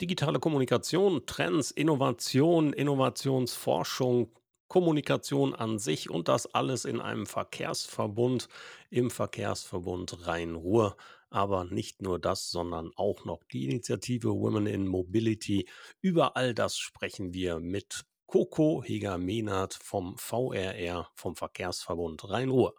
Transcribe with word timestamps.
Digitale 0.00 0.38
Kommunikation, 0.38 1.26
Trends, 1.26 1.72
Innovation, 1.72 2.72
Innovationsforschung, 2.72 4.30
Kommunikation 4.68 5.56
an 5.56 5.80
sich 5.80 6.08
und 6.08 6.28
das 6.28 6.54
alles 6.54 6.84
in 6.84 7.00
einem 7.00 7.26
Verkehrsverbund, 7.26 8.48
im 8.90 9.10
Verkehrsverbund 9.10 10.26
Rhein-Ruhr. 10.26 10.96
Aber 11.30 11.64
nicht 11.64 12.00
nur 12.00 12.20
das, 12.20 12.50
sondern 12.50 12.92
auch 12.94 13.24
noch 13.24 13.42
die 13.50 13.64
Initiative 13.64 14.28
Women 14.28 14.66
in 14.66 14.86
Mobility. 14.86 15.68
Über 16.00 16.36
all 16.36 16.54
das 16.54 16.78
sprechen 16.78 17.34
wir 17.34 17.58
mit 17.58 18.04
Coco 18.26 18.84
Heger-Mehnert 18.84 19.74
vom 19.74 20.16
VRR, 20.16 21.08
vom 21.16 21.34
Verkehrsverbund 21.34 22.28
Rhein-Ruhr. 22.30 22.74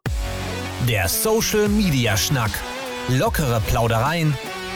Der 0.88 1.10
Social 1.10 1.68
Media 1.68 2.16
Schnack. 2.16 2.52
Lockere 3.10 3.60
Plaudereien, 3.68 4.38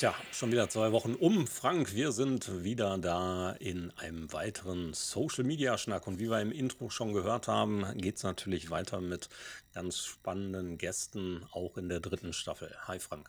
Tja, 0.00 0.14
schon 0.32 0.50
wieder 0.50 0.70
zwei 0.70 0.92
Wochen 0.92 1.12
um. 1.12 1.46
Frank, 1.46 1.94
wir 1.94 2.12
sind 2.12 2.64
wieder 2.64 2.96
da 2.96 3.50
in 3.60 3.90
einem 3.98 4.32
weiteren 4.32 4.94
Social 4.94 5.44
Media 5.44 5.76
Schnack. 5.76 6.06
Und 6.06 6.18
wie 6.18 6.30
wir 6.30 6.40
im 6.40 6.52
Intro 6.52 6.88
schon 6.88 7.12
gehört 7.12 7.48
haben, 7.48 7.84
geht 7.98 8.16
es 8.16 8.22
natürlich 8.22 8.70
weiter 8.70 9.02
mit 9.02 9.28
ganz 9.74 9.98
spannenden 9.98 10.78
Gästen, 10.78 11.44
auch 11.52 11.76
in 11.76 11.90
der 11.90 12.00
dritten 12.00 12.32
Staffel. 12.32 12.74
Hi 12.88 12.98
Frank. 12.98 13.28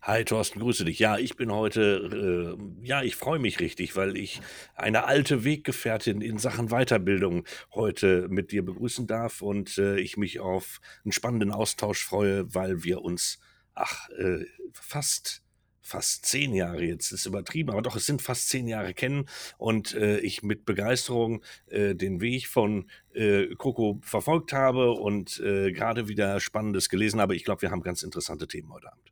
Hi 0.00 0.24
Thorsten, 0.24 0.60
grüße 0.60 0.86
dich. 0.86 0.98
Ja, 1.00 1.18
ich 1.18 1.36
bin 1.36 1.52
heute, 1.52 2.56
äh, 2.58 2.86
ja, 2.86 3.02
ich 3.02 3.16
freue 3.16 3.38
mich 3.38 3.60
richtig, 3.60 3.94
weil 3.94 4.16
ich 4.16 4.40
eine 4.76 5.04
alte 5.04 5.44
Weggefährtin 5.44 6.22
in 6.22 6.38
Sachen 6.38 6.68
Weiterbildung 6.68 7.44
heute 7.74 8.26
mit 8.30 8.52
dir 8.52 8.64
begrüßen 8.64 9.06
darf 9.06 9.42
und 9.42 9.76
äh, 9.76 10.00
ich 10.00 10.16
mich 10.16 10.40
auf 10.40 10.80
einen 11.04 11.12
spannenden 11.12 11.52
Austausch 11.52 12.02
freue, 12.02 12.54
weil 12.54 12.84
wir 12.84 13.02
uns, 13.02 13.38
ach, 13.74 14.08
äh, 14.12 14.46
fast 14.72 15.42
fast 15.80 16.26
zehn 16.26 16.54
Jahre 16.54 16.84
jetzt, 16.84 17.12
ist 17.12 17.26
übertrieben, 17.26 17.70
aber 17.70 17.82
doch, 17.82 17.96
es 17.96 18.06
sind 18.06 18.22
fast 18.22 18.48
zehn 18.48 18.68
Jahre 18.68 18.94
kennen 18.94 19.26
und 19.58 19.94
äh, 19.94 20.18
ich 20.20 20.42
mit 20.42 20.64
Begeisterung 20.64 21.42
äh, 21.68 21.94
den 21.94 22.20
Weg 22.20 22.46
von 22.46 22.90
äh, 23.12 23.46
Coco 23.56 23.98
verfolgt 24.02 24.52
habe 24.52 24.92
und 24.92 25.40
äh, 25.40 25.72
gerade 25.72 26.08
wieder 26.08 26.40
Spannendes 26.40 26.88
gelesen 26.88 27.20
habe. 27.20 27.34
Ich 27.34 27.44
glaube, 27.44 27.62
wir 27.62 27.70
haben 27.70 27.82
ganz 27.82 28.02
interessante 28.02 28.46
Themen 28.46 28.72
heute 28.72 28.92
Abend. 28.92 29.10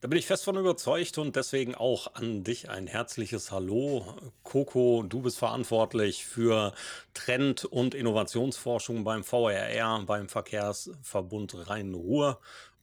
Da 0.00 0.06
bin 0.06 0.16
ich 0.16 0.26
fest 0.26 0.44
von 0.44 0.56
überzeugt 0.56 1.18
und 1.18 1.34
deswegen 1.34 1.74
auch 1.74 2.14
an 2.14 2.44
dich 2.44 2.70
ein 2.70 2.86
herzliches 2.86 3.50
Hallo. 3.50 4.14
Coco, 4.44 5.02
du 5.02 5.22
bist 5.22 5.38
verantwortlich 5.38 6.24
für 6.24 6.72
Trend- 7.14 7.64
und 7.64 7.96
Innovationsforschung 7.96 9.02
beim 9.02 9.24
VRR, 9.24 10.04
beim 10.06 10.28
Verkehrsverbund 10.28 11.68
Rhein-Ruhr 11.68 12.38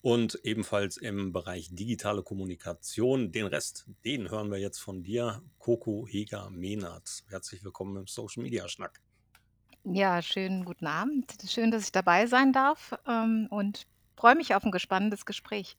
und 0.06 0.39
ebenfalls 0.44 0.98
im 0.98 1.31
Bereich 1.31 1.70
digitale 1.72 2.22
Kommunikation. 2.22 3.31
Den 3.31 3.48
Rest, 3.48 3.88
den 4.06 4.30
hören 4.30 4.52
wir 4.52 4.59
jetzt 4.59 4.78
von 4.78 5.02
dir, 5.02 5.42
Coco 5.58 6.06
Heger 6.08 6.52
Mehnert. 6.52 7.23
Herzlich 7.28 7.64
willkommen 7.64 7.97
im 7.97 8.06
Social 8.06 8.44
Media 8.44 8.67
Schnack. 8.67 9.02
Ja, 9.84 10.22
schönen 10.22 10.64
guten 10.64 10.86
Abend. 10.86 11.34
Schön, 11.47 11.72
dass 11.72 11.86
ich 11.86 11.92
dabei 11.92 12.28
sein 12.28 12.53
darf 12.53 12.94
ähm, 13.08 13.47
und 13.50 13.88
freue 14.16 14.36
mich 14.36 14.53
auf 14.53 14.64
ein 14.64 14.70
gespannendes 14.70 15.25
Gespräch. 15.25 15.75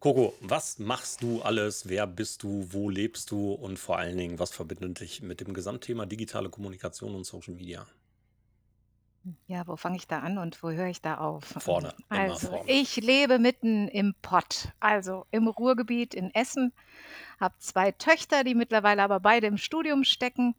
Coco, 0.00 0.34
was 0.40 0.80
machst 0.80 1.22
du 1.22 1.40
alles? 1.42 1.88
Wer 1.88 2.08
bist 2.08 2.42
du? 2.42 2.66
Wo 2.72 2.90
lebst 2.90 3.30
du? 3.30 3.52
Und 3.52 3.78
vor 3.78 3.96
allen 3.96 4.16
Dingen, 4.16 4.40
was 4.40 4.50
verbindet 4.50 4.98
dich 4.98 5.22
mit 5.22 5.40
dem 5.40 5.54
Gesamtthema 5.54 6.04
digitale 6.04 6.50
Kommunikation 6.50 7.14
und 7.14 7.22
Social 7.22 7.54
Media? 7.54 7.86
Ja, 9.46 9.66
wo 9.66 9.76
fange 9.76 9.96
ich 9.96 10.06
da 10.06 10.20
an 10.20 10.38
und 10.38 10.62
wo 10.62 10.70
höre 10.70 10.86
ich 10.86 11.00
da 11.00 11.18
auf? 11.18 11.44
Vorne, 11.44 11.94
immer 12.10 12.20
Also, 12.20 12.48
vorne. 12.48 12.70
ich 12.70 12.96
lebe 12.96 13.38
mitten 13.38 13.88
im 13.88 14.14
Pott, 14.22 14.68
also 14.80 15.26
im 15.30 15.48
Ruhrgebiet 15.48 16.14
in 16.14 16.34
Essen, 16.34 16.72
habe 17.40 17.54
zwei 17.58 17.92
Töchter, 17.92 18.44
die 18.44 18.54
mittlerweile 18.54 19.02
aber 19.02 19.20
beide 19.20 19.46
im 19.46 19.58
Studium 19.58 20.04
stecken. 20.04 20.54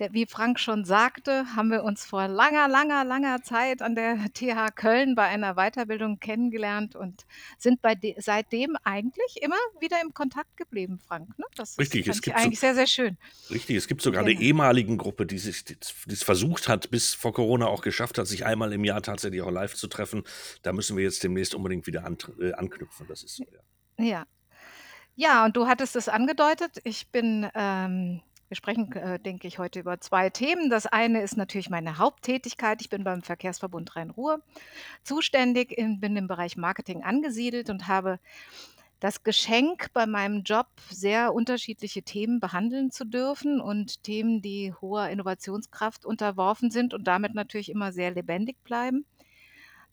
Der, 0.00 0.12
wie 0.12 0.26
Frank 0.26 0.58
schon 0.58 0.84
sagte, 0.84 1.46
haben 1.54 1.70
wir 1.70 1.84
uns 1.84 2.04
vor 2.04 2.26
langer, 2.26 2.66
langer, 2.66 3.04
langer 3.04 3.42
Zeit 3.42 3.80
an 3.80 3.94
der 3.94 4.16
TH 4.34 4.74
Köln 4.74 5.14
bei 5.14 5.24
einer 5.24 5.54
Weiterbildung 5.54 6.18
kennengelernt 6.18 6.96
und 6.96 7.24
sind 7.58 7.80
de 8.02 8.16
seitdem 8.18 8.76
eigentlich 8.82 9.40
immer 9.40 9.56
wieder 9.80 10.00
im 10.02 10.12
Kontakt 10.12 10.56
geblieben, 10.56 10.98
Frank. 10.98 11.38
Ne? 11.38 11.44
Das 11.54 11.78
Richtig, 11.78 12.08
es 12.08 12.22
gibt 12.22 12.36
eigentlich 12.36 12.58
so, 12.58 12.66
sehr, 12.66 12.74
sehr 12.74 12.86
schön. 12.86 13.18
Richtig, 13.50 13.76
es 13.76 13.86
gibt 13.86 14.02
sogar 14.02 14.22
eine 14.22 14.32
ehemaligen 14.32 14.98
Gruppe, 14.98 15.26
die 15.26 15.38
sich 15.38 15.64
es 16.08 16.22
versucht 16.22 16.68
hat, 16.68 16.90
bis 16.90 17.14
vor 17.14 17.32
Corona 17.32 17.66
auch 17.66 17.82
geschafft 17.82 18.18
hat, 18.18 18.26
sich 18.26 18.44
einmal 18.44 18.72
im 18.72 18.84
Jahr 18.84 19.02
tatsächlich 19.02 19.42
auch 19.42 19.50
live 19.50 19.74
zu 19.74 19.86
treffen. 19.86 20.24
Da 20.62 20.72
müssen 20.72 20.96
wir 20.96 21.04
jetzt 21.04 21.22
demnächst 21.22 21.54
unbedingt 21.54 21.86
wieder 21.86 22.04
an, 22.04 22.18
äh, 22.40 22.52
anknüpfen. 22.52 23.06
Das 23.06 23.22
ist 23.22 23.36
so, 23.36 23.44
ja. 23.44 24.04
Ja. 24.04 24.26
Ja, 25.16 25.44
und 25.44 25.56
du 25.56 25.68
hattest 25.68 25.94
es 25.94 26.08
angedeutet. 26.08 26.78
Ich 26.82 27.08
bin 27.12 27.48
ähm, 27.54 28.20
wir 28.48 28.56
sprechen, 28.56 28.92
äh, 28.92 29.18
denke 29.18 29.48
ich, 29.48 29.58
heute 29.58 29.80
über 29.80 30.00
zwei 30.00 30.30
Themen. 30.30 30.70
Das 30.70 30.86
eine 30.86 31.22
ist 31.22 31.36
natürlich 31.36 31.70
meine 31.70 31.98
Haupttätigkeit. 31.98 32.80
Ich 32.80 32.90
bin 32.90 33.04
beim 33.04 33.22
Verkehrsverbund 33.22 33.96
Rhein-Ruhr 33.96 34.42
zuständig, 35.02 35.72
in, 35.72 36.00
bin 36.00 36.16
im 36.16 36.28
Bereich 36.28 36.56
Marketing 36.56 37.02
angesiedelt 37.02 37.70
und 37.70 37.88
habe 37.88 38.18
das 39.00 39.22
Geschenk 39.22 39.92
bei 39.92 40.06
meinem 40.06 40.44
Job, 40.44 40.66
sehr 40.88 41.34
unterschiedliche 41.34 42.02
Themen 42.02 42.40
behandeln 42.40 42.90
zu 42.90 43.04
dürfen 43.04 43.60
und 43.60 44.02
Themen, 44.02 44.40
die 44.40 44.72
hoher 44.80 45.10
Innovationskraft 45.10 46.06
unterworfen 46.06 46.70
sind 46.70 46.94
und 46.94 47.04
damit 47.04 47.34
natürlich 47.34 47.70
immer 47.70 47.92
sehr 47.92 48.12
lebendig 48.12 48.56
bleiben. 48.64 49.04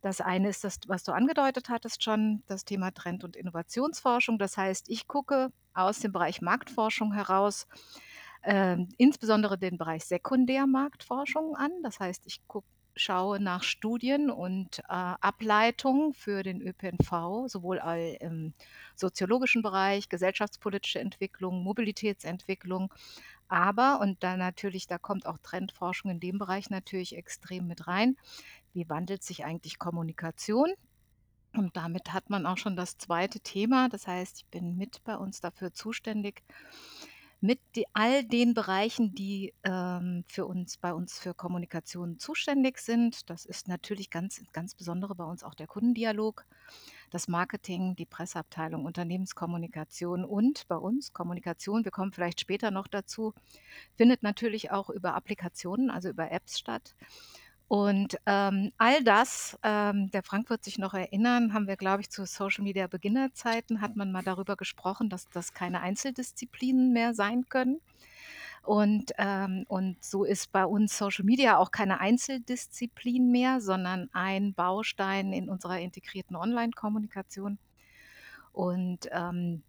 Das 0.01 0.21
eine 0.21 0.49
ist 0.49 0.63
das, 0.63 0.79
was 0.87 1.03
du 1.03 1.11
angedeutet 1.11 1.69
hattest 1.69 2.03
schon, 2.03 2.41
das 2.47 2.65
Thema 2.65 2.91
Trend- 2.91 3.23
und 3.23 3.35
Innovationsforschung. 3.35 4.39
Das 4.39 4.57
heißt, 4.57 4.89
ich 4.89 5.07
gucke 5.07 5.51
aus 5.73 5.99
dem 5.99 6.11
Bereich 6.11 6.41
Marktforschung 6.41 7.13
heraus, 7.13 7.67
ähm, 8.43 8.89
insbesondere 8.97 9.57
den 9.57 9.77
Bereich 9.77 10.05
Sekundärmarktforschung 10.05 11.55
an. 11.55 11.71
Das 11.83 11.99
heißt, 11.99 12.23
ich 12.25 12.41
guck, 12.47 12.65
schaue 12.95 13.39
nach 13.39 13.63
Studien 13.63 14.29
und 14.29 14.79
äh, 14.79 14.83
Ableitungen 14.89 16.13
für 16.13 16.43
den 16.43 16.61
ÖPNV, 16.61 17.47
sowohl 17.47 17.81
im 18.19 18.53
soziologischen 18.95 19.61
Bereich, 19.61 20.09
gesellschaftspolitische 20.09 20.99
Entwicklung, 20.99 21.63
Mobilitätsentwicklung, 21.63 22.93
aber, 23.51 23.99
und 23.99 24.23
da 24.23 24.37
natürlich, 24.37 24.87
da 24.87 24.97
kommt 24.97 25.25
auch 25.25 25.37
Trendforschung 25.43 26.09
in 26.09 26.21
dem 26.21 26.37
Bereich 26.37 26.69
natürlich 26.69 27.17
extrem 27.17 27.67
mit 27.67 27.85
rein, 27.85 28.15
wie 28.73 28.87
wandelt 28.87 29.23
sich 29.23 29.43
eigentlich 29.43 29.77
Kommunikation? 29.77 30.71
Und 31.53 31.75
damit 31.75 32.13
hat 32.13 32.29
man 32.29 32.45
auch 32.45 32.57
schon 32.57 32.77
das 32.77 32.97
zweite 32.97 33.41
Thema. 33.41 33.89
Das 33.89 34.07
heißt, 34.07 34.37
ich 34.37 34.45
bin 34.45 34.77
mit 34.77 35.03
bei 35.03 35.17
uns 35.17 35.41
dafür 35.41 35.73
zuständig, 35.73 36.43
mit 37.41 37.59
die, 37.75 37.85
all 37.93 38.23
den 38.23 38.53
Bereichen, 38.53 39.15
die 39.15 39.53
ähm, 39.63 40.23
für 40.27 40.45
uns, 40.45 40.77
bei 40.77 40.93
uns 40.93 41.19
für 41.19 41.33
Kommunikation 41.33 42.19
zuständig 42.19 42.77
sind. 42.77 43.29
Das 43.31 43.45
ist 43.45 43.67
natürlich 43.67 44.11
ganz, 44.11 44.41
ganz 44.53 44.75
besondere 44.75 45.15
bei 45.15 45.23
uns 45.23 45.43
auch 45.43 45.55
der 45.55 45.65
Kundendialog, 45.65 46.45
das 47.09 47.27
Marketing, 47.27 47.95
die 47.95 48.05
Presseabteilung, 48.05 48.85
Unternehmenskommunikation 48.85 50.23
und 50.23 50.67
bei 50.67 50.77
uns 50.77 51.13
Kommunikation, 51.13 51.83
wir 51.83 51.91
kommen 51.91 52.13
vielleicht 52.13 52.39
später 52.39 52.69
noch 52.69 52.87
dazu, 52.87 53.33
findet 53.95 54.21
natürlich 54.21 54.69
auch 54.71 54.91
über 54.91 55.15
Applikationen, 55.15 55.89
also 55.89 56.09
über 56.09 56.31
Apps 56.31 56.59
statt. 56.59 56.95
Und 57.71 58.17
ähm, 58.25 58.73
all 58.77 59.01
das, 59.01 59.57
ähm, 59.63 60.11
der 60.11 60.23
Frank 60.23 60.49
wird 60.49 60.61
sich 60.61 60.77
noch 60.77 60.93
erinnern, 60.93 61.53
haben 61.53 61.67
wir, 61.67 61.77
glaube 61.77 62.01
ich, 62.01 62.09
zu 62.09 62.25
Social 62.25 62.65
Media 62.65 62.87
Beginnerzeiten, 62.87 63.79
hat 63.79 63.95
man 63.95 64.11
mal 64.11 64.23
darüber 64.23 64.57
gesprochen, 64.57 65.07
dass 65.09 65.29
das 65.29 65.53
keine 65.53 65.79
Einzeldisziplinen 65.79 66.91
mehr 66.91 67.13
sein 67.13 67.47
können. 67.47 67.79
Und, 68.61 69.13
ähm, 69.17 69.63
und 69.69 70.03
so 70.03 70.25
ist 70.25 70.51
bei 70.51 70.65
uns 70.65 70.97
Social 70.97 71.23
Media 71.23 71.55
auch 71.55 71.71
keine 71.71 72.01
Einzeldisziplin 72.01 73.31
mehr, 73.31 73.61
sondern 73.61 74.09
ein 74.11 74.53
Baustein 74.53 75.31
in 75.31 75.47
unserer 75.49 75.79
integrierten 75.79 76.35
Online-Kommunikation. 76.35 77.57
Und 78.51 79.07
ähm, 79.13 79.63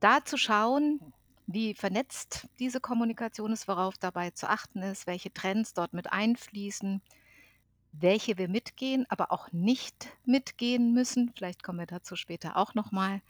da 0.00 0.24
zu 0.24 0.38
schauen, 0.38 0.98
wie 1.46 1.74
vernetzt 1.74 2.48
diese 2.58 2.80
Kommunikation 2.80 3.52
ist, 3.52 3.68
worauf 3.68 3.96
dabei 3.96 4.30
zu 4.30 4.50
achten 4.50 4.82
ist, 4.82 5.06
welche 5.06 5.32
Trends 5.32 5.72
dort 5.72 5.92
mit 5.92 6.12
einfließen, 6.12 7.00
welche 8.00 8.38
wir 8.38 8.48
mitgehen, 8.48 9.06
aber 9.08 9.32
auch 9.32 9.52
nicht 9.52 10.08
mitgehen 10.24 10.92
müssen. 10.92 11.32
Vielleicht 11.36 11.62
kommen 11.62 11.78
wir 11.78 11.86
dazu 11.86 12.16
später 12.16 12.56
auch 12.56 12.74
nochmal. 12.74 13.20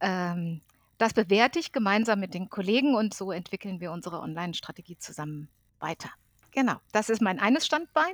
Ähm, 0.00 0.60
das 0.98 1.14
bewerte 1.14 1.58
ich 1.58 1.72
gemeinsam 1.72 2.20
mit 2.20 2.34
den 2.34 2.50
Kollegen 2.50 2.94
und 2.94 3.14
so 3.14 3.32
entwickeln 3.32 3.80
wir 3.80 3.92
unsere 3.92 4.20
Online-Strategie 4.20 4.98
zusammen 4.98 5.48
weiter. 5.78 6.10
Genau, 6.52 6.76
das 6.92 7.08
ist 7.08 7.22
mein 7.22 7.38
eines 7.38 7.64
Standbein. 7.64 8.12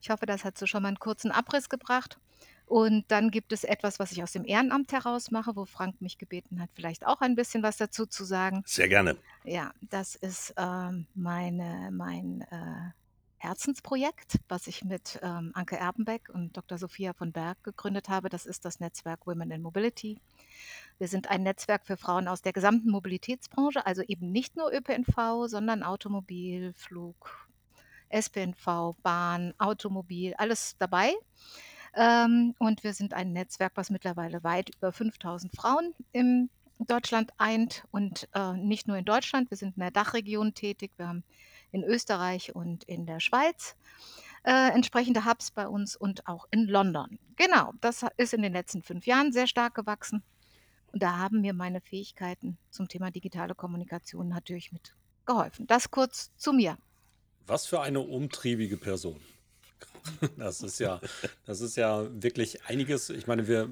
Ich 0.00 0.10
hoffe, 0.10 0.26
das 0.26 0.44
hat 0.44 0.58
so 0.58 0.66
schon 0.66 0.82
mal 0.82 0.88
einen 0.88 0.98
kurzen 0.98 1.30
Abriss 1.30 1.68
gebracht. 1.68 2.18
Und 2.66 3.04
dann 3.08 3.30
gibt 3.30 3.52
es 3.52 3.64
etwas, 3.64 3.98
was 3.98 4.12
ich 4.12 4.22
aus 4.22 4.32
dem 4.32 4.44
Ehrenamt 4.44 4.92
heraus 4.92 5.30
mache, 5.30 5.56
wo 5.56 5.64
Frank 5.64 6.02
mich 6.02 6.18
gebeten 6.18 6.60
hat, 6.60 6.68
vielleicht 6.74 7.06
auch 7.06 7.22
ein 7.22 7.34
bisschen 7.34 7.62
was 7.62 7.78
dazu 7.78 8.04
zu 8.04 8.24
sagen. 8.24 8.62
Sehr 8.66 8.88
gerne. 8.88 9.16
Ja, 9.44 9.72
das 9.80 10.16
ist 10.16 10.52
ähm, 10.58 11.06
meine, 11.14 11.90
mein 11.90 12.42
äh, 12.50 12.90
Herzensprojekt, 13.38 14.40
was 14.48 14.66
ich 14.66 14.84
mit 14.84 15.18
ähm, 15.22 15.52
Anke 15.54 15.76
Erbenbeck 15.76 16.28
und 16.28 16.56
Dr. 16.56 16.76
Sophia 16.76 17.12
von 17.12 17.32
Berg 17.32 17.62
gegründet 17.62 18.08
habe. 18.08 18.28
Das 18.28 18.46
ist 18.46 18.64
das 18.64 18.80
Netzwerk 18.80 19.26
Women 19.26 19.50
in 19.52 19.62
Mobility. 19.62 20.20
Wir 20.98 21.08
sind 21.08 21.30
ein 21.30 21.44
Netzwerk 21.44 21.86
für 21.86 21.96
Frauen 21.96 22.26
aus 22.26 22.42
der 22.42 22.52
gesamten 22.52 22.90
Mobilitätsbranche, 22.90 23.86
also 23.86 24.02
eben 24.02 24.32
nicht 24.32 24.56
nur 24.56 24.72
ÖPNV, 24.72 25.46
sondern 25.46 25.84
Automobil, 25.84 26.72
Flug, 26.74 27.48
SPNV, 28.10 28.96
Bahn, 29.02 29.54
Automobil, 29.58 30.34
alles 30.34 30.76
dabei. 30.78 31.12
Ähm, 31.94 32.54
und 32.58 32.82
wir 32.82 32.92
sind 32.92 33.14
ein 33.14 33.32
Netzwerk, 33.32 33.72
was 33.76 33.90
mittlerweile 33.90 34.42
weit 34.42 34.70
über 34.76 34.92
5000 34.92 35.54
Frauen 35.54 35.94
in 36.12 36.50
Deutschland 36.80 37.32
eint 37.38 37.84
und 37.90 38.28
äh, 38.34 38.52
nicht 38.54 38.86
nur 38.86 38.96
in 38.96 39.04
Deutschland. 39.04 39.50
Wir 39.50 39.56
sind 39.56 39.76
in 39.76 39.80
der 39.80 39.90
Dachregion 39.90 40.54
tätig. 40.54 40.92
Wir 40.96 41.08
haben 41.08 41.24
in 41.72 41.84
Österreich 41.84 42.54
und 42.54 42.84
in 42.84 43.06
der 43.06 43.20
Schweiz 43.20 43.76
äh, 44.44 44.72
entsprechende 44.72 45.24
Hubs 45.24 45.50
bei 45.50 45.68
uns 45.68 45.96
und 45.96 46.26
auch 46.26 46.46
in 46.50 46.66
London. 46.66 47.18
Genau, 47.36 47.72
das 47.80 48.04
ist 48.16 48.34
in 48.34 48.42
den 48.42 48.52
letzten 48.52 48.82
fünf 48.82 49.06
Jahren 49.06 49.32
sehr 49.32 49.46
stark 49.46 49.74
gewachsen. 49.74 50.22
Und 50.92 51.02
da 51.02 51.18
haben 51.18 51.40
mir 51.40 51.52
meine 51.52 51.80
Fähigkeiten 51.80 52.56
zum 52.70 52.88
Thema 52.88 53.10
digitale 53.10 53.54
Kommunikation 53.54 54.28
natürlich 54.28 54.72
mitgeholfen. 54.72 55.66
Das 55.66 55.90
kurz 55.90 56.30
zu 56.36 56.52
mir. 56.52 56.78
Was 57.46 57.66
für 57.66 57.80
eine 57.80 58.00
umtriebige 58.00 58.76
Person. 58.76 59.20
Das 60.38 60.62
ist 60.62 60.80
ja, 60.80 61.00
das 61.44 61.60
ist 61.60 61.76
ja 61.76 62.08
wirklich 62.22 62.64
einiges. 62.64 63.10
Ich 63.10 63.26
meine, 63.26 63.46
wir, 63.46 63.68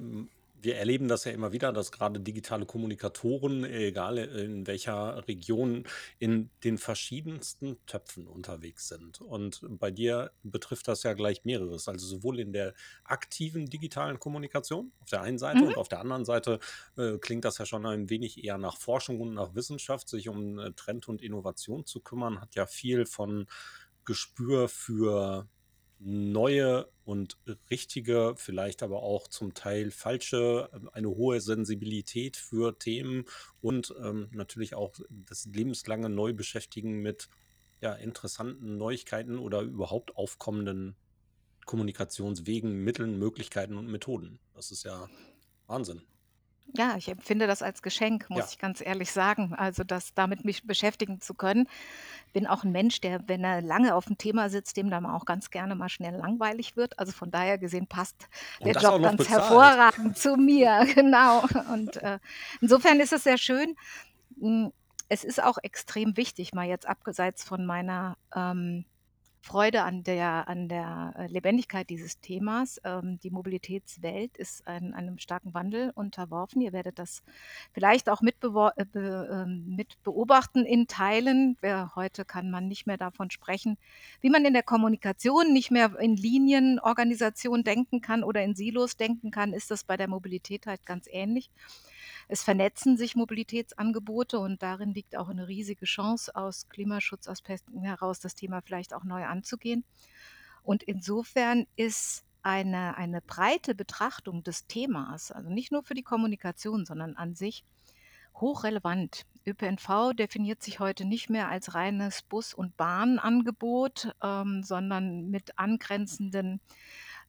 wir 0.61 0.77
erleben 0.77 1.07
das 1.07 1.25
ja 1.25 1.31
immer 1.31 1.51
wieder, 1.51 1.71
dass 1.71 1.91
gerade 1.91 2.19
digitale 2.19 2.65
Kommunikatoren, 2.65 3.63
egal 3.63 4.17
in 4.17 4.65
welcher 4.67 5.27
Region, 5.27 5.85
in 6.19 6.49
den 6.63 6.77
verschiedensten 6.77 7.77
Töpfen 7.85 8.27
unterwegs 8.27 8.87
sind. 8.87 9.21
Und 9.21 9.61
bei 9.69 9.91
dir 9.91 10.31
betrifft 10.43 10.87
das 10.87 11.03
ja 11.03 11.13
gleich 11.13 11.45
mehreres. 11.45 11.87
Also 11.87 12.07
sowohl 12.07 12.39
in 12.39 12.53
der 12.53 12.73
aktiven 13.03 13.67
digitalen 13.67 14.19
Kommunikation 14.19 14.91
auf 14.99 15.09
der 15.09 15.21
einen 15.21 15.37
Seite 15.37 15.59
Mhm. 15.61 15.67
und 15.67 15.77
auf 15.77 15.89
der 15.89 15.99
anderen 15.99 16.25
Seite 16.25 16.59
äh, 16.97 17.17
klingt 17.17 17.45
das 17.45 17.57
ja 17.57 17.65
schon 17.65 17.85
ein 17.85 18.09
wenig 18.09 18.43
eher 18.43 18.57
nach 18.57 18.77
Forschung 18.77 19.21
und 19.21 19.33
nach 19.33 19.55
Wissenschaft, 19.55 20.09
sich 20.09 20.29
um 20.29 20.59
äh, 20.59 20.71
Trend 20.73 21.07
und 21.07 21.21
Innovation 21.21 21.85
zu 21.85 22.01
kümmern, 22.01 22.41
hat 22.41 22.55
ja 22.55 22.65
viel 22.65 23.05
von 23.05 23.47
Gespür 24.05 24.69
für 24.69 25.47
neue 25.99 26.87
und 27.05 27.37
richtige, 27.69 28.33
vielleicht 28.37 28.83
aber 28.83 29.01
auch 29.01 29.27
zum 29.27 29.53
Teil 29.53 29.91
falsche, 29.91 30.69
äh, 30.71 30.79
eine 30.93 31.09
hohe 31.09 31.41
Sensibilität 31.41 32.37
für 32.37 32.77
Themen 32.77 33.25
und 33.61 33.93
ähm, 34.01 34.29
natürlich 34.31 34.75
auch 34.75 34.93
das 35.09 35.45
lebenslange 35.45 36.09
Neubeschäftigen 36.09 37.01
mit 37.01 37.29
ja, 37.81 37.93
interessanten 37.93 38.77
Neuigkeiten 38.77 39.37
oder 39.37 39.61
überhaupt 39.61 40.15
aufkommenden 40.15 40.95
Kommunikationswegen, 41.65 42.83
Mitteln, 42.83 43.19
Möglichkeiten 43.19 43.77
und 43.77 43.87
Methoden. 43.87 44.39
Das 44.53 44.71
ist 44.71 44.83
ja 44.83 45.09
Wahnsinn. 45.67 46.01
Ja, 46.75 46.95
ich 46.97 47.07
empfinde 47.07 47.47
das 47.47 47.61
als 47.61 47.81
Geschenk, 47.81 48.29
muss 48.29 48.39
Ja. 48.39 48.45
ich 48.51 48.59
ganz 48.59 48.81
ehrlich 48.81 49.11
sagen. 49.11 49.53
Also, 49.55 49.83
das 49.83 50.13
damit 50.13 50.43
mich 50.45 50.67
beschäftigen 50.67 51.21
zu 51.21 51.33
können. 51.33 51.67
Bin 52.33 52.45
auch 52.45 52.63
ein 52.63 52.71
Mensch, 52.71 52.99
der, 53.01 53.27
wenn 53.27 53.43
er 53.43 53.61
lange 53.61 53.95
auf 53.95 54.05
dem 54.05 54.17
Thema 54.17 54.49
sitzt, 54.49 54.75
dem 54.77 54.89
dann 54.89 55.05
auch 55.05 55.25
ganz 55.25 55.49
gerne 55.49 55.75
mal 55.75 55.89
schnell 55.89 56.15
langweilig 56.15 56.75
wird. 56.75 56.99
Also, 56.99 57.13
von 57.13 57.31
daher 57.31 57.57
gesehen 57.57 57.87
passt 57.87 58.27
Und 58.59 58.65
der 58.67 58.73
das 58.73 58.85
auch 58.85 58.91
Job 58.93 59.01
noch 59.01 59.07
ganz 59.09 59.17
bezahlt. 59.19 59.41
hervorragend 59.43 60.17
zu 60.17 60.35
mir, 60.35 60.85
genau. 60.95 61.45
Und, 61.73 61.97
äh, 61.97 62.19
insofern 62.61 62.99
ist 62.99 63.13
es 63.13 63.23
sehr 63.23 63.37
schön. 63.37 63.75
Hm, 64.39 64.71
es 65.09 65.23
ist 65.23 65.41
auch 65.41 65.57
extrem 65.63 66.17
wichtig, 66.17 66.53
mal 66.53 66.67
jetzt 66.67 66.85
abseits 66.87 67.43
von 67.43 67.65
meiner, 67.65 68.17
ähm, 68.35 68.83
Freude 69.41 69.83
an 69.83 70.03
der 70.03 70.47
an 70.47 70.67
der, 70.67 71.13
äh, 71.17 71.27
Lebendigkeit 71.27 71.89
dieses 71.89 72.19
Themas. 72.19 72.81
Ähm, 72.83 73.19
die 73.23 73.29
Mobilitätswelt 73.29 74.37
ist 74.37 74.67
ein 74.67 74.93
einem 74.93 75.17
starken 75.19 75.53
Wandel 75.53 75.91
unterworfen. 75.95 76.61
Ihr 76.61 76.73
werdet 76.73 76.99
das 76.99 77.23
vielleicht 77.71 78.09
auch 78.09 78.21
mit 78.21 78.35
äh, 78.43 78.99
ähm, 78.99 79.75
mit 79.75 80.01
beobachten 80.03 80.65
in 80.65 80.87
Teilen. 80.87 81.57
Heute 81.95 82.25
kann 82.25 82.51
man 82.51 82.67
nicht 82.67 82.87
mehr 82.87 82.97
davon 82.97 83.29
sprechen, 83.31 83.77
wie 84.21 84.29
man 84.29 84.45
in 84.45 84.53
der 84.53 84.63
Kommunikation 84.63 85.53
nicht 85.53 85.71
mehr 85.71 85.97
in 85.99 86.15
Linienorganisation 86.15 87.63
denken 87.63 88.01
kann 88.01 88.23
oder 88.23 88.43
in 88.43 88.55
Silos 88.55 88.97
denken 88.97 89.31
kann, 89.31 89.53
ist 89.53 89.71
das 89.71 89.83
bei 89.83 89.97
der 89.97 90.07
Mobilität 90.07 90.67
halt 90.67 90.85
ganz 90.85 91.07
ähnlich. 91.11 91.49
Es 92.27 92.43
vernetzen 92.43 92.97
sich 92.97 93.15
Mobilitätsangebote 93.15 94.39
und 94.39 94.61
darin 94.61 94.93
liegt 94.93 95.15
auch 95.15 95.29
eine 95.29 95.47
riesige 95.47 95.85
Chance 95.85 96.35
aus 96.35 96.67
Klimaschutzaspekten 96.69 97.81
heraus, 97.83 98.19
das 98.19 98.35
Thema 98.35 98.61
vielleicht 98.61 98.93
auch 98.93 99.03
neu 99.03 99.25
anzugehen. 99.25 99.85
Und 100.63 100.83
insofern 100.83 101.65
ist 101.77 102.25
eine, 102.41 102.97
eine 102.97 103.21
breite 103.21 103.75
Betrachtung 103.75 104.43
des 104.43 104.67
Themas, 104.67 105.31
also 105.31 105.49
nicht 105.49 105.71
nur 105.71 105.83
für 105.83 105.93
die 105.93 106.03
Kommunikation, 106.03 106.85
sondern 106.85 107.15
an 107.15 107.35
sich 107.35 107.63
hochrelevant. 108.35 109.25
ÖPNV 109.45 110.13
definiert 110.13 110.61
sich 110.61 110.79
heute 110.79 111.05
nicht 111.05 111.29
mehr 111.29 111.49
als 111.49 111.73
reines 111.73 112.21
Bus- 112.23 112.53
und 112.53 112.75
Bahnangebot, 112.77 114.13
ähm, 114.21 114.63
sondern 114.63 115.29
mit 115.29 115.57
angrenzenden 115.57 116.59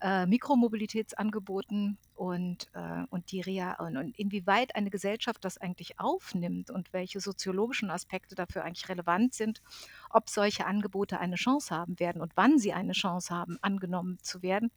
äh, 0.00 0.26
Mikromobilitätsangeboten 0.26 1.98
und, 2.14 2.68
äh, 2.74 3.04
und 3.10 3.30
die 3.32 3.40
Rea 3.40 3.74
und, 3.74 3.96
und 3.96 4.18
inwieweit 4.18 4.74
eine 4.76 4.90
Gesellschaft 4.90 5.44
das 5.44 5.58
eigentlich 5.58 5.98
aufnimmt 6.00 6.70
und 6.70 6.92
welche 6.92 7.20
soziologischen 7.20 7.90
Aspekte 7.90 8.34
dafür 8.34 8.64
eigentlich 8.64 8.88
relevant 8.88 9.34
sind, 9.34 9.62
ob 10.10 10.28
solche 10.28 10.66
Angebote 10.66 11.18
eine 11.18 11.36
Chance 11.36 11.74
haben 11.74 11.98
werden 12.00 12.22
und 12.22 12.32
wann 12.36 12.58
sie 12.58 12.72
eine 12.72 12.92
Chance 12.92 13.34
haben, 13.34 13.58
angenommen 13.62 14.18
zu 14.22 14.42
werden. 14.42 14.70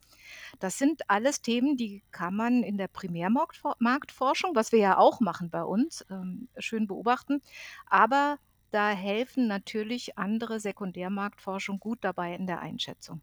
Das 0.60 0.78
sind 0.78 1.08
alles 1.08 1.42
Themen, 1.42 1.76
die 1.76 2.02
kann 2.10 2.34
man 2.34 2.62
in 2.62 2.76
der 2.76 2.88
Primärmarktforschung, 2.88 4.54
was 4.54 4.72
wir 4.72 4.78
ja 4.78 4.98
auch 4.98 5.20
machen 5.20 5.50
bei 5.50 5.64
uns, 5.64 6.04
ähm, 6.10 6.48
schön 6.58 6.86
beobachten. 6.86 7.42
Aber 7.86 8.38
da 8.70 8.90
helfen 8.90 9.48
natürlich 9.48 10.16
andere 10.16 10.58
Sekundärmarktforschung 10.58 11.78
gut 11.78 11.98
dabei 12.02 12.34
in 12.34 12.46
der 12.46 12.60
Einschätzung. 12.60 13.20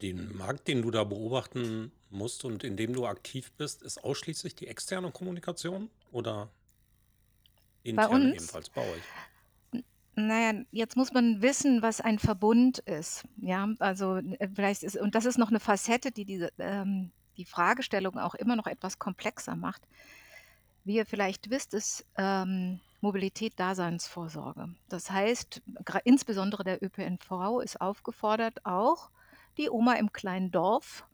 Den 0.00 0.36
Markt, 0.36 0.68
den 0.68 0.82
du 0.82 0.90
da 0.90 1.04
beobachten 1.04 1.92
musst 2.10 2.44
und 2.44 2.64
in 2.64 2.76
dem 2.76 2.92
du 2.92 3.06
aktiv 3.06 3.52
bist, 3.52 3.82
ist 3.82 4.02
ausschließlich 4.02 4.54
die 4.54 4.66
externe 4.66 5.10
Kommunikation 5.10 5.90
oder 6.10 6.50
Bei 7.84 7.90
interne 7.90 8.14
uns 8.14 8.34
ebenfalls 8.34 8.70
bei 8.70 8.80
euch? 8.80 9.82
Naja, 10.14 10.60
jetzt 10.70 10.96
muss 10.96 11.12
man 11.12 11.40
wissen, 11.40 11.80
was 11.82 12.00
ein 12.00 12.18
Verbund 12.18 12.78
ist. 12.80 13.24
Ja, 13.38 13.68
also 13.78 14.16
äh, 14.16 14.48
vielleicht 14.54 14.82
ist, 14.82 14.96
und 14.96 15.14
das 15.14 15.24
ist 15.24 15.38
noch 15.38 15.48
eine 15.48 15.60
Facette, 15.60 16.10
die 16.10 16.26
diese, 16.26 16.52
ähm, 16.58 17.12
die 17.38 17.46
Fragestellung 17.46 18.18
auch 18.18 18.34
immer 18.34 18.56
noch 18.56 18.66
etwas 18.66 18.98
komplexer 18.98 19.56
macht. 19.56 19.88
Wie 20.84 20.96
ihr 20.96 21.06
vielleicht 21.06 21.48
wisst, 21.48 21.72
ist 21.74 22.04
ähm, 22.16 22.80
Mobilität 23.00 23.58
Daseinsvorsorge. 23.58 24.74
Das 24.88 25.10
heißt, 25.10 25.62
insbesondere 26.04 26.64
der 26.64 26.82
ÖPNV 26.82 27.60
ist 27.62 27.80
aufgefordert, 27.80 28.66
auch 28.66 29.10
die 29.58 29.70
Oma 29.70 29.94
im 29.94 30.12
kleinen 30.12 30.50
Dorf 30.50 31.06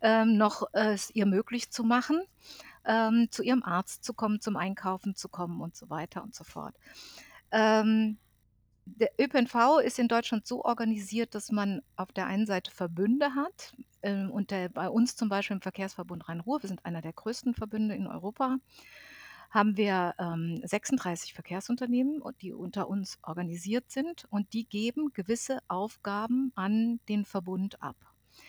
ähm, 0.00 0.36
noch 0.36 0.64
äh, 0.72 0.94
es 0.94 1.10
ihr 1.10 1.26
möglich 1.26 1.70
zu 1.70 1.84
machen, 1.84 2.22
ähm, 2.84 3.28
zu 3.30 3.42
ihrem 3.42 3.62
Arzt 3.62 4.04
zu 4.04 4.14
kommen, 4.14 4.40
zum 4.40 4.56
Einkaufen 4.56 5.14
zu 5.14 5.28
kommen 5.28 5.60
und 5.60 5.76
so 5.76 5.90
weiter 5.90 6.22
und 6.22 6.34
so 6.34 6.44
fort. 6.44 6.74
Ähm, 7.50 8.18
der 8.86 9.10
ÖPNV 9.18 9.80
ist 9.82 9.98
in 9.98 10.08
Deutschland 10.08 10.46
so 10.46 10.64
organisiert, 10.64 11.34
dass 11.34 11.50
man 11.50 11.82
auf 11.96 12.12
der 12.12 12.26
einen 12.26 12.46
Seite 12.46 12.70
Verbünde 12.70 13.34
hat. 13.34 13.74
ähm, 14.02 14.30
Und 14.30 14.50
der, 14.50 14.68
bei 14.68 14.88
uns 14.88 15.16
zum 15.16 15.28
Beispiel 15.28 15.56
im 15.56 15.62
Verkehrsverbund 15.62 16.28
Rhein-Ruhr, 16.28 16.62
wir 16.62 16.68
sind 16.68 16.84
einer 16.84 17.00
der 17.00 17.14
größten 17.14 17.54
Verbünde 17.54 17.94
in 17.94 18.06
Europa, 18.06 18.58
haben 19.54 19.76
wir 19.76 20.14
ähm, 20.18 20.60
36 20.64 21.32
Verkehrsunternehmen, 21.32 22.20
die 22.42 22.52
unter 22.52 22.88
uns 22.88 23.18
organisiert 23.22 23.88
sind 23.88 24.26
und 24.30 24.52
die 24.52 24.66
geben 24.68 25.12
gewisse 25.12 25.60
Aufgaben 25.68 26.50
an 26.56 26.98
den 27.08 27.24
Verbund 27.24 27.80
ab. 27.80 27.96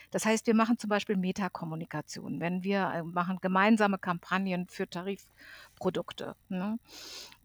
Das 0.09 0.25
heißt, 0.25 0.47
wir 0.47 0.55
machen 0.55 0.79
zum 0.79 0.89
Beispiel 0.89 1.15
Metakommunikation, 1.15 2.39
wenn 2.39 2.63
wir 2.63 2.91
äh, 2.91 3.03
machen 3.03 3.37
gemeinsame 3.39 3.99
Kampagnen 3.99 4.67
für 4.67 4.89
Tarifprodukte. 4.89 6.35
Ne? 6.49 6.79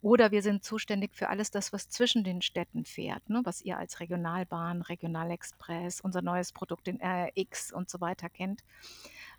Oder 0.00 0.30
wir 0.30 0.40
sind 0.40 0.64
zuständig 0.64 1.14
für 1.14 1.28
alles 1.28 1.50
das, 1.50 1.74
was 1.74 1.90
zwischen 1.90 2.24
den 2.24 2.40
Städten 2.40 2.86
fährt, 2.86 3.28
ne? 3.28 3.42
was 3.44 3.60
ihr 3.60 3.76
als 3.76 4.00
Regionalbahn, 4.00 4.80
Regionalexpress, 4.80 6.00
unser 6.00 6.22
neues 6.22 6.52
Produkt, 6.52 6.86
den 6.86 6.98
RX 7.02 7.72
und 7.72 7.90
so 7.90 8.00
weiter 8.00 8.30
kennt. 8.30 8.62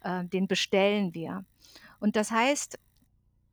Äh, 0.04 0.26
den 0.26 0.48
bestellen 0.48 1.16
wir. 1.16 1.44
Und 2.00 2.16
das 2.16 2.30
heißt, 2.30 2.78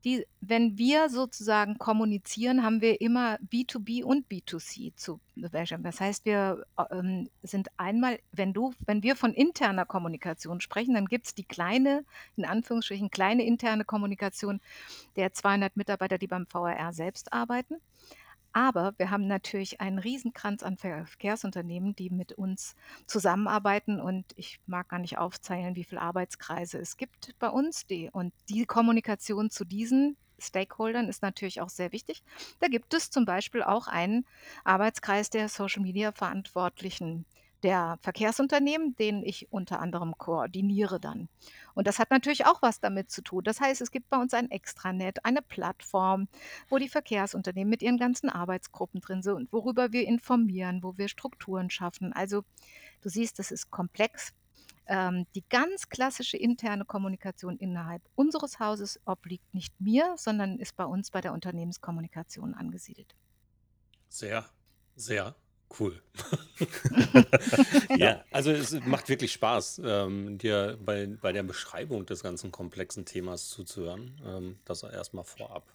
die 0.05 0.27
wenn 0.41 0.79
wir 0.79 1.09
sozusagen 1.09 1.79
kommunizieren, 1.79 2.63
haben 2.63 2.81
wir 2.81 3.01
immer 3.01 3.39
B2B 3.51 4.05
und 4.05 4.29
B2C 4.29 4.95
zu 4.95 5.21
bewerkstelligen. 5.35 5.85
Das 5.85 6.01
heißt, 6.01 6.25
wir, 6.25 6.65
ähm, 6.91 7.29
sind 7.43 7.69
einmal 7.77 8.19
wenn 8.33 8.53
du 8.53 8.73
wenn 8.87 9.03
wir 9.03 9.17
von 9.17 9.35
interner 9.35 9.85
Kommunikation 9.85 10.61
sprechen, 10.61 10.95
dann 10.95 11.07
gibt 11.07 11.27
es 11.27 11.35
die 11.35 11.45
kleine 11.45 12.05
in 12.37 12.45
Anführungsstrichen 12.45 13.11
kleine 13.11 13.45
interne 13.45 13.85
Kommunikation 13.85 14.61
der 15.17 15.33
200 15.33 15.77
Mitarbeiter, 15.77 16.19
die 16.19 16.29
beim 16.29 16.47
VRR 16.47 16.93
selbst 16.93 17.33
arbeiten. 17.33 17.77
Aber 18.59 18.93
wir 18.97 19.13
haben 19.13 19.29
natürlich 19.29 19.81
einen 19.81 20.01
Riesenkranz 20.01 20.65
an 20.65 20.77
Verkehrsunternehmen, 20.77 21.95
die 21.95 22.11
mit 22.11 22.33
uns 22.33 22.75
zusammenarbeiten 23.07 24.01
und 24.01 24.25
ich 24.35 24.59
mag 24.67 24.89
gar 24.89 24.99
nicht 24.99 25.17
aufzählen, 25.17 25.77
wie 25.77 25.85
viele 25.85 26.01
Arbeitskreise 26.01 26.77
es 26.79 26.97
gibt 26.97 27.39
bei 27.39 27.51
uns. 27.51 27.87
Die, 27.87 28.11
und 28.11 28.35
die 28.49 28.67
Kommunikation 28.67 29.49
zu 29.51 29.65
diesen 29.65 30.17
Stakeholdern 30.41 31.09
ist 31.09 31.23
natürlich 31.23 31.61
auch 31.61 31.69
sehr 31.69 31.93
wichtig. 31.93 32.25
Da 32.59 32.67
gibt 32.67 32.95
es 32.95 33.11
zum 33.11 33.25
Beispiel 33.25 33.63
auch 33.63 33.87
einen 33.87 34.27
Arbeitskreis 34.65 35.31
der 35.31 35.49
Social 35.49 35.83
Media 35.83 36.11
Verantwortlichen 36.11 37.27
der 37.63 37.99
Verkehrsunternehmen, 38.03 38.95
den 38.97 39.23
ich 39.23 39.51
unter 39.51 39.81
anderem 39.81 40.17
koordiniere 40.17 41.01
dann. 41.01 41.29
Und 41.75 41.87
das 41.87 41.99
hat 41.99 42.11
natürlich 42.11 42.47
auch 42.47 42.63
was 42.63 42.81
damit 42.81 43.11
zu 43.11 43.23
tun. 43.23 43.43
Das 43.45 43.61
heißt, 43.61 43.81
es 43.81 43.91
gibt 43.91 44.09
bei 44.11 44.17
uns 44.17 44.35
ein 44.35 44.51
Extranet, 44.51 45.25
eine 45.25 45.43
Plattform, 45.43 46.29
wo 46.69 46.79
die 46.79 46.89
Verkehrsunternehmen 46.89 47.71
mit 47.71 47.83
ihren 47.83 47.99
ganzen 47.99 48.29
Arbeitsgruppen 48.29 49.01
drin 49.01 49.23
sind 49.23 49.35
und 49.35 49.53
worüber 49.53 49.93
wir 49.93 50.07
informieren, 50.07 50.83
wo 50.83 50.97
wir 50.97 51.09
Strukturen 51.09 51.71
schaffen. 51.71 52.13
Also 52.13 52.45
du 53.01 53.09
siehst, 53.09 53.39
das 53.39 53.51
ist 53.51 53.71
komplex. 53.71 54.33
Ähm, 54.87 55.27
die 55.35 55.45
ganz 55.51 55.91
klassische 55.91 56.39
interne 56.39 56.85
Kommunikation 56.85 57.59
innerhalb 57.59 58.03
unseres 58.15 58.59
Hauses 58.59 58.99
obliegt 59.05 59.53
nicht 59.53 59.79
mir, 59.81 60.15
sondern 60.17 60.59
ist 60.59 60.77
bei 60.77 60.85
uns 60.87 61.11
bei 61.11 61.21
der 61.21 61.35
Unternehmenskommunikation 61.35 62.55
angesiedelt. 62.55 63.15
Sehr, 64.09 64.49
sehr 64.97 65.37
Cool. 65.79 66.01
Ja, 67.97 68.25
also 68.31 68.51
es 68.51 68.73
macht 68.85 69.09
wirklich 69.09 69.33
Spaß, 69.33 69.81
ähm, 69.85 70.39
dir 70.39 70.79
bei, 70.85 71.07
bei 71.07 71.33
der 71.33 71.43
Beschreibung 71.43 72.07
des 72.07 72.23
ganzen 72.23 72.53
komplexen 72.53 73.05
Themas 73.05 73.49
zuzuhören. 73.49 74.21
Ähm, 74.25 74.59
das 74.65 74.83
erstmal 74.83 75.25
vorab, 75.25 75.67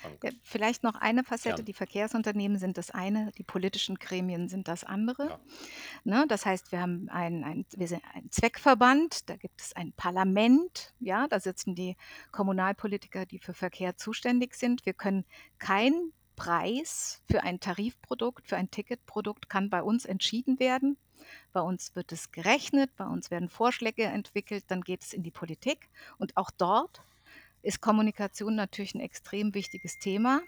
Frank. 0.00 0.22
Ja, 0.24 0.30
vielleicht 0.42 0.82
noch 0.82 0.94
eine 0.94 1.24
Facette, 1.24 1.56
Gern. 1.56 1.66
die 1.66 1.72
Verkehrsunternehmen 1.72 2.58
sind 2.58 2.78
das 2.78 2.90
eine, 2.90 3.32
die 3.36 3.42
politischen 3.42 3.96
Gremien 3.96 4.48
sind 4.48 4.68
das 4.68 4.84
andere. 4.84 5.28
Ja. 5.28 5.40
Ne? 6.04 6.24
Das 6.28 6.46
heißt, 6.46 6.72
wir 6.72 6.80
haben 6.80 7.08
ein, 7.10 7.44
ein, 7.44 7.66
wir 7.76 7.88
sind 7.88 8.02
ein 8.14 8.30
Zweckverband, 8.30 9.28
da 9.28 9.36
gibt 9.36 9.60
es 9.60 9.74
ein 9.74 9.92
Parlament, 9.92 10.94
ja, 11.00 11.26
da 11.28 11.40
sitzen 11.40 11.74
die 11.74 11.96
Kommunalpolitiker, 12.30 13.26
die 13.26 13.38
für 13.38 13.54
Verkehr 13.54 13.96
zuständig 13.96 14.54
sind. 14.54 14.86
Wir 14.86 14.94
können 14.94 15.24
kein 15.58 16.12
Preis 16.38 17.20
für 17.28 17.42
ein 17.42 17.60
Tarifprodukt, 17.60 18.46
für 18.46 18.56
ein 18.56 18.70
Ticketprodukt 18.70 19.48
kann 19.48 19.70
bei 19.70 19.82
uns 19.82 20.04
entschieden 20.04 20.60
werden. 20.60 20.96
Bei 21.52 21.60
uns 21.60 21.94
wird 21.96 22.12
es 22.12 22.30
gerechnet, 22.30 22.94
bei 22.96 23.06
uns 23.06 23.30
werden 23.30 23.48
Vorschläge 23.48 24.04
entwickelt, 24.04 24.64
dann 24.68 24.80
geht 24.80 25.02
es 25.02 25.12
in 25.12 25.22
die 25.22 25.32
Politik 25.32 25.90
und 26.16 26.36
auch 26.36 26.50
dort 26.50 27.02
ist 27.62 27.80
Kommunikation 27.80 28.54
natürlich 28.54 28.94
ein 28.94 29.00
extrem 29.00 29.52
wichtiges 29.52 29.98
Thema. 29.98 30.40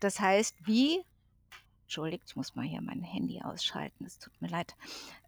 Das 0.00 0.20
heißt, 0.20 0.54
wie 0.66 1.02
Entschuldigt, 1.88 2.24
ich 2.26 2.36
muss 2.36 2.54
mal 2.54 2.66
hier 2.66 2.82
mein 2.82 3.02
Handy 3.02 3.40
ausschalten, 3.40 4.04
es 4.04 4.18
tut 4.18 4.42
mir 4.42 4.48
leid. 4.48 4.76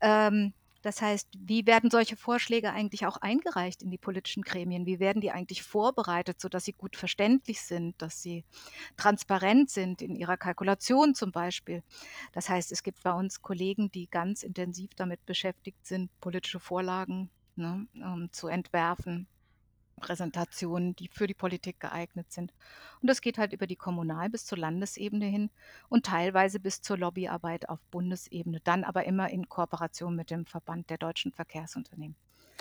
Ähm, 0.02 0.52
das 0.82 1.02
heißt, 1.02 1.28
wie 1.38 1.66
werden 1.66 1.90
solche 1.90 2.16
Vorschläge 2.16 2.72
eigentlich 2.72 3.06
auch 3.06 3.18
eingereicht 3.18 3.82
in 3.82 3.90
die 3.90 3.98
politischen 3.98 4.42
Gremien? 4.42 4.86
Wie 4.86 4.98
werden 4.98 5.20
die 5.20 5.30
eigentlich 5.30 5.62
vorbereitet, 5.62 6.40
sodass 6.40 6.64
sie 6.64 6.72
gut 6.72 6.96
verständlich 6.96 7.60
sind, 7.60 8.00
dass 8.00 8.22
sie 8.22 8.44
transparent 8.96 9.70
sind 9.70 10.00
in 10.00 10.16
ihrer 10.16 10.38
Kalkulation 10.38 11.14
zum 11.14 11.32
Beispiel? 11.32 11.82
Das 12.32 12.48
heißt, 12.48 12.72
es 12.72 12.82
gibt 12.82 13.02
bei 13.02 13.12
uns 13.12 13.42
Kollegen, 13.42 13.90
die 13.90 14.08
ganz 14.08 14.42
intensiv 14.42 14.94
damit 14.94 15.24
beschäftigt 15.26 15.86
sind, 15.86 16.10
politische 16.20 16.60
Vorlagen 16.60 17.30
ne, 17.56 17.86
ähm, 17.94 18.28
zu 18.32 18.48
entwerfen. 18.48 19.26
Präsentationen, 20.00 20.96
die 20.96 21.08
für 21.08 21.28
die 21.28 21.34
Politik 21.34 21.78
geeignet 21.78 22.32
sind. 22.32 22.52
Und 23.00 23.08
das 23.08 23.20
geht 23.20 23.38
halt 23.38 23.52
über 23.52 23.68
die 23.68 23.76
Kommunal- 23.76 24.30
bis 24.30 24.46
zur 24.46 24.58
Landesebene 24.58 25.26
hin 25.26 25.50
und 25.88 26.06
teilweise 26.06 26.58
bis 26.58 26.82
zur 26.82 26.98
Lobbyarbeit 26.98 27.68
auf 27.68 27.80
Bundesebene, 27.90 28.60
dann 28.64 28.82
aber 28.84 29.04
immer 29.04 29.30
in 29.30 29.48
Kooperation 29.48 30.16
mit 30.16 30.30
dem 30.30 30.46
Verband 30.46 30.90
der 30.90 30.98
deutschen 30.98 31.32
Verkehrsunternehmen. 31.32 32.16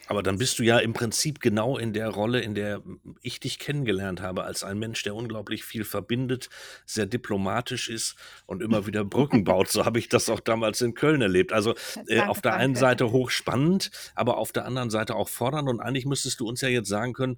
Aber 0.10 0.24
dann 0.24 0.40
bist 0.40 0.58
du 0.58 0.64
ja 0.64 0.80
im 0.80 0.94
Prinzip 0.94 1.40
genau 1.40 1.78
in 1.78 1.94
der 1.94 2.10
Rolle, 2.10 2.42
in 2.42 2.56
der 2.56 2.82
ich 3.22 3.40
dich 3.40 3.60
kennengelernt 3.60 4.22
habe, 4.22 4.44
als 4.44 4.64
ein 4.64 4.80
Mensch, 4.80 5.04
der 5.04 5.14
unglaublich 5.14 5.64
viel 5.64 5.84
verbindet, 5.84 6.50
sehr 6.88 7.06
diplomatisch 7.06 7.90
ist 7.90 8.16
und 8.48 8.64
immer 8.64 8.88
wieder 8.88 9.06
Brücken 9.06 9.44
baut. 9.44 9.70
So 9.70 9.86
habe 9.86 10.00
ich 10.00 10.10
das 10.10 10.28
auch 10.30 10.40
damals 10.40 10.82
in 10.82 10.96
Köln 10.96 11.22
erlebt. 11.22 11.54
Also 11.54 11.76
äh, 12.08 12.22
auf 12.22 12.42
der 12.42 12.56
einen. 12.56 12.80
Seite 12.80 13.12
hochspannend, 13.12 13.92
aber 14.16 14.38
auf 14.38 14.52
der 14.52 14.66
anderen 14.66 14.90
Seite 14.90 15.16
auch 15.16 15.30
fordernd. 15.30 15.70
Und 15.70 15.80
eigentlich 15.80 16.06
müsstest 16.06 16.40
du 16.40 16.48
uns 16.48 16.62
ja 16.62 16.70
jetzt 16.70 16.90
sagen 16.90 17.14
können, 17.14 17.38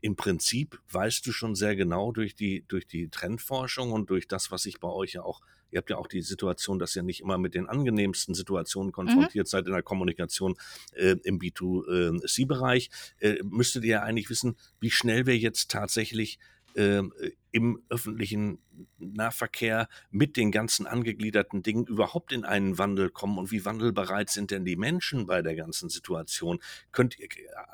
im 0.00 0.16
Prinzip 0.16 0.80
weißt 0.90 1.26
du 1.26 1.32
schon 1.32 1.54
sehr 1.54 1.76
genau 1.76 2.12
durch 2.12 2.34
die, 2.34 2.64
durch 2.68 2.86
die 2.86 3.08
Trendforschung 3.08 3.92
und 3.92 4.10
durch 4.10 4.28
das, 4.28 4.50
was 4.50 4.62
sich 4.62 4.80
bei 4.80 4.88
euch 4.88 5.14
ja 5.14 5.22
auch, 5.22 5.40
ihr 5.70 5.78
habt 5.78 5.90
ja 5.90 5.96
auch 5.96 6.06
die 6.06 6.22
Situation, 6.22 6.78
dass 6.78 6.96
ihr 6.96 7.02
nicht 7.02 7.20
immer 7.20 7.38
mit 7.38 7.54
den 7.54 7.68
angenehmsten 7.68 8.34
Situationen 8.34 8.92
konfrontiert 8.92 9.48
seid 9.48 9.66
in 9.66 9.72
der 9.72 9.82
Kommunikation 9.82 10.56
äh, 10.94 11.16
im 11.22 11.38
B2C-Bereich, 11.38 12.90
äh, 13.18 13.36
müsstet 13.44 13.84
ihr 13.84 13.90
ja 13.90 14.02
eigentlich 14.02 14.30
wissen, 14.30 14.56
wie 14.80 14.90
schnell 14.90 15.26
wir 15.26 15.36
jetzt 15.36 15.70
tatsächlich 15.70 16.38
äh, 16.38 16.59
im 16.74 17.82
öffentlichen 17.88 18.58
Nahverkehr 18.98 19.88
mit 20.10 20.36
den 20.36 20.52
ganzen 20.52 20.86
angegliederten 20.86 21.62
Dingen 21.62 21.86
überhaupt 21.86 22.32
in 22.32 22.44
einen 22.44 22.78
Wandel 22.78 23.10
kommen 23.10 23.38
und 23.38 23.50
wie 23.50 23.64
wandelbereit 23.64 24.30
sind 24.30 24.50
denn 24.50 24.64
die 24.64 24.76
Menschen 24.76 25.26
bei 25.26 25.42
der 25.42 25.54
ganzen 25.54 25.88
Situation? 25.88 26.60
Könnt 26.92 27.18
ihr, 27.18 27.28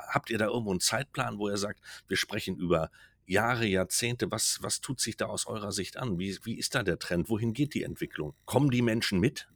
habt 0.09 0.31
ihr 0.31 0.39
da 0.39 0.47
irgendwo 0.47 0.71
einen 0.71 0.81
Zeitplan, 0.81 1.39
wo 1.39 1.49
ihr 1.49 1.59
sagt, 1.59 1.81
wir 2.09 2.17
sprechen 2.17 2.57
über 2.57 2.91
Jahre, 3.27 3.67
Jahrzehnte, 3.67 4.31
was, 4.31 4.59
was 4.63 4.81
tut 4.81 5.01
sich 5.01 5.17
da 5.17 5.27
aus 5.27 5.47
eurer 5.47 5.73
Sicht 5.73 5.97
an? 5.97 6.19
Wie, 6.19 6.39
wie 6.45 6.59
ist 6.59 6.75
da 6.75 6.83
der 6.83 6.99
Trend? 6.99 7.29
Wohin 7.29 7.53
geht 7.53 7.75
die 7.75 7.83
Entwicklung? 7.83 8.35
Kommen 8.45 8.71
die 8.71 8.83
Menschen 8.83 9.19
mit? 9.19 9.49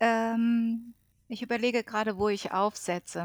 Ähm, 0.00 0.94
ich 1.28 1.42
überlege 1.42 1.82
gerade, 1.82 2.18
wo 2.18 2.28
ich 2.28 2.52
aufsetze. 2.52 3.24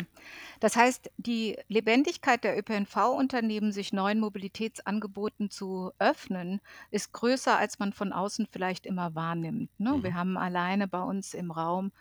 Das 0.60 0.76
heißt, 0.76 1.12
die 1.18 1.58
Lebendigkeit 1.68 2.44
der 2.44 2.58
ÖPNV-Unternehmen, 2.58 3.72
sich 3.72 3.94
neuen 3.94 4.20
Mobilitätsangeboten 4.20 5.50
zu 5.50 5.92
öffnen, 6.00 6.62
ist 6.90 7.12
größer, 7.14 7.58
als 7.58 7.80
man 7.80 7.94
von 7.94 8.12
außen 8.12 8.48
vielleicht 8.52 8.86
immer 8.86 9.14
wahrnimmt. 9.14 9.70
Ne? 9.80 9.94
Mhm. 9.94 10.04
Wir 10.04 10.14
haben 10.16 10.38
alleine 10.38 10.88
bei 10.88 11.02
uns 11.02 11.34
im 11.34 11.52
Raum, 11.52 11.92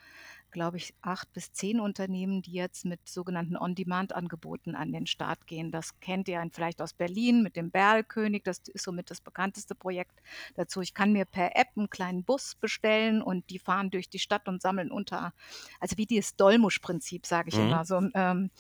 glaube 0.50 0.76
ich, 0.76 0.95
acht 1.00 1.33
bis 1.33 1.52
zehn 1.52 1.80
Unternehmen, 1.80 2.42
die 2.42 2.52
jetzt 2.52 2.85
mit 2.85 3.09
sogenannten 3.09 3.57
On-Demand-Angeboten 3.57 4.75
an 4.75 4.92
den 4.92 5.07
Start 5.07 5.47
gehen. 5.47 5.71
Das 5.71 6.00
kennt 6.00 6.28
ihr 6.28 6.45
vielleicht 6.52 6.83
aus 6.83 6.92
Berlin 6.95 7.42
mit 7.42 7.57
dem 7.57 7.71
Berlkönig. 7.71 8.42
Das 8.45 8.59
ist 8.69 8.85
somit 8.85 9.11
das 9.11 9.21
bekannteste 9.21 9.75
Projekt 9.75 10.21
dazu. 10.54 10.80
Ich 10.80 10.95
kann 10.95 11.12
mir 11.12 11.25
per 11.25 11.57
App 11.57 11.69
einen 11.76 11.90
kleinen 11.90 12.25
Bus 12.25 12.54
bestellen 12.54 13.23
und 13.23 13.49
die 13.50 13.59
fahren 13.59 13.90
durch 13.90 14.09
die 14.09 14.19
Stadt 14.19 14.49
und 14.49 14.62
sammeln 14.62 14.90
unter, 14.90 15.33
also 15.80 15.97
wie 15.97 16.07
dieses 16.07 16.37
Dolmusch-Prinzip, 16.37 17.26
sage 17.26 17.49
ich 17.50 17.59
Mhm. 17.59 17.59
immer, 17.59 17.85
so 17.85 18.00
ähm, 18.14 18.50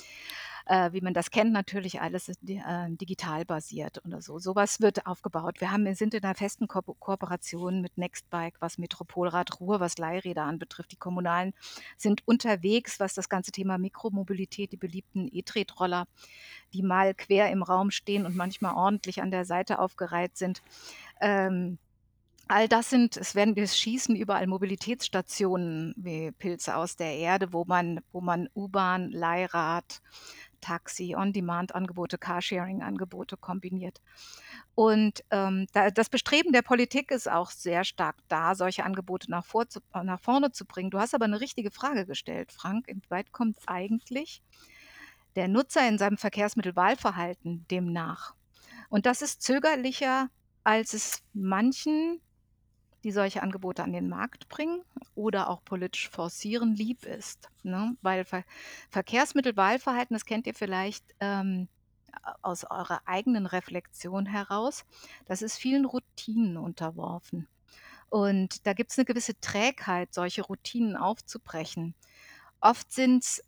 äh, 0.66 0.92
wie 0.92 1.00
man 1.00 1.14
das 1.14 1.30
kennt, 1.30 1.52
natürlich 1.52 2.00
alles 2.00 2.26
di- 2.40 2.56
äh, 2.56 2.90
digital 2.90 3.44
basiert 3.44 4.04
oder 4.04 4.22
so. 4.22 4.38
Sowas 4.38 4.80
wird 4.80 5.06
aufgebaut. 5.06 5.60
Wir 5.60 5.70
haben, 5.72 5.84
wir 5.84 5.94
sind 5.94 6.14
in 6.14 6.22
einer 6.24 6.34
festen 6.34 6.68
Ko 6.68 6.80
Kooperation 6.82 7.80
mit 7.80 7.98
Nextbike, 7.98 8.56
was 8.60 8.78
Metropolrad 8.78 9.60
Ruhr, 9.60 9.80
was 9.80 9.98
Leihräder 9.98 10.44
anbetrifft. 10.44 10.92
Die 10.92 10.96
Kommunalen 10.96 11.54
sind 11.96 12.26
unterwegs, 12.26 13.00
was 13.00 13.14
das 13.14 13.28
ganze 13.28 13.52
Thema 13.52 13.78
Mikromobilität, 13.78 14.72
die 14.72 14.76
beliebten 14.76 15.28
E-Tretroller, 15.32 16.06
die 16.72 16.82
mal 16.82 17.14
quer 17.14 17.50
im 17.50 17.62
Raum 17.62 17.90
stehen 17.90 18.26
und 18.26 18.36
manchmal 18.36 18.74
ordentlich 18.74 19.22
an 19.22 19.30
der 19.30 19.44
Seite 19.44 19.78
aufgereiht 19.78 20.36
sind. 20.36 20.62
Ähm, 21.20 21.78
All 22.52 22.66
das 22.66 22.90
sind, 22.90 23.16
es 23.16 23.36
werden, 23.36 23.56
es 23.56 23.78
schießen 23.78 24.16
überall 24.16 24.48
Mobilitätsstationen 24.48 25.94
wie 25.96 26.32
Pilze 26.32 26.74
aus 26.74 26.96
der 26.96 27.14
Erde, 27.16 27.52
wo 27.52 27.64
man, 27.64 28.00
wo 28.10 28.20
man 28.20 28.48
U-Bahn, 28.56 29.12
Leihrad, 29.12 30.02
Taxi, 30.60 31.14
On-Demand-Angebote, 31.16 32.18
Carsharing-Angebote 32.18 33.36
kombiniert. 33.36 34.00
Und 34.74 35.24
ähm, 35.30 35.66
da, 35.72 35.90
das 35.90 36.08
Bestreben 36.08 36.52
der 36.52 36.62
Politik 36.62 37.10
ist 37.10 37.30
auch 37.30 37.50
sehr 37.50 37.84
stark 37.84 38.16
da, 38.28 38.54
solche 38.54 38.84
Angebote 38.84 39.30
nach, 39.30 39.44
vor 39.44 39.68
zu, 39.68 39.80
nach 40.02 40.20
vorne 40.20 40.52
zu 40.52 40.64
bringen. 40.64 40.90
Du 40.90 40.98
hast 40.98 41.14
aber 41.14 41.24
eine 41.24 41.40
richtige 41.40 41.70
Frage 41.70 42.06
gestellt, 42.06 42.52
Frank. 42.52 42.88
Inwieweit 42.88 43.32
kommt 43.32 43.56
eigentlich 43.66 44.42
der 45.36 45.48
Nutzer 45.48 45.86
in 45.88 45.98
seinem 45.98 46.16
Verkehrsmittelwahlverhalten 46.16 47.66
dem 47.68 47.92
nach? 47.92 48.34
Und 48.88 49.06
das 49.06 49.22
ist 49.22 49.42
zögerlicher, 49.42 50.28
als 50.64 50.94
es 50.94 51.22
manchen 51.32 52.20
die 53.04 53.12
solche 53.12 53.42
Angebote 53.42 53.82
an 53.82 53.92
den 53.92 54.08
Markt 54.08 54.48
bringen 54.48 54.82
oder 55.14 55.48
auch 55.48 55.64
politisch 55.64 56.08
forcieren, 56.10 56.74
lieb 56.74 57.04
ist. 57.04 57.48
Ne? 57.62 57.96
Weil 58.02 58.24
Ver 58.24 58.44
Verkehrsmittelwahlverhalten, 58.90 60.14
das 60.14 60.24
kennt 60.24 60.46
ihr 60.46 60.54
vielleicht, 60.54 61.04
ähm, 61.20 61.68
aus 62.42 62.64
eurer 62.64 63.02
eigenen 63.06 63.46
Reflexion 63.46 64.26
heraus, 64.26 64.84
das 65.26 65.42
ist 65.42 65.56
vielen 65.56 65.84
Routinen 65.84 66.56
unterworfen. 66.56 67.48
Und 68.08 68.66
da 68.66 68.72
gibt 68.72 68.90
es 68.90 68.98
eine 68.98 69.04
gewisse 69.04 69.38
Trägheit, 69.40 70.12
solche 70.12 70.42
Routinen 70.42 70.96
aufzubrechen. 70.96 71.94
Oft 72.60 72.92
sind's 72.92 73.42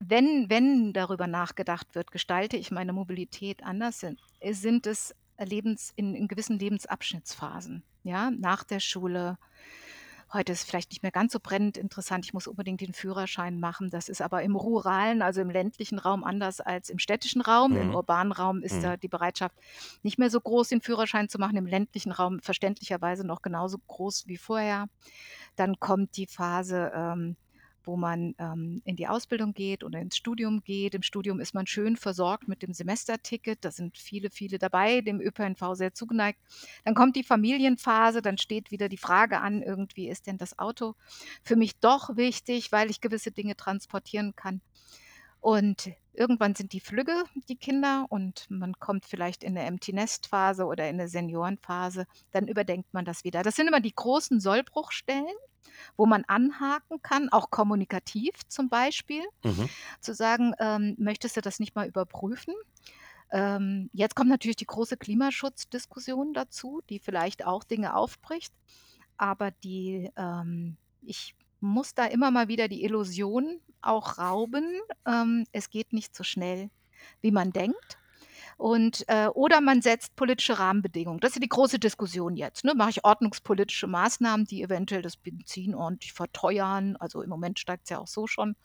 wenn 0.00 0.50
wenn 0.50 0.92
darüber 0.92 1.26
nachgedacht 1.26 1.94
wird, 1.94 2.10
gestalte 2.10 2.56
ich 2.56 2.70
meine 2.70 2.92
Mobilität 2.92 3.62
anders, 3.62 4.00
sind 4.00 4.20
sind 4.50 4.86
es 4.86 5.14
Lebens 5.38 5.92
in 5.96 6.14
in 6.14 6.28
gewissen 6.28 6.58
Lebensabschnittsphasen, 6.58 7.82
ja, 8.04 8.30
nach 8.30 8.64
der 8.64 8.80
Schule. 8.80 9.38
Heute 10.32 10.52
ist 10.52 10.64
vielleicht 10.64 10.90
nicht 10.90 11.02
mehr 11.02 11.12
ganz 11.12 11.32
so 11.32 11.38
brennend 11.40 11.76
interessant, 11.76 12.24
ich 12.24 12.34
muss 12.34 12.46
unbedingt 12.48 12.80
den 12.80 12.92
Führerschein 12.94 13.60
machen. 13.60 13.90
Das 13.90 14.08
ist 14.08 14.22
aber 14.22 14.42
im 14.42 14.56
ruralen, 14.56 15.22
also 15.22 15.40
im 15.40 15.50
ländlichen 15.50 15.98
Raum 15.98 16.24
anders 16.24 16.60
als 16.60 16.90
im 16.90 16.98
städtischen 16.98 17.40
Raum. 17.42 17.76
Im 17.76 17.90
Mhm. 17.90 17.94
urbanen 17.94 18.32
Raum 18.32 18.62
ist 18.62 18.82
Mhm. 18.82 18.84
da 18.84 18.96
die 18.96 19.08
Bereitschaft 19.08 19.56
nicht 20.02 20.18
mehr 20.18 20.30
so 20.30 20.40
groß, 20.40 20.68
den 20.68 20.80
Führerschein 20.82 21.28
zu 21.28 21.38
machen, 21.38 21.56
im 21.56 21.66
ländlichen 21.66 22.12
Raum 22.12 22.40
verständlicherweise 22.42 23.26
noch 23.26 23.42
genauso 23.42 23.78
groß 23.86 24.26
wie 24.26 24.38
vorher. 24.38 24.86
Dann 25.56 25.78
kommt 25.80 26.16
die 26.16 26.26
Phase, 26.26 26.92
ähm, 26.94 27.36
wo 27.86 27.96
man, 27.96 28.34
ähm, 28.38 28.82
in 28.84 28.96
die 28.96 29.06
Ausbildung 29.08 29.54
geht 29.54 29.84
oder 29.84 30.00
ins 30.00 30.16
Studium 30.16 30.62
geht. 30.64 30.94
Im 30.94 31.02
Studium 31.02 31.40
ist 31.40 31.54
man 31.54 31.66
schön 31.66 31.96
versorgt 31.96 32.48
mit 32.48 32.62
dem 32.62 32.72
Semesterticket. 32.74 33.64
Da 33.64 33.70
sind 33.70 33.98
viele, 33.98 34.30
viele 34.30 34.58
dabei, 34.58 35.00
dem 35.00 35.20
ÖPNV 35.20 35.74
sehr 35.74 35.94
zugeneigt. 35.94 36.40
Dann 36.84 36.94
kommt 36.94 37.16
die 37.16 37.24
Familienphase, 37.24 38.22
dann 38.22 38.38
steht 38.38 38.70
wieder 38.70 38.88
die 38.88 38.98
Frage 38.98 39.40
an, 39.40 39.62
irgendwie: 39.62 40.08
„Ist 40.08 40.26
denn 40.26 40.38
das 40.38 40.58
Auto 40.58 40.94
für 41.42 41.56
mich 41.56 41.78
doch 41.80 42.16
wichtig, 42.16 42.72
weil 42.72 42.90
ich 42.90 43.00
gewisse 43.00 43.32
Dinge 43.32 43.56
transportieren 43.56 44.34
kann?“ 44.36 44.60
Und 45.40 45.90
irgendwann 46.16 46.54
sind 46.54 46.72
die 46.72 46.80
flügge, 46.80 47.24
die 47.48 47.56
Kinder, 47.56 48.06
und 48.10 48.46
man 48.50 48.74
kommt 48.80 49.06
vielleicht 49.06 49.44
in 49.44 49.54
'ne 49.54 49.64
Empty-Nest-Phase 49.64 50.66
oder 50.66 50.88
in 50.88 50.96
'ne 50.96 51.08
Seniorenphase. 51.08 52.06
Dann 52.32 52.48
überdenkt 52.48 52.92
man 52.94 53.04
das 53.04 53.24
wieder. 53.24 53.42
Das 53.42 53.56
sind 53.56 53.68
immer 53.68 53.80
die 53.80 53.94
großen 53.94 54.40
Sollbruchstellen, 54.40 55.26
wo 55.96 56.06
man 56.06 56.24
anhaken 56.28 57.02
kann, 57.02 57.28
auch 57.30 57.50
kommunikativ 57.50 58.32
zum 58.48 58.68
Beispiel, 58.70 59.24
Mhm. 59.44 59.74
zu 60.00 60.14
sagen, 60.14 60.54
ähm: 60.60 60.96
„Möchtest 60.98 61.36
du 61.36 61.42
das 61.42 61.60
nicht 61.60 61.74
mal 61.76 61.88
überprüfen?“ 61.88 62.54
Ähm, 63.32 63.90
jetzt 63.94 64.16
kommt 64.16 64.30
natürlich 64.30 64.56
die 64.56 64.66
große 64.66 64.96
Klimaschutzdiskussion 64.98 66.34
dazu, 66.34 66.80
die 66.90 67.00
vielleicht 67.00 67.44
auch 67.46 67.64
Dinge 67.64 67.96
aufbricht, 67.96 68.54
aber 69.18 69.50
die 69.64 70.10
ähm, 70.16 70.78
ich 71.02 71.34
muss 71.64 71.94
da 71.94 72.06
immer 72.06 72.30
mal 72.30 72.48
wieder 72.48 72.68
die 72.68 72.84
Illusion 72.84 73.60
auch 73.82 74.18
rauben, 74.18 74.64
ähm, 75.06 75.46
es 75.52 75.70
geht 75.70 75.92
nicht 75.92 76.14
so 76.16 76.24
schnell, 76.24 76.70
wie 77.22 77.32
man 77.32 77.52
denkt. 77.52 77.98
Und, 78.56 79.04
äh 79.08 79.28
oder 79.28 79.60
man 79.60 79.82
setzt 79.82 80.16
politische 80.16 80.58
Rahmenbedingungen. 80.58 81.20
Das 81.20 81.32
ist 81.32 81.42
die 81.42 81.48
große 81.48 81.78
Diskussion 81.78 82.36
jetzt, 82.36 82.64
ne? 82.64 82.74
Mache 82.74 82.90
ich 82.90 83.04
ordnungspolitische 83.04 83.86
Maßnahmen, 83.86 84.46
die 84.46 84.62
eventuell 84.62 85.02
das 85.02 85.16
Benzin 85.16 85.74
ordentlich 85.74 86.12
verteuern? 86.12 86.96
Also, 86.98 87.22
im 87.22 87.30
Moment 87.30 87.58
steigt's 87.58 87.90
ja 87.90 87.98
auch 87.98 88.06
so 88.08 88.26
schon, 88.26 88.56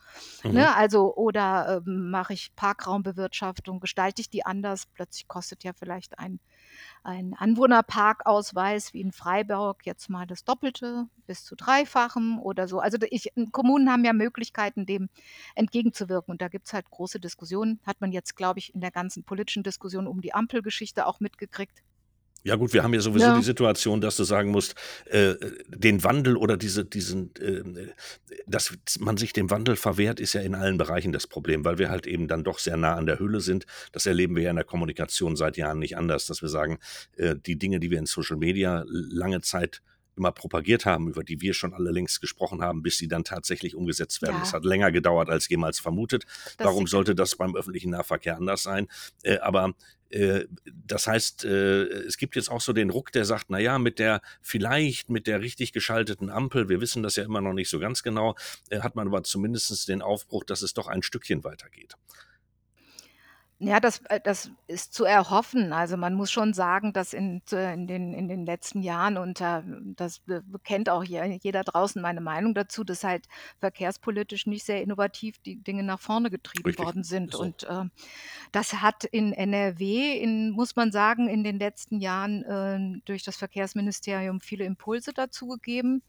Mhm. 0.44 0.66
ne? 0.66 0.76
Also 0.76 1.16
oder, 1.16 1.82
ähm, 1.86 2.10
mache 2.12 2.34
ich 2.34 2.56
Parkraumbewirtschaftung, 2.56 3.80
gestalte 3.80 4.22
ich 4.22 4.30
die 4.30 4.46
anders? 4.46 4.86
Plötzlich 4.88 5.28
kostet 5.28 5.64
ja 5.64 5.74
vielleicht 5.74 6.20
ein 6.20 6.40
ein 7.04 7.34
Anwohnerparkausweis 7.38 8.94
wie 8.94 9.02
in 9.02 9.12
Freiburg 9.12 9.86
jetzt 9.86 10.10
mal 10.10 10.26
das 10.28 10.44
Doppelte 10.44 11.08
bis 11.28 11.44
zu 11.44 11.56
Dreifachem 11.56 12.40
oder 12.40 12.68
so. 12.68 12.80
Also, 12.80 12.98
ich 13.10 13.32
Kommunen 13.52 13.92
haben 13.92 14.06
ja 14.06 14.14
Möglichkeiten, 14.14 14.86
dem 14.86 15.10
entgegenzuwirken 15.56 16.32
und 16.32 16.42
da 16.42 16.48
gibt's 16.48 16.74
halt 16.74 16.90
große 16.90 17.20
Diskussionen. 17.20 17.80
Hat 17.86 18.02
man 18.02 18.12
jetzt, 18.12 18.36
glaube 18.36 18.60
ich, 18.60 18.74
in 18.74 18.82
der 18.82 18.92
ganzen 18.92 19.24
politischen 19.24 19.64
Diskussion 19.64 20.08
um 20.08 20.22
die 20.22 20.34
Ampelgeschichte 20.34 21.06
auch 21.06 21.20
mitgekriegt. 21.20 21.84
Ja 22.44 22.56
gut, 22.56 22.74
wir 22.74 22.84
haben 22.84 22.94
ja 22.94 23.02
sowieso 23.02 23.32
die 23.32 23.40
Ja. 23.40 23.42
Situation, 23.44 24.00
dass 24.02 24.16
du 24.16 24.24
sagen 24.24 24.52
musst, 24.52 24.76
äh, 25.06 25.36
den 25.68 26.04
Wandel 26.04 26.38
oder 26.38 26.56
diese 26.58 26.86
diesen, 26.86 27.36
äh, 27.36 27.64
dass 28.48 28.74
man 29.00 29.18
sich 29.18 29.34
dem 29.34 29.50
Wandel 29.50 29.76
verwehrt, 29.76 30.20
ist 30.20 30.34
ja 30.34 30.42
in 30.42 30.56
allen 30.56 30.78
Bereichen 30.78 31.12
das 31.12 31.28
Problem, 31.28 31.66
weil 31.66 31.78
wir 31.80 31.90
halt 31.90 32.08
eben 32.08 32.28
dann 32.28 32.44
doch 32.44 32.60
sehr 32.60 32.78
nah 32.78 32.96
an 32.96 33.06
der 33.06 33.20
Hülle 33.20 33.42
sind. 33.42 33.66
Das 33.92 34.06
erleben 34.06 34.36
wir 34.36 34.44
ja 34.44 34.50
in 34.52 34.56
der 34.56 34.66
Kommunikation 34.66 35.36
seit 35.36 35.58
Jahren 35.58 35.80
nicht 35.80 35.98
anders, 35.98 36.26
dass 36.28 36.42
wir 36.42 36.50
sagen, 36.50 36.80
äh, 37.18 37.36
die 37.36 37.58
Dinge, 37.58 37.80
die 37.80 37.92
wir 37.92 38.00
in 38.00 38.06
Social 38.06 38.38
Media 38.38 38.84
lange 38.88 39.42
Zeit 39.42 39.82
immer 40.16 40.32
propagiert 40.34 40.86
haben, 40.86 41.08
über 41.10 41.24
die 41.24 41.40
wir 41.40 41.54
schon 41.54 41.74
alle 41.74 41.92
längst 41.92 42.20
gesprochen 42.20 42.62
haben, 42.62 42.84
bis 42.84 42.98
sie 42.98 43.08
dann 43.08 43.24
tatsächlich 43.24 43.74
umgesetzt 43.76 44.22
werden. 44.22 44.40
Das 44.40 44.52
Ja. 44.52 44.58
hat 44.58 44.66
länger 44.66 44.92
gedauert 44.92 45.30
als 45.30 45.48
jemals 45.48 45.80
vermutet. 45.80 46.26
Das 46.58 46.66
Warum 46.68 46.88
sollte 46.88 47.16
das 47.16 47.36
beim 47.38 47.56
öffentlichen 47.56 47.92
Nahverkehr 47.92 48.36
anders 48.36 48.64
sein? 48.64 48.88
Äh, 49.24 49.38
aber, 49.38 49.74
das 50.88 51.08
heißt, 51.08 51.46
äh, 51.46 51.84
es 51.84 52.18
gibt 52.18 52.36
jetzt 52.36 52.50
auch 52.50 52.62
so 52.62 52.74
den 52.74 52.90
Ruck, 52.90 53.12
der 53.12 53.26
sagt: 53.26 53.46
„Na 53.50 53.60
ja, 53.60 53.78
mit 53.80 54.00
der 54.00 54.22
vielleicht 54.42 55.10
mit 55.10 55.28
der 55.28 55.42
richtig 55.42 55.74
geschalteten 55.74 56.30
Ampel, 56.30 56.70
wir 56.70 56.82
wissen 56.82 57.04
das 57.04 57.16
ja 57.16 57.24
immer 57.24 57.42
noch 57.42 57.54
nicht 57.54 57.70
so 57.70 57.80
ganz 57.80 58.04
genau, 58.04 58.36
äh, 58.70 58.80
hat 58.82 58.96
man 58.96 59.08
aber 59.08 59.24
zumindest 59.24 59.88
den 59.88 60.02
Aufbruch, 60.02 60.44
dass 60.44 60.62
es 60.62 60.74
doch 60.74 60.88
ein 60.88 61.04
Stückchen 61.04 61.44
weitergeht.“ 61.44 61.96
Ja, 63.62 63.82
das 63.82 64.00
äh, 64.06 64.22
das 64.24 64.52
ist 64.68 64.94
zu 64.94 65.04
erhoffen. 65.04 65.74
Also, 65.74 65.98
man 65.98 66.14
muss 66.14 66.32
schon 66.32 66.54
sagen, 66.54 66.94
dass 66.94 67.12
in 67.12 67.42
in 67.52 67.88
den 67.88 68.14
in 68.14 68.30
den 68.30 68.46
letzten 68.46 68.82
Jahren 68.82 69.18
und 69.18 69.42
da 69.42 69.64
das 69.98 70.20
be 70.20 70.42
kennt 70.64 70.90
auch 70.90 71.04
je 71.04 71.38
jeder 71.44 71.66
draußen 71.66 72.02
meine 72.02 72.22
Meinung 72.22 72.54
dazu, 72.54 72.86
dass 72.86 73.04
halt 73.04 73.26
verkehrspolitisch 73.60 74.48
nicht 74.48 74.66
sehr 74.66 74.82
innovativ 74.82 75.40
die 75.40 75.58
Dinge 75.62 75.84
nach 75.84 76.00
vorne 76.00 76.30
getrieben 76.30 76.68
Richtig, 76.68 76.86
worden 76.86 77.04
sind. 77.04 77.32
ist 77.32 77.38
so. 77.38 77.44
Und, 77.44 77.68
ähm, 77.70 77.92
das 78.54 78.74
hat 78.82 79.04
in 79.06 79.34
NRW 79.34 80.18
in 80.20 80.52
muss 80.52 80.76
man 80.78 80.92
sagen, 80.94 81.28
in 81.28 81.44
den 81.44 81.60
letzten 81.60 82.00
Jahren, 82.00 82.46
ähm, 82.48 83.02
durch 83.06 83.24
das 83.24 83.36
Verkehrsministerium 83.38 84.40
viele 84.42 84.64
Impulse 84.66 85.12
dazu 85.14 85.48
gegeben. 85.48 86.02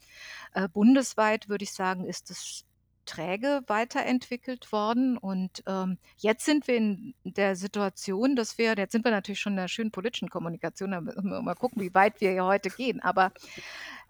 Äh, 0.54 0.68
bundesweit 0.68 1.48
würde 1.48 1.64
ich 1.64 1.72
sagen, 1.72 2.04
ist 2.04 2.30
es 2.30 2.64
träge 3.10 3.62
weiterentwickelt 3.66 4.72
worden 4.72 5.18
und, 5.18 5.62
ähm, 5.66 5.98
jetzt 6.18 6.44
sind 6.44 6.66
wir 6.68 6.76
in 6.76 7.14
der 7.24 7.56
Situation, 7.56 8.36
dass 8.36 8.58
wir 8.58 8.74
jetzt 8.76 8.92
sind 8.92 9.04
wir 9.04 9.10
natürlich 9.12 9.40
schon 9.40 9.54
in 9.54 9.56
'ner 9.58 9.68
schönen 9.68 9.90
politischen 9.92 10.30
Kommunikation, 10.30 10.92
da 10.92 11.00
müssen 11.00 11.28
wir 11.30 11.42
mal 11.42 11.54
gucken, 11.56 11.82
wie 11.82 11.94
weit 11.94 12.20
wir 12.20 12.30
hier 12.32 12.44
heute 12.44 12.70
gehen. 12.70 13.00
Aber 13.02 13.32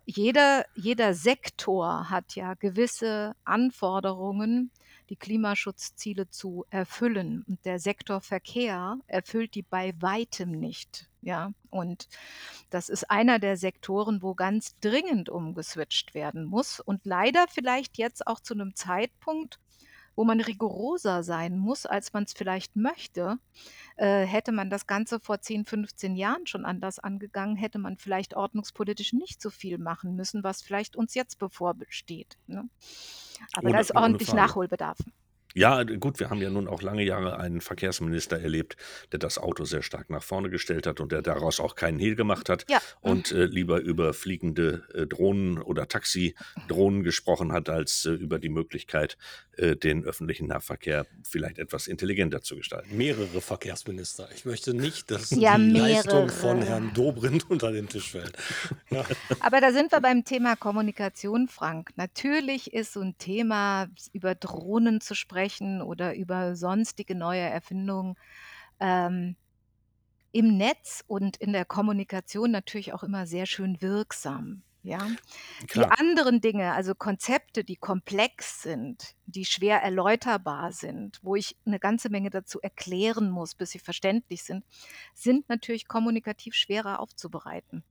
jeder 0.07 0.65
jeder 0.77 1.15
Sektor 1.15 2.11
hat 2.11 2.35
ja 2.37 2.55
gewisse 2.55 3.35
Anforderungen, 3.45 4.71
die 5.11 5.17
Klimaschutzziele 5.17 6.31
zu 6.31 6.65
erfüllen. 6.71 7.45
Und 7.49 7.65
der 7.67 7.79
Sektor 7.81 8.21
Verkehr 8.23 8.99
erfüllt 9.09 9.55
die 9.57 9.63
bei 9.65 9.95
Weitem 10.01 10.53
nicht, 10.53 11.10
ja? 11.23 11.53
Und 11.71 12.09
das 12.71 12.89
ist 12.89 13.11
einer 13.11 13.39
der 13.39 13.57
Sektoren, 13.57 14.23
wo 14.23 14.35
ganz 14.35 14.79
dringend 14.81 15.29
umgeswitcht 15.29 16.15
werden 16.15 16.45
muss 16.45 16.81
und 16.81 17.07
leider 17.07 17.47
vielleicht 17.49 17.99
jetzt 17.99 18.27
auch 18.27 18.41
zu 18.41 18.55
'nem 18.55 18.75
Zeitpunkt, 18.77 19.59
wo 20.17 20.25
man 20.25 20.41
rigoroser 20.41 21.23
sein 21.23 21.59
muss, 21.59 21.87
als 21.87 22.13
man's 22.13 22.35
vielleicht 22.35 22.77
möchte. 22.77 23.39
Äh, 23.97 24.25
hätte 24.27 24.53
man 24.53 24.71
das 24.71 24.87
Ganze 24.87 25.21
vor 25.21 25.41
10, 25.41 25.65
15 25.65 26.17
Jahren 26.17 26.47
schon 26.47 26.65
anders 26.67 26.99
angegangen, 26.99 27.57
hätte 27.57 27.79
man 27.79 27.97
vielleicht 27.99 28.35
ordnungspolitisch 28.35 29.13
nicht 29.15 29.41
so 29.43 29.51
viel 29.51 29.79
machen 29.79 30.17
müssen, 30.17 30.45
was 30.45 30.63
vielleicht 30.63 30.97
uns 30.97 31.15
jetzt 31.15 31.39
bevorsteht, 31.39 32.39
ne? 32.47 32.69
Aber 33.53 33.71
da 33.71 33.81
ist 33.81 33.95
ordentlich. 33.97 34.33
Nachholbedarf. 34.35 34.99
Ja, 35.55 35.83
gut, 35.83 36.21
wir 36.21 36.31
haben 36.31 36.41
ja 36.41 36.49
nun 36.51 36.69
auch 36.69 36.81
lange 36.81 37.03
Jahre 37.03 37.39
einen 37.39 37.61
Verkehrsminister 37.61 38.39
erlebt, 38.41 38.77
der 39.11 39.19
das 39.19 39.37
Auto 39.39 39.65
sehr 39.65 39.83
stark 39.83 40.09
nach 40.09 40.23
vorne 40.23 40.49
gestellt 40.49 40.87
hat 40.87 41.01
und 41.01 41.11
der 41.11 41.23
daraus 41.23 41.59
auch 41.59 41.75
keinen 41.75 41.99
Hehl 41.99 42.15
gemacht 42.15 42.49
hat 42.49 42.67
Ja. 42.71 42.81
und, 43.01 43.33
äh, 43.33 43.47
lieber 43.47 43.81
über 43.81 44.15
fliegende, 44.15 44.85
äh, 44.95 45.07
Drohnen 45.07 45.59
oder 45.61 45.89
Taxidrohnen 45.89 47.03
gesprochen 47.03 47.53
hat, 47.53 47.69
als, 47.69 48.05
äh, 48.07 48.11
über 48.13 48.39
die 48.39 48.49
Möglichkeit, 48.49 49.17
äh, 49.57 49.75
den 49.75 50.05
öffentlichen 50.05 50.47
Nahverkehr 50.47 51.07
vielleicht 51.25 51.59
etwas 51.59 51.89
intelligenter 51.89 52.43
zu 52.43 52.55
gestalten. 52.57 52.97
Mehrere 52.97 53.41
Verkehrsminister. 53.41 54.29
Ich 54.35 54.45
möchte 54.45 54.73
nicht, 54.73 55.11
dass 55.11 55.31
Ja, 55.41 55.59
die 55.59 55.71
Leistung 55.73 56.29
von 56.29 56.59
mehrere. 56.59 56.71
Herrn 56.71 56.93
Dobrindt 56.95 57.51
unter 57.51 57.73
den 57.73 57.89
Tisch 57.89 58.13
fällt. 58.13 58.37
Ja. 58.91 59.05
Aber 59.41 59.61
da 59.61 59.73
sind 59.73 59.91
wir 59.91 60.01
beim 60.01 60.25
Thema 60.25 60.55
Kommunikation, 60.55 61.49
Frank. 61.49 61.91
Natürlich 61.97 62.73
ist 62.73 62.93
so 62.93 63.01
'n 63.01 63.17
Thema, 63.19 63.89
über 64.13 64.37
Drohnen 64.37 65.01
zu 65.01 65.15
sprechen 65.17 65.40
oder 65.83 66.15
über 66.17 66.57
sonstige 66.57 67.15
neue 67.15 67.41
Erfindungen, 67.43 68.17
ähm, 68.81 69.37
im 70.33 70.57
Netz 70.59 71.05
und 71.09 71.37
in 71.39 71.53
der 71.55 71.65
Kommunikation 71.67 72.51
natürlich 72.53 72.93
auch 72.95 73.03
immer 73.05 73.27
sehr 73.27 73.47
schön 73.47 73.83
wirksam, 73.83 74.63
ja? 74.83 75.13
Die 75.75 75.89
anderen 75.91 76.41
Dinge, 76.43 76.75
also 76.75 76.95
Konzepte, 76.95 77.65
die 77.65 77.77
komplex 77.77 78.63
sind, 78.63 79.15
die 79.27 79.45
schwer 79.47 79.83
erläuterbar 79.83 80.73
sind, 80.73 81.19
wo 81.23 81.37
ich 81.37 81.57
'ne 81.67 81.81
ganze 81.81 82.11
Menge 82.11 82.31
dazu 82.31 82.61
erklären 82.63 83.31
muss, 83.31 83.55
bis 83.57 83.71
sie 83.73 83.81
verständlich 83.81 84.45
sind, 84.45 84.65
sind 85.15 85.49
natürlich 85.51 85.89
kommunikativ 85.89 86.55
schwerer 86.55 87.01
aufzubereiten. 87.01 87.85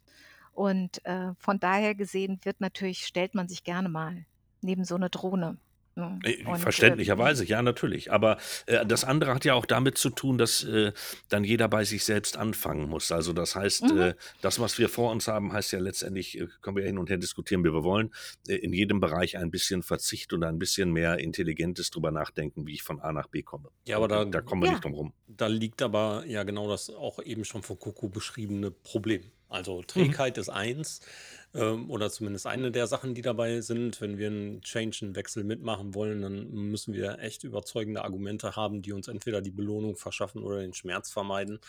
Und, 0.53 1.05
äh, 1.05 1.33
von 1.39 1.59
daher 1.61 1.95
gesehen 1.95 2.39
wird 2.43 2.61
natürlich 2.61 3.05
stellt 3.07 3.35
man 3.35 3.49
sich 3.49 3.63
gerne 3.65 3.89
mal 3.89 4.25
neben 4.61 4.85
so 4.85 4.97
'ne 4.97 5.09
Drohne. 5.11 5.57
Ne? 5.95 6.19
Äh, 6.23 6.45
Und, 6.45 6.59
verständlicherweise, 6.59 7.43
ähm 7.43 7.49
ja, 7.49 7.61
natürlich. 7.61 8.11
Aber, 8.11 8.37
äh, 8.67 8.85
das 8.85 9.03
andere 9.03 9.33
hat 9.33 9.45
ja 9.45 9.53
auch 9.53 9.65
damit 9.65 9.97
zu 9.97 10.09
tun, 10.09 10.37
dass, 10.37 10.63
äh, 10.63 10.93
dann 11.29 11.43
jeder 11.43 11.67
bei 11.67 11.83
sich 11.83 12.03
selbst 12.05 12.37
anfangen 12.37 12.87
muss. 12.89 13.11
Also, 13.11 13.33
das 13.33 13.55
heißt, 13.55 13.83
mhm, 13.83 13.97
äh, 13.99 14.13
das, 14.41 14.59
was 14.59 14.77
wir 14.79 14.89
vor 14.89 15.11
uns 15.11 15.27
haben, 15.27 15.51
heißt 15.53 15.71
ja 15.73 15.79
letztendlich, 15.79 16.39
äh, 16.39 16.47
können 16.61 16.77
wir 16.77 16.83
hin 16.85 16.97
und 16.97 17.09
her 17.09 17.17
diskutieren, 17.17 17.63
wie 17.63 17.73
wir 17.73 17.83
wollen, 17.83 18.11
äh, 18.47 18.55
in 18.55 18.73
jedem 18.73 18.99
Bereich 18.99 19.37
ein 19.37 19.51
bisschen 19.51 19.83
Verzicht 19.83 20.31
und 20.33 20.43
ein 20.43 20.59
bisschen 20.59 20.91
mehr 20.93 21.17
intelligentes 21.19 21.89
drüber 21.91 22.11
nachdenken, 22.11 22.65
wie 22.67 22.73
ich 22.73 22.83
von 22.83 22.99
A 22.99 23.11
nach 23.11 23.27
B 23.27 23.41
komme. 23.43 23.69
Ja, 23.85 23.97
aber 23.97 24.05
Äh, 24.05 24.09
da 24.09 24.25
da 24.25 24.41
kommen 24.41 24.61
wir 24.61 24.67
ja, 24.67 24.73
nicht 24.73 24.83
drum 24.83 24.93
rum. 24.93 25.13
da 25.27 25.47
liegt 25.47 25.81
aber 25.81 26.23
ja 26.25 26.43
genau 26.43 26.69
das 26.69 26.89
auch 26.89 27.21
eben 27.23 27.43
schon 27.45 27.61
von 27.63 27.77
Coco 27.79 28.07
beschriebene 28.09 28.71
Problem. 28.71 29.31
Also 29.49 29.79
Mhm. 29.79 29.87
Trägheit 29.87 30.37
ist 30.37 30.49
eins, 30.49 31.01
ähm, 31.53 31.89
oder 31.89 32.09
zumindest 32.09 32.45
eine 32.45 32.71
der 32.71 32.87
Sachen, 32.87 33.15
die 33.15 33.21
dabei 33.21 33.61
sind. 33.61 33.99
Wenn 34.01 34.17
wir 34.17 34.27
einen 34.27 34.61
Change, 34.61 34.99
einen 35.01 35.15
Wechsel 35.15 35.43
mitmachen 35.43 35.95
wollen, 35.95 36.21
dann 36.21 36.51
müssen 36.51 36.93
wir 36.93 37.19
echt 37.19 37.43
überzeugende 37.43 38.03
Argumente 38.03 38.55
haben, 38.55 38.81
die 38.81 38.93
uns 38.93 39.07
entweder 39.07 39.41
die 39.41 39.51
Belohnung 39.51 39.95
verschaffen 39.95 40.43
oder 40.43 40.59
den 40.59 40.73
Schmerz 40.73 41.11
vermeiden. 41.11 41.59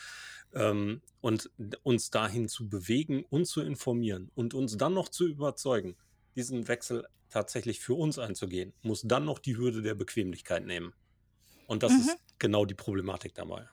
Ähm, 0.53 1.01
und 1.21 1.51
uns 1.83 2.11
dahin 2.11 2.49
zu 2.49 2.69
bewegen 2.69 3.25
und 3.31 3.47
zu 3.47 3.63
informieren 3.63 4.31
und 4.35 4.53
uns 4.53 4.77
dann 4.77 4.95
noch 4.95 5.09
zu 5.09 5.27
überzeugen, 5.27 5.97
diesen 6.37 6.69
Wechsel 6.69 7.07
tatsächlich 7.29 7.81
für 7.81 7.95
uns 7.95 8.19
einzugehen, 8.19 8.73
muss 8.83 9.03
dann 9.03 9.25
noch 9.25 9.39
die 9.39 9.57
Hürde 9.57 9.83
der 9.83 9.95
Bequemlichkeit 9.95 10.67
nehmen. 10.67 10.93
Und 11.67 11.85
das 11.85 11.93
mhm. 11.93 12.01
ist 12.01 12.19
genau 12.39 12.65
die 12.65 12.75
Problematik 12.75 13.35
dabei. 13.35 13.69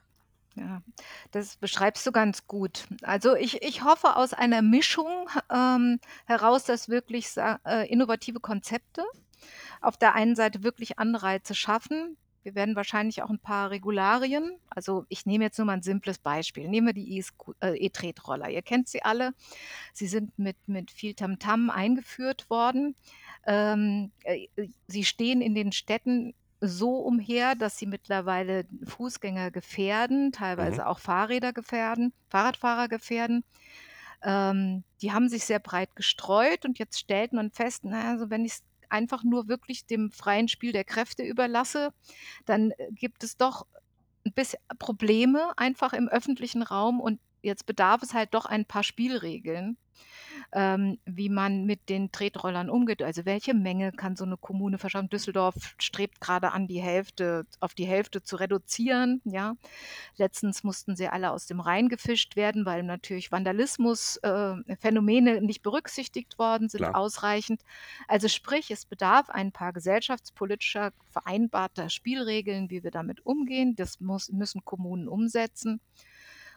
Ja, 0.58 0.82
das 1.30 1.56
beschreibst 1.56 2.06
du 2.06 2.12
ganz 2.12 2.46
gut. 2.46 2.86
Also 3.02 3.36
ich 3.36 3.62
ich 3.62 3.84
hoffe 3.84 4.16
aus 4.16 4.32
einer 4.32 4.62
Mischung, 4.62 5.28
ähm, 5.52 6.00
heraus, 6.26 6.64
dass 6.64 6.88
wirklich 6.88 7.28
äh, 7.36 7.88
innovative 7.90 8.40
Konzepte 8.40 9.04
auf 9.80 9.96
der 9.96 10.14
einen 10.14 10.34
Seite 10.34 10.62
wirklich 10.64 10.98
Anreize 10.98 11.54
schaffen. 11.54 12.16
Wir 12.42 12.54
werden 12.54 12.76
wahrscheinlich 12.76 13.22
auch 13.22 13.30
ein 13.30 13.38
paar 13.38 13.70
Regularien 13.70 14.58
also, 14.78 15.06
ich 15.08 15.26
nehme 15.26 15.42
jetzt 15.42 15.58
nur 15.58 15.66
mal 15.66 15.72
ein 15.72 15.82
simples 15.82 16.18
Beispiel. 16.18 16.68
Nehmen 16.68 16.86
wir 16.86 16.94
die 16.94 17.16
E-Sco 17.16 17.52
äh, 17.60 17.76
E-Tretroller. 17.84 18.48
Ihr 18.48 18.62
kennt 18.62 18.86
sie 18.86 19.02
alle. 19.02 19.34
Sie 19.92 20.06
sind 20.06 20.38
mit 20.38 20.56
mit 20.68 20.92
viel 20.92 21.14
Tamtam 21.14 21.68
eingeführt 21.68 22.48
worden. 22.48 22.94
Ähm, 23.44 24.12
äh, 24.22 24.46
sie 24.86 25.04
stehen 25.04 25.40
in 25.40 25.56
den 25.56 25.72
Städten 25.72 26.32
so 26.60 26.98
umher, 27.00 27.54
dass 27.54 27.78
sie 27.78 27.86
mittlerweile 27.86 28.64
Fußgänger 28.86 29.50
gefährden, 29.50 30.32
Mhm. 30.56 30.78
teilweise 30.78 30.86
auch 30.86 30.98
Fahrräder 31.00 31.52
gefährden 31.52 32.12
Fahrradfahrer 32.28 32.88
gefährden. 32.88 33.44
Ähm, 34.22 34.84
die 35.02 35.12
haben 35.12 35.28
sich 35.28 35.44
sehr 35.44 35.60
breit 35.60 35.96
gestreut 35.96 36.64
und 36.64 36.78
jetzt 36.78 36.98
stellt 36.98 37.32
man 37.32 37.50
fest, 37.52 37.84
na 37.84 38.10
also 38.10 38.30
wenn 38.30 38.44
ich's 38.44 38.62
einfach 38.90 39.22
nur 39.24 39.48
wirklich 39.48 39.86
dem 39.86 40.10
freien 40.10 40.48
Spiel 40.48 40.72
der 40.72 40.84
Kräfte 40.84 41.22
überlasse, 41.24 41.90
dann, 42.46 42.72
äh, 42.72 42.88
gibt 42.92 43.24
es 43.24 43.36
doch 43.38 43.66
'n 44.26 44.32
bisschen 44.34 44.60
Probleme 44.78 45.52
einfach 45.58 45.92
im 45.94 46.08
öffentlichen 46.08 46.62
Raum 46.62 47.00
und 47.00 47.20
jetzt 47.42 47.66
bedarf 47.66 48.02
es 48.02 48.14
halt 48.14 48.34
doch 48.34 48.46
ein 48.46 48.66
paar 48.66 48.84
Spielregeln 48.84 49.78
ähm, 50.52 50.98
wie 51.06 51.28
man 51.28 51.64
mit 51.66 51.88
den 51.90 52.12
Tretrollern 52.12 52.70
umgeht. 52.70 53.02
Also, 53.02 53.24
welche 53.26 53.54
Menge 53.54 53.92
kann 53.92 54.16
so 54.16 54.24
'ne 54.26 54.36
Kommune 54.38 54.78
verschaffen? 54.78 55.10
Düsseldorf 55.10 55.74
strebt 55.78 56.20
grade 56.20 56.52
an, 56.52 56.66
die 56.68 56.80
Hälfte 56.80 57.46
auf 57.60 57.74
die 57.74 57.86
Hälfte 57.86 58.22
zu 58.22 58.36
reduzieren, 58.36 59.20
ja. 59.24 59.54
Letztens 60.16 60.64
mussten 60.64 60.96
sie 60.96 61.08
alle 61.08 61.32
aus 61.32 61.46
dem 61.46 61.60
Rhein 61.60 61.88
gefischt 61.88 62.36
werden, 62.36 62.66
weil 62.66 62.82
natürlich 62.84 63.32
Vandalismus 63.32 64.16
äh, 64.18 64.54
nicht 65.42 65.62
berücksichtigt 65.62 66.38
worden 66.38 66.68
sind 66.68 66.88
Klar. 66.88 66.94
ausreichend. 66.94 67.62
Also, 68.08 68.28
sprich, 68.28 68.70
es 68.70 68.86
bedarf 68.86 69.30
ein 69.30 69.52
paar 69.52 69.72
gesellschaftspolitischer 69.72 70.92
vereinbarter 71.10 71.90
Spielregeln, 71.90 72.70
wie 72.70 72.82
wir 72.84 72.90
damit 72.92 73.24
umgehen. 73.26 73.76
Das 73.76 74.00
muss 74.00 74.30
müssen 74.30 74.64
Kommunen 74.64 75.08
umsetzen 75.08 75.80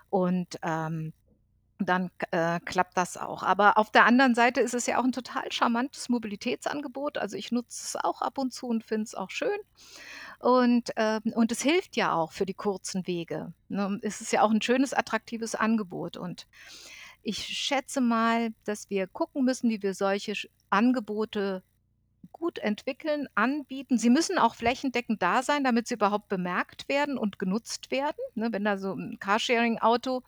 und, 0.10 0.58
ähm 0.64 1.14
dann 1.86 2.10
äh, 2.32 2.60
klappt 2.62 2.98
das 2.98 3.18
auch. 3.18 3.44
Aber 3.44 3.78
auf 3.78 3.92
der 3.92 4.06
anderen 4.06 4.36
Seite 4.36 4.62
ist 4.62 4.74
es 4.74 4.86
ja 4.88 5.00
auch 5.00 5.04
'n 5.06 5.12
total 5.14 5.52
charmantes 5.52 6.10
Mobilitätsangebot. 6.10 7.18
Also, 7.18 7.38
ich 7.38 7.52
nutze 7.52 7.84
es 7.86 7.96
auch 7.96 8.22
ab 8.22 8.38
und 8.38 8.54
zu 8.54 8.68
und 8.68 8.84
finde 8.86 9.04
es 9.06 9.16
auch 9.16 9.30
schön. 9.32 9.58
Und, 10.40 10.92
ähm 10.98 11.22
und 11.36 11.52
es 11.52 11.62
hilft 11.62 11.96
ja 11.98 12.14
auch 12.14 12.32
für 12.34 12.46
die 12.46 12.54
kurzen 12.56 13.08
Wege, 13.08 13.54
ne? 13.70 14.00
Es 14.04 14.22
ist 14.22 14.32
ja 14.34 14.44
auch 14.44 14.52
'n 14.52 14.62
schönes, 14.62 14.94
attraktives 14.94 15.56
Angebot. 15.56 16.18
Und 16.18 16.48
ich 17.24 17.40
schätze 17.46 18.02
mal, 18.02 18.52
dass 18.66 18.90
wir 18.90 19.08
gucken 19.08 19.46
müssen, 19.46 19.70
wie 19.70 19.82
wir 19.84 19.94
solche 19.96 20.34
Angebote 20.72 21.64
gut 22.32 22.60
entwickeln, 22.60 23.28
anbieten. 23.36 23.98
Sie 23.98 24.10
müssen 24.10 24.38
auch 24.40 24.56
flächendeckend 24.56 25.22
da 25.22 25.44
sein, 25.44 25.64
damit 25.64 25.88
sie 25.88 25.96
überhaupt 25.96 26.28
bemerkt 26.30 26.90
werden 26.90 27.18
und 27.18 27.40
genutzt 27.40 27.92
werden, 27.92 28.18
ne? 28.36 28.50
Wenn 28.52 28.64
da 28.66 28.78
so 28.78 28.94
'n 28.94 29.18
Carsharing-Auto 29.20 30.22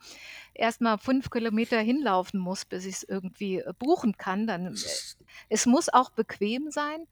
erst 0.54 0.80
mal 0.82 0.98
5 0.98 1.30
Kilometer 1.30 1.78
hinlaufen 1.80 2.40
muss, 2.40 2.64
bis 2.66 2.86
ich's 2.86 3.04
irgendwie, 3.04 3.58
äh, 3.60 3.72
buchen 3.78 4.16
kann, 4.18 4.46
dann 4.46 4.66
Es 4.68 5.16
äh, 5.20 5.24
es 5.50 5.66
muss 5.66 5.88
auch 5.92 6.10
bequem 6.10 6.70
sein 6.70 7.06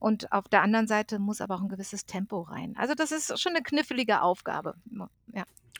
und 0.00 0.32
auf 0.32 0.48
der 0.48 0.62
anderen 0.62 0.86
Seite 0.88 1.18
muss 1.20 1.40
aber 1.42 1.56
auch 1.56 1.62
'n 1.62 1.68
gewisses 1.70 2.06
Tempo 2.06 2.42
rein. 2.42 2.74
Also, 2.78 2.94
das 2.94 3.12
ist 3.12 3.40
schon 3.40 3.54
'ne 3.54 3.62
knifflige 3.62 4.22
Aufgabe, 4.22 4.74
ne? 4.90 5.08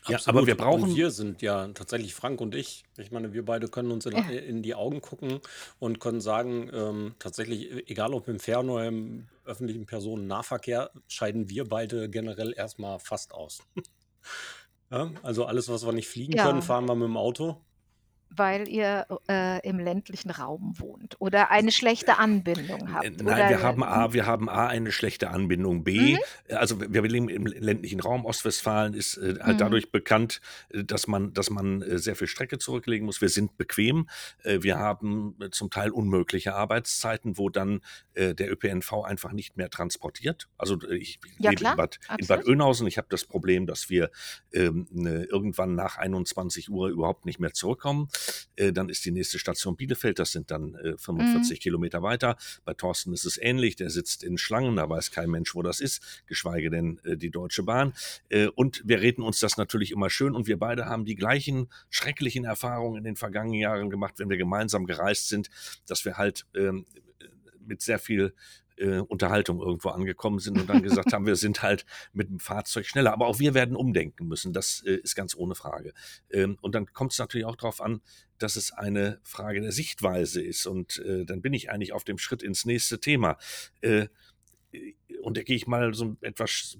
Ja. 0.07 0.17
ja, 0.17 0.21
aber 0.25 0.45
wir 0.45 0.53
Absolut. 0.53 0.59
Und 0.71 0.81
brauchen 0.81 0.95
wir 0.95 1.11
sind 1.11 1.41
ja 1.41 1.67
tatsächlich 1.69 2.13
Frank 2.15 2.41
und 2.41 2.55
ich 2.55 2.83
ich 2.97 3.11
meine, 3.11 3.33
wir 3.33 3.43
beide 3.45 3.67
können 3.67 3.91
uns 3.91 4.05
in 4.05 4.13
Ja. 4.15 4.29
in 4.29 4.61
die 4.63 4.75
Augen 4.75 5.01
gucken 5.01 5.39
und 5.79 5.99
können 5.99 6.21
sagen, 6.21 6.69
ähm, 6.73 7.15
tatsächlich, 7.19 7.71
egal 7.89 8.13
ob 8.13 8.27
im 8.27 8.39
Fern 8.39 8.69
oder 8.69 8.87
im 8.87 9.27
öffentlichen 9.45 9.85
Personennahverkehr, 9.85 10.91
scheiden 11.07 11.49
wir 11.49 11.65
beide 11.67 12.09
generell 12.09 12.53
erst 12.55 12.79
mal 12.79 12.99
fast 12.99 13.33
aus. 13.33 13.59
Ja, 14.91 15.11
also 15.21 15.45
alles, 15.45 15.69
was 15.69 15.85
wir 15.85 15.91
nicht 15.93 16.07
fliegen 16.07 16.35
können, 16.37 16.61
Ja. 16.61 16.61
fahren 16.61 16.85
wir 16.87 16.95
mit'm 16.95 17.15
Auto. 17.17 17.63
Weil 18.35 18.67
ihr, 18.67 19.05
äh, 19.29 19.67
im 19.67 19.79
ländlichen 19.79 20.29
Raum 20.31 20.73
wohnt 20.77 21.15
oder 21.19 21.51
eine 21.51 21.71
schlechte 21.71 22.17
Anbindung 22.19 22.93
habt 22.93 23.05
nein, 23.23 23.25
oder 23.25 23.49
wir 23.49 23.61
haben 23.63 23.77
mhm. 23.77 23.83
A 23.83 24.13
wir 24.13 24.25
haben 24.25 24.49
A 24.49 24.67
eine 24.67 24.91
schlechte 24.91 25.29
Anbindung. 25.31 25.77
Mhm. 25.79 25.83
B 25.83 26.17
äh, 26.47 26.53
also 26.55 26.79
wir 26.79 26.93
wir 26.93 27.01
leben 27.09 27.29
im 27.29 27.45
ländlichen 27.47 27.99
Raum. 27.99 28.25
Ostwestfalen 28.25 28.93
ist, 28.93 29.17
äh, 29.17 29.35
halt 29.41 29.55
Mhm. 29.55 29.57
dadurch 29.57 29.91
bekannt, 29.91 30.41
äh, 30.69 30.83
dass 30.83 31.07
man 31.07 31.33
dass 31.33 31.49
man, 31.49 31.81
äh, 31.81 31.97
sehr 31.99 32.15
viel 32.15 32.27
Strecke 32.27 32.59
zurücklegen 32.59 33.05
muss. 33.05 33.21
Wir 33.21 33.29
sind 33.29 33.57
bequem. 33.57 34.07
Äh, 34.43 34.59
wir 34.61 34.77
haben, 34.77 35.35
zum 35.51 35.69
Teil 35.69 35.89
unmögliche 35.91 36.53
Arbeitszeiten, 36.55 37.37
wo 37.37 37.49
dann, 37.49 37.81
äh, 38.13 38.35
der 38.35 38.51
ÖPNV 38.51 39.03
einfach 39.03 39.31
nicht 39.31 39.57
mehr 39.57 39.69
transportiert. 39.69 40.47
Also, 40.57 40.77
ich 40.91 41.19
Ja 41.39 41.49
lebe 41.51 41.65
in 41.65 41.75
Bad 41.75 41.99
in 42.17 42.27
Bad. 42.27 42.45
Oeynhausen. 42.47 42.87
Ich 42.87 42.97
habe 42.97 43.07
das 43.09 43.25
Problem, 43.25 43.65
dass 43.67 43.89
wir, 43.89 44.11
ähm, 44.53 44.87
ne, 44.91 45.23
irgendwann 45.25 45.75
nach 45.75 45.97
21:00 45.97 46.89
überhaupt 46.89 47.25
nicht 47.25 47.39
mehr 47.39 47.53
zurückkommen. 47.53 48.07
Äh, 48.55 48.71
dann 48.73 48.89
ist 48.89 49.05
die 49.05 49.11
nächste 49.11 49.39
Station 49.39 49.75
Bielefeld. 49.75 50.19
Das 50.19 50.31
sind 50.31 50.51
dann, 50.51 50.75
äh, 50.75 50.91
Mhm. 50.91 50.97
45 50.97 51.59
Kilometer 51.59 52.01
weiter. 52.03 52.37
Bei 52.65 52.73
Thorsten 52.73 53.13
ist 53.13 53.25
es 53.25 53.37
ähnlich. 53.37 53.75
Der 53.75 53.89
sitzt 53.89 54.23
in 54.23 54.37
Schlangen, 54.37 54.75
da 54.75 54.89
weiß 54.89 55.11
kein 55.11 55.29
Mensch, 55.29 55.55
wo 55.55 55.61
das 55.61 55.79
ist, 55.79 56.23
geschweige 56.27 56.69
denn, 56.69 56.99
äh, 57.03 57.17
die 57.17 57.31
Deutsche 57.31 57.63
Bahn. 57.63 57.93
Äh, 58.29 58.47
und 58.47 58.81
wir 58.85 59.01
reden 59.01 59.21
uns 59.23 59.39
das 59.39 59.57
natürlich 59.57 59.91
immer 59.91 60.09
schön 60.09 60.35
und 60.35 60.47
wir 60.47 60.57
beide 60.57 60.85
haben 60.85 61.05
die 61.05 61.15
gleichen 61.15 61.69
schrecklichen 61.89 62.45
Erfahrungen 62.45 62.97
in 62.97 63.03
den 63.03 63.15
vergangenen 63.15 63.59
Jahren 63.59 63.89
gemacht, 63.89 64.15
wenn 64.17 64.29
wir 64.29 64.37
gemeinsam 64.37 64.85
gereist 64.85 65.29
sind, 65.29 65.49
dass 65.87 66.05
wir 66.05 66.17
halt, 66.17 66.45
ähm, 66.55 66.85
äh, 67.19 67.25
mit 67.65 67.81
sehr 67.81 67.99
viel, 67.99 68.33
äh, 68.79 68.99
Unterhaltung 68.99 69.61
irgendwo 69.61 69.89
angekommen 69.89 70.39
sind 70.39 70.59
und 70.59 70.69
dann 70.69 70.81
gesagt 70.81 71.13
haben, 71.13 71.25
wir 71.25 71.35
sind 71.35 71.61
halt 71.61 71.85
mit 72.13 72.29
dem 72.29 72.39
Fahrzeug 72.39 72.85
schneller. 72.85 73.13
Aber 73.13 73.27
auch 73.27 73.39
wir 73.39 73.53
werden 73.53 73.75
umdenken 73.75 74.27
müssen. 74.27 74.53
Das, 74.53 74.81
äh, 74.85 74.95
ist 74.95 75.15
ganz 75.15 75.35
ohne 75.35 75.55
Frage. 75.55 75.93
Ähm, 76.29 76.57
und 76.61 76.75
dann 76.75 76.87
kommt's 76.93 77.19
natürlich 77.19 77.45
auch 77.45 77.55
drauf 77.55 77.81
an, 77.81 78.01
dass 78.37 78.55
es 78.55 78.71
eine 78.71 79.19
Frage 79.23 79.61
der 79.61 79.71
Sichtweise 79.71 80.41
ist. 80.41 80.65
Und, 80.65 80.99
äh, 80.99 81.25
dann 81.25 81.41
bin 81.41 81.53
ich 81.53 81.69
eigentlich 81.69 81.93
auf 81.93 82.03
dem 82.03 82.17
Schritt 82.17 82.41
ins 82.41 82.65
nächste 82.65 82.99
Thema. 82.99 83.37
Äh, 83.81 84.07
und 85.21 85.37
da 85.37 85.43
gehe 85.43 85.55
ich 85.55 85.67
mal 85.67 85.93
so 85.93 86.15
etwas 86.21 86.77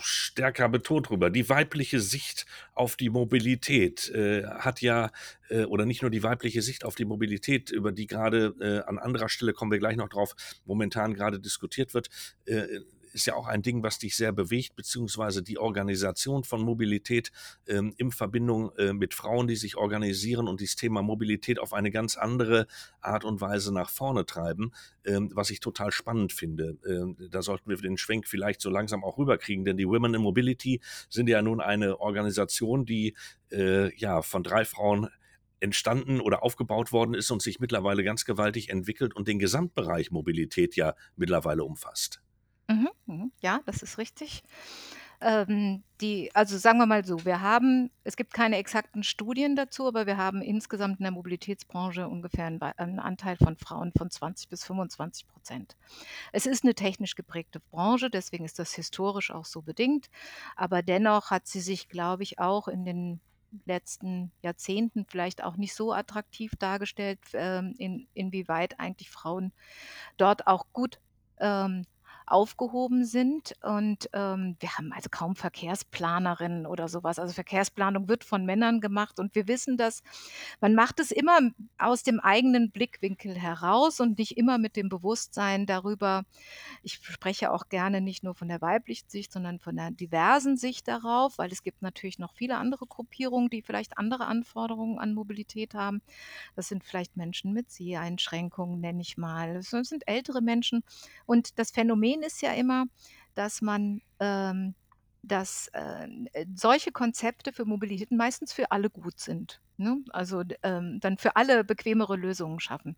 stärker 0.00 0.68
betont 0.68 1.08
drüber. 1.08 1.30
Die 1.30 1.48
weibliche 1.48 2.00
Sicht 2.00 2.46
auf 2.74 2.96
die 2.96 3.10
Mobilität, 3.10 4.08
äh, 4.10 4.44
hat 4.46 4.80
ja 4.80 5.10
äh, 5.48 5.64
oder 5.64 5.86
nicht 5.86 6.02
nur 6.02 6.10
die 6.10 6.22
weibliche 6.22 6.62
Sicht 6.62 6.84
auf 6.84 6.94
die 6.94 7.04
Mobilität, 7.04 7.70
über 7.70 7.92
die 7.92 8.06
grade, 8.06 8.54
äh, 8.60 8.88
an 8.88 8.98
anderer 8.98 9.28
Stelle 9.28 9.52
kommen 9.52 9.70
wir 9.70 9.78
gleich 9.78 9.96
noch 9.96 10.08
drauf, 10.08 10.34
momentan 10.64 11.14
grade 11.14 11.40
diskutiert 11.40 11.94
wird, 11.94 12.08
äh, 12.46 12.80
ist 13.12 13.26
ja 13.26 13.34
auch 13.34 13.46
ein 13.46 13.62
Ding, 13.62 13.82
was 13.82 13.98
dich 13.98 14.16
sehr 14.16 14.32
bewegt, 14.32 14.76
beziehungsweise 14.76 15.42
die 15.42 15.58
Organisation 15.58 16.44
von 16.44 16.62
Mobilität, 16.62 17.32
ähm, 17.66 17.94
in 17.96 18.10
Verbindung, 18.10 18.70
äh, 18.76 18.92
mit 18.92 19.14
Frauen, 19.14 19.46
die 19.46 19.56
sich 19.56 19.76
organisieren 19.76 20.48
und 20.48 20.60
dieses 20.60 20.76
Thema 20.76 21.02
Mobilität 21.02 21.58
auf 21.58 21.72
eine 21.72 21.90
ganz 21.90 22.16
andere 22.16 22.66
Art 23.00 23.24
und 23.24 23.40
Weise 23.40 23.72
nach 23.72 23.90
vorne 23.90 24.26
treiben, 24.26 24.72
ähm, 25.04 25.30
was 25.34 25.50
ich 25.50 25.60
total 25.60 25.92
spannend 25.92 26.32
finde. 26.32 26.78
Ähm, 26.86 27.16
da 27.30 27.42
sollten 27.42 27.68
wir 27.68 27.76
den 27.76 27.98
Schwenk 27.98 28.26
vielleicht 28.26 28.60
so 28.60 28.70
langsam 28.70 29.04
auch 29.04 29.18
rüberkriegen, 29.18 29.64
denn 29.64 29.76
die 29.76 29.88
Women 29.88 30.14
in 30.14 30.22
Mobility 30.22 30.80
sind 31.08 31.28
ja 31.28 31.42
nun 31.42 31.60
eine 31.60 32.00
Organisation, 32.00 32.84
die, 32.84 33.14
äh, 33.50 33.94
ja, 33.96 34.22
von 34.22 34.42
3 34.42 34.64
Frauen 34.64 35.08
entstanden 35.60 36.20
oder 36.20 36.42
aufgebaut 36.42 36.92
worden 36.92 37.14
ist 37.14 37.30
und 37.30 37.42
sich 37.42 37.60
mittlerweile 37.60 38.02
ganz 38.02 38.24
gewaltig 38.24 38.70
entwickelt 38.70 39.14
und 39.14 39.28
den 39.28 39.38
Gesamtbereich 39.38 40.10
Mobilität 40.10 40.74
ja 40.74 40.94
mittlerweile 41.16 41.64
umfasst. 41.64 42.22
Mhm, 42.70 42.88
mhm. 43.06 43.32
Ja, 43.42 43.60
das 43.66 43.82
ist 43.82 43.98
richtig. 43.98 44.42
Ähm, 45.20 45.82
die 46.00 46.30
also 46.34 46.56
sagen 46.56 46.78
wir 46.78 46.86
mal 46.86 47.04
so, 47.04 47.24
wir 47.24 47.40
haben 47.42 47.90
es 48.04 48.16
gibt 48.16 48.32
keine 48.32 48.56
exakten 48.58 49.02
Studien 49.02 49.56
dazu, 49.56 49.86
aber 49.88 50.06
wir 50.06 50.16
haben 50.16 50.40
insgesamt 50.42 51.00
in 51.00 51.04
der 51.04 51.12
Mobilitätsbranche 51.12 52.08
ungefähr 52.08 52.46
einen 52.46 52.60
Wei 52.60 52.72
'n 52.78 53.00
Anteil 53.00 53.36
von 53.36 53.56
Frauen 53.56 53.92
von 53.98 54.10
20 54.10 54.48
bis 54.48 54.64
25% 54.64 55.76
Es 56.32 56.46
ist 56.46 56.64
eine 56.64 56.74
technisch 56.74 57.16
geprägte 57.16 57.60
Branche, 57.60 58.10
deswegen 58.10 58.44
ist 58.46 58.58
das 58.60 58.74
historisch 58.74 59.30
auch 59.32 59.44
so 59.46 59.62
bedingt, 59.62 60.08
aber 60.56 60.82
dennoch 60.82 61.30
hat 61.30 61.46
sie 61.48 61.60
sich, 61.60 61.88
glaube 61.88 62.22
ich, 62.22 62.38
auch 62.38 62.68
in 62.68 62.84
den 62.84 63.20
letzten 63.66 64.32
Jahrzehnten 64.42 65.06
vielleicht 65.08 65.42
auch 65.44 65.56
nicht 65.56 65.74
so 65.74 65.92
attraktiv 65.92 66.52
dargestellt, 66.58 67.18
ähm, 67.34 67.74
in 67.78 68.08
inwieweit 68.14 68.78
eigentlich 68.80 69.10
Frauen 69.10 69.52
dort 70.16 70.46
auch 70.46 70.66
gut, 70.72 71.00
ähm, 71.38 71.84
aufgehoben 72.30 73.04
sind. 73.04 73.54
Und, 73.62 74.08
ähm, 74.12 74.56
wir 74.60 74.76
haben 74.76 74.92
also 74.92 75.08
kaum 75.10 75.36
Verkehrsplanerinnen 75.36 76.66
oder 76.66 76.88
sowas. 76.88 77.18
Also, 77.18 77.34
Verkehrsplanung 77.34 78.08
wird 78.08 78.24
von 78.24 78.44
Männern 78.44 78.80
gemacht 78.80 79.18
und 79.18 79.34
wir 79.34 79.48
wissen 79.48 79.76
das. 79.76 80.02
Man 80.60 80.74
macht 80.74 81.00
es 81.00 81.10
immer 81.10 81.38
aus 81.78 82.02
dem 82.02 82.20
eigenen 82.20 82.70
Blickwinkel 82.70 83.36
heraus 83.36 84.00
und 84.00 84.18
nicht 84.18 84.36
immer 84.36 84.58
mit 84.58 84.76
dem 84.76 84.88
Bewusstsein 84.88 85.66
darüber 85.66 86.24
ich 86.82 86.94
spreche 86.94 87.52
auch 87.52 87.68
gerne 87.68 88.00
nicht 88.00 88.22
nur 88.22 88.34
von 88.34 88.48
der 88.48 88.60
weiblichen 88.60 89.08
Sicht, 89.08 89.32
sondern 89.32 89.58
von 89.58 89.76
der 89.76 89.90
diversen 89.90 90.56
Sicht 90.56 90.88
darauf, 90.88 91.38
weil 91.38 91.52
es 91.52 91.62
gibt 91.62 91.82
natürlich 91.82 92.18
noch 92.18 92.32
viele 92.34 92.56
andere 92.56 92.86
Gruppierungen, 92.86 93.50
die 93.50 93.62
vielleicht 93.62 93.98
andere 93.98 94.26
Anforderungen 94.26 94.98
an 94.98 95.14
Mobilität 95.14 95.74
haben. 95.74 96.02
Das 96.56 96.68
sind 96.68 96.84
vielleicht 96.84 97.16
Menschen 97.16 97.52
mit 97.52 97.70
Seheinschränkungen, 97.70 98.80
nenne 98.80 99.02
ich 99.02 99.16
mal. 99.16 99.54
Das 99.54 99.70
sind 99.70 100.06
ältere 100.06 100.40
Menschen. 100.40 100.82
Und 101.26 101.58
das 101.58 101.70
Phänomen 101.70 102.19
ist 102.22 102.42
ja 102.42 102.52
immer, 102.52 102.86
dass 103.34 103.62
man 103.62 104.02
ähm, 104.20 104.74
dass, 105.22 105.68
äh, 105.74 106.08
solche 106.54 106.92
Konzepte 106.92 107.52
für 107.52 107.66
Mobilität 107.66 108.10
meistens 108.10 108.54
für 108.54 108.70
alle 108.72 108.88
gut 108.88 109.20
sind, 109.20 109.60
ne? 109.76 109.98
Also, 110.10 110.42
ähm, 110.62 110.98
dann 111.00 111.18
für 111.18 111.36
alle 111.36 111.62
bequemere 111.62 112.16
Lösungen 112.16 112.58
schaffen. 112.58 112.96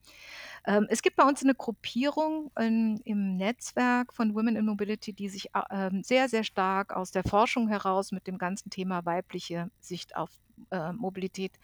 Ähm, 0.67 0.87
es 0.91 1.03
gibt 1.03 1.17
bei 1.17 1.25
uns 1.25 1.43
eine 1.43 1.55
Gruppierung 1.55 2.51
in 2.59 2.99
im 3.05 3.37
Netzwerk 3.37 4.13
von 4.15 4.35
Women 4.35 4.57
in 4.57 4.67
Mobility, 4.67 5.13
die 5.13 5.29
sich 5.29 5.55
a 5.55 5.67
ähm, 5.89 6.03
sehr, 6.05 6.29
sehr 6.29 6.45
stark 6.45 6.93
aus 6.95 7.11
der 7.11 7.25
Forschung 7.25 7.69
heraus 7.69 8.13
mit 8.13 8.27
dem 8.27 8.39
ganzen 8.39 8.71
Thema 8.71 9.05
weibliche 9.05 9.71
Sicht 9.81 10.17
auf, 10.17 10.31
äh, 10.71 10.93
Mobilität, 10.93 11.59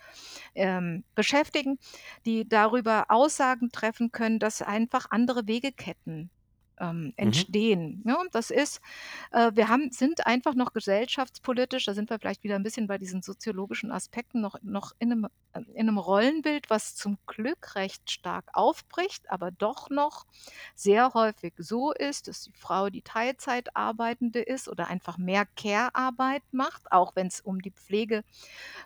ähm, 0.55 1.05
beschäftigen, 1.15 1.79
die 2.27 2.49
darüber 2.49 3.07
Aussagen 3.11 3.71
treffen 3.71 4.11
können, 4.13 4.39
dass 4.39 4.63
einfach 4.63 5.07
andere 5.11 5.47
Wegeketten 5.47 6.31
ähm, 6.81 7.07
Mhm. 7.07 7.13
entstehen. 7.17 8.03
Ne? 8.05 8.19
Und 8.19 8.35
das 8.35 8.51
ist, 8.51 8.81
äh, 9.33 9.51
wir 9.55 9.69
haben, 9.69 9.91
sind 9.91 10.27
einfach 10.27 10.55
noch 10.55 10.73
gesellschaftspolitisch, 10.73 11.85
da 11.85 11.95
sind 11.95 12.11
wir 12.11 12.19
vielleicht 12.19 12.45
wieder 12.45 12.57
ein 12.57 12.63
bisschen 12.63 12.87
bei 12.87 12.99
diesen 12.99 13.23
soziologischen 13.23 13.91
Aspekten 13.91 14.41
noch, 14.41 14.57
noch 14.63 14.93
in, 14.99 15.13
einem, 15.13 15.25
äh, 15.53 15.61
in 15.75 15.89
einem 15.89 15.99
Rollenbild, 15.99 16.71
was 16.71 16.95
zum 16.97 17.19
Glück 17.27 17.75
recht 17.77 18.11
stark 18.11 18.45
aufbricht, 18.53 19.31
aber 19.31 19.51
doch 19.51 19.91
noch 19.91 20.27
sehr 20.75 21.15
häufig 21.15 21.55
so 21.59 21.93
ist, 21.93 22.29
dass 22.29 22.43
die 22.43 22.53
Frau 22.53 22.91
die 22.91 23.03
Teilzeit 23.03 23.75
arbeitende 23.77 24.41
ist 24.41 24.69
oder 24.69 24.89
einfach 24.89 25.19
mehr 25.19 25.47
Care-Arbeit 25.57 26.43
macht, 26.53 26.91
auch 26.93 27.15
wenn 27.17 27.27
es 27.29 27.41
um 27.41 27.61
die 27.61 27.71
Pflege 27.73 28.25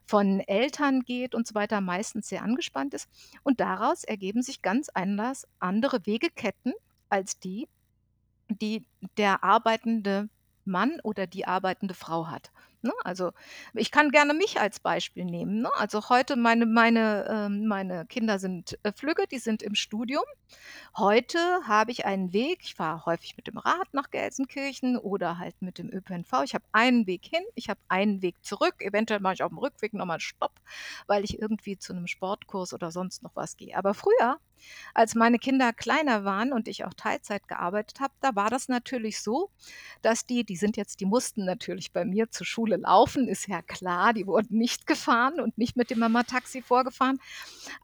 von 0.06 0.40
Eltern 0.40 1.02
geht 1.02 1.34
und 1.34 1.46
so 1.46 1.54
weiter, 1.54 1.80
meistens 1.80 2.28
sehr 2.28 2.42
angespannt 2.42 2.94
ist. 2.94 3.08
Und 3.42 3.60
daraus 3.60 4.04
ergeben 4.04 4.42
sich 4.42 4.62
ganz 4.62 4.88
anders 4.94 5.46
andere 5.58 6.06
Wegeketten 6.06 6.72
als 7.08 7.38
die, 7.38 7.68
die 8.58 8.86
der 9.16 9.44
arbeitende 9.44 10.28
Mann 10.64 10.98
oder 11.02 11.26
die 11.26 11.46
arbeitende 11.46 11.94
Frau 11.94 12.28
hat, 12.28 12.50
ne? 12.82 12.92
Also, 13.04 13.32
ich 13.74 13.90
kann 13.90 14.10
gerne 14.10 14.34
mich 14.34 14.60
als 14.60 14.80
Beispiel 14.80 15.24
nehmen, 15.24 15.62
ne? 15.62 15.70
Also, 15.78 16.08
heute 16.08 16.36
meine 16.36 16.66
meine, 16.66 17.26
ähm 17.30 17.66
meine 17.66 18.06
Kinder 18.06 18.38
sind, 18.38 18.78
äh, 18.82 18.92
flügge, 18.92 19.24
die 19.30 19.38
sind 19.38 19.62
im 19.62 19.74
Studium. 19.74 20.24
Heute 20.96 21.38
habe 21.66 21.90
ich 21.92 22.04
einen 22.06 22.32
Weg 22.32 22.60
ich 22.62 22.74
fahre 22.74 23.06
häufig 23.06 23.36
mit 23.36 23.46
dem 23.46 23.58
Rad 23.58 23.88
nach 23.92 24.10
Gelsenkirchen 24.10 24.96
oder 24.98 25.38
halt 25.38 25.60
mit 25.62 25.78
dem 25.78 25.90
ÖPNV. 25.92 26.42
Ich 26.44 26.54
habe 26.54 26.64
einen 26.72 27.06
Weg 27.06 27.24
hin, 27.26 27.42
ich 27.54 27.68
habe 27.70 27.80
einen 27.88 28.22
Weg 28.22 28.36
zurück. 28.44 28.74
Eventuell 28.80 29.20
mache 29.20 29.34
ich 29.34 29.42
auf 29.42 29.50
dem 29.50 29.58
Rückweg 29.58 29.94
noch 29.94 30.06
mal 30.06 30.20
Stopp, 30.20 30.52
weil 31.06 31.24
ich 31.24 31.38
irgendwie 31.40 31.78
zu 31.78 31.94
'nem 31.94 32.06
Sportkurs 32.06 32.72
oder 32.74 32.90
sonst 32.90 33.22
noch 33.22 33.32
was 33.36 33.56
gehe. 33.56 33.76
Aber 33.76 33.94
früher 33.94 34.38
als 34.94 35.14
meine 35.16 35.38
Kinder 35.38 35.72
kleiner 35.72 36.24
waren 36.24 36.52
und 36.52 36.68
ich 36.68 36.84
auch 36.84 36.94
Teilzeit 36.94 37.48
gearbeitet 37.48 38.00
habe, 38.00 38.14
da 38.20 38.36
war 38.36 38.50
das 38.50 38.68
natürlich 38.68 39.20
so, 39.20 39.50
dass 40.02 40.26
die 40.26 40.44
die 40.44 40.56
sind 40.56 40.76
jetzt 40.76 41.00
die 41.00 41.06
mussten 41.06 41.44
natürlich 41.46 41.92
bei 41.92 42.04
mir 42.04 42.30
zur 42.30 42.46
Schule 42.46 42.71
laufen, 42.76 43.28
ist 43.28 43.46
ja 43.48 43.62
klar, 43.62 44.12
die 44.12 44.26
wurden 44.26 44.58
nicht 44.58 44.86
gefahren 44.86 45.40
und 45.40 45.56
nicht 45.58 45.76
mit 45.76 45.90
dem 45.90 45.98
Mama-Taxi 46.00 46.62
vorgefahren. 46.62 47.18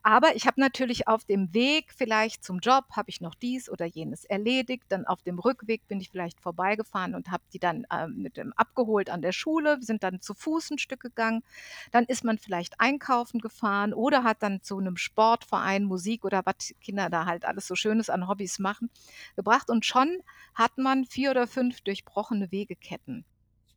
Aber 0.03 0.35
ich 0.35 0.47
habe 0.47 0.59
natürlich 0.61 1.07
auf 1.07 1.25
dem 1.25 1.53
Weg 1.53 1.93
vielleicht 1.95 2.43
zum 2.43 2.59
Job 2.59 2.85
habe 2.95 3.09
ich 3.09 3.21
noch 3.21 3.35
dies 3.35 3.69
oder 3.69 3.85
jenes 3.85 4.25
erledigt, 4.25 4.83
dann 4.89 5.05
auf 5.05 5.21
dem 5.23 5.39
Rückweg 5.39 5.87
bin 5.87 5.99
ich 6.01 6.09
vielleicht 6.09 6.39
vorbeigefahren 6.41 7.15
und 7.15 7.31
habe 7.31 7.43
die 7.53 7.59
dann, 7.59 7.85
ähm, 7.91 8.15
mit 8.17 8.37
dem 8.37 8.53
abgeholt 8.55 9.09
an 9.09 9.21
der 9.21 9.31
Schule, 9.33 9.77
sind 9.81 10.03
dann 10.03 10.21
zu 10.21 10.33
Fuß 10.33 10.71
'n 10.71 10.77
Stück 10.79 11.01
gegangen. 11.01 11.43
Dann 11.91 12.05
ist 12.05 12.23
man 12.23 12.37
vielleicht 12.37 12.79
einkaufen 12.79 13.39
gefahren 13.41 13.93
oder 13.93 14.23
hat 14.23 14.43
dann 14.43 14.61
zu 14.63 14.79
'nem 14.79 14.97
Sportverein 14.97 15.83
Musik 15.85 16.25
oder 16.25 16.41
was 16.45 16.73
Kinder 16.81 17.09
da 17.09 17.25
halt 17.25 17.45
alles 17.45 17.67
so 17.67 17.75
Schönes 17.75 18.09
an 18.09 18.27
Hobbys 18.27 18.59
machen, 18.59 18.89
gebracht. 19.35 19.69
Und 19.69 19.85
schon 19.85 20.19
hat 20.55 20.77
man 20.77 21.05
4 21.05 21.31
oder 21.31 21.47
5 21.47 21.81
durchbrochene 21.81 22.51
Wegeketten, 22.51 23.25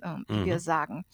ähm, 0.03 0.27
wie 0.33 0.45
wir 0.45 0.59
Mhm. 0.59 0.61
sagen. 0.61 1.05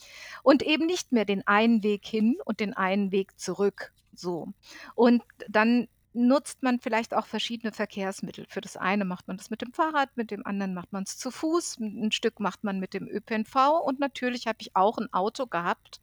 Und 0.43 0.63
eben 0.63 0.87
nicht 0.87 1.13
mehr 1.13 1.25
den 1.25 1.47
einen 1.47 1.83
Weg 1.83 2.07
hin 2.07 2.39
und 2.45 2.61
den 2.61 2.75
einen 2.75 3.13
Weg 3.13 3.39
zurück, 3.39 3.93
so. 4.13 4.49
Und 4.95 5.23
dann 5.49 5.89
nutzt 6.15 6.63
man 6.63 6.81
vielleicht 6.81 7.15
auch 7.15 7.27
verschiedene 7.27 7.73
Verkehrsmittel. 7.73 8.47
Für 8.49 8.61
das 8.61 8.77
eine 8.77 9.05
macht 9.05 9.29
man 9.29 9.37
das 9.37 9.51
mit 9.51 9.63
dem 9.63 9.73
Fahrrad, 9.73 10.11
mit 10.17 10.31
dem 10.33 10.45
anderen 10.47 10.75
macht 10.75 10.93
man's 10.93 11.17
zu 11.19 11.31
Fuß, 11.31 11.79
'n 11.79 12.05
'n 12.07 12.13
Stück 12.13 12.41
macht 12.41 12.65
man 12.65 12.81
mit 12.81 12.95
dem 12.95 13.07
ÖPNV 13.09 13.81
und 13.85 14.01
natürlich 14.01 14.47
habe 14.49 14.59
ich 14.61 14.75
auch 14.77 14.99
'n 14.99 15.09
Auto 15.13 15.47
gehabt, 15.47 16.01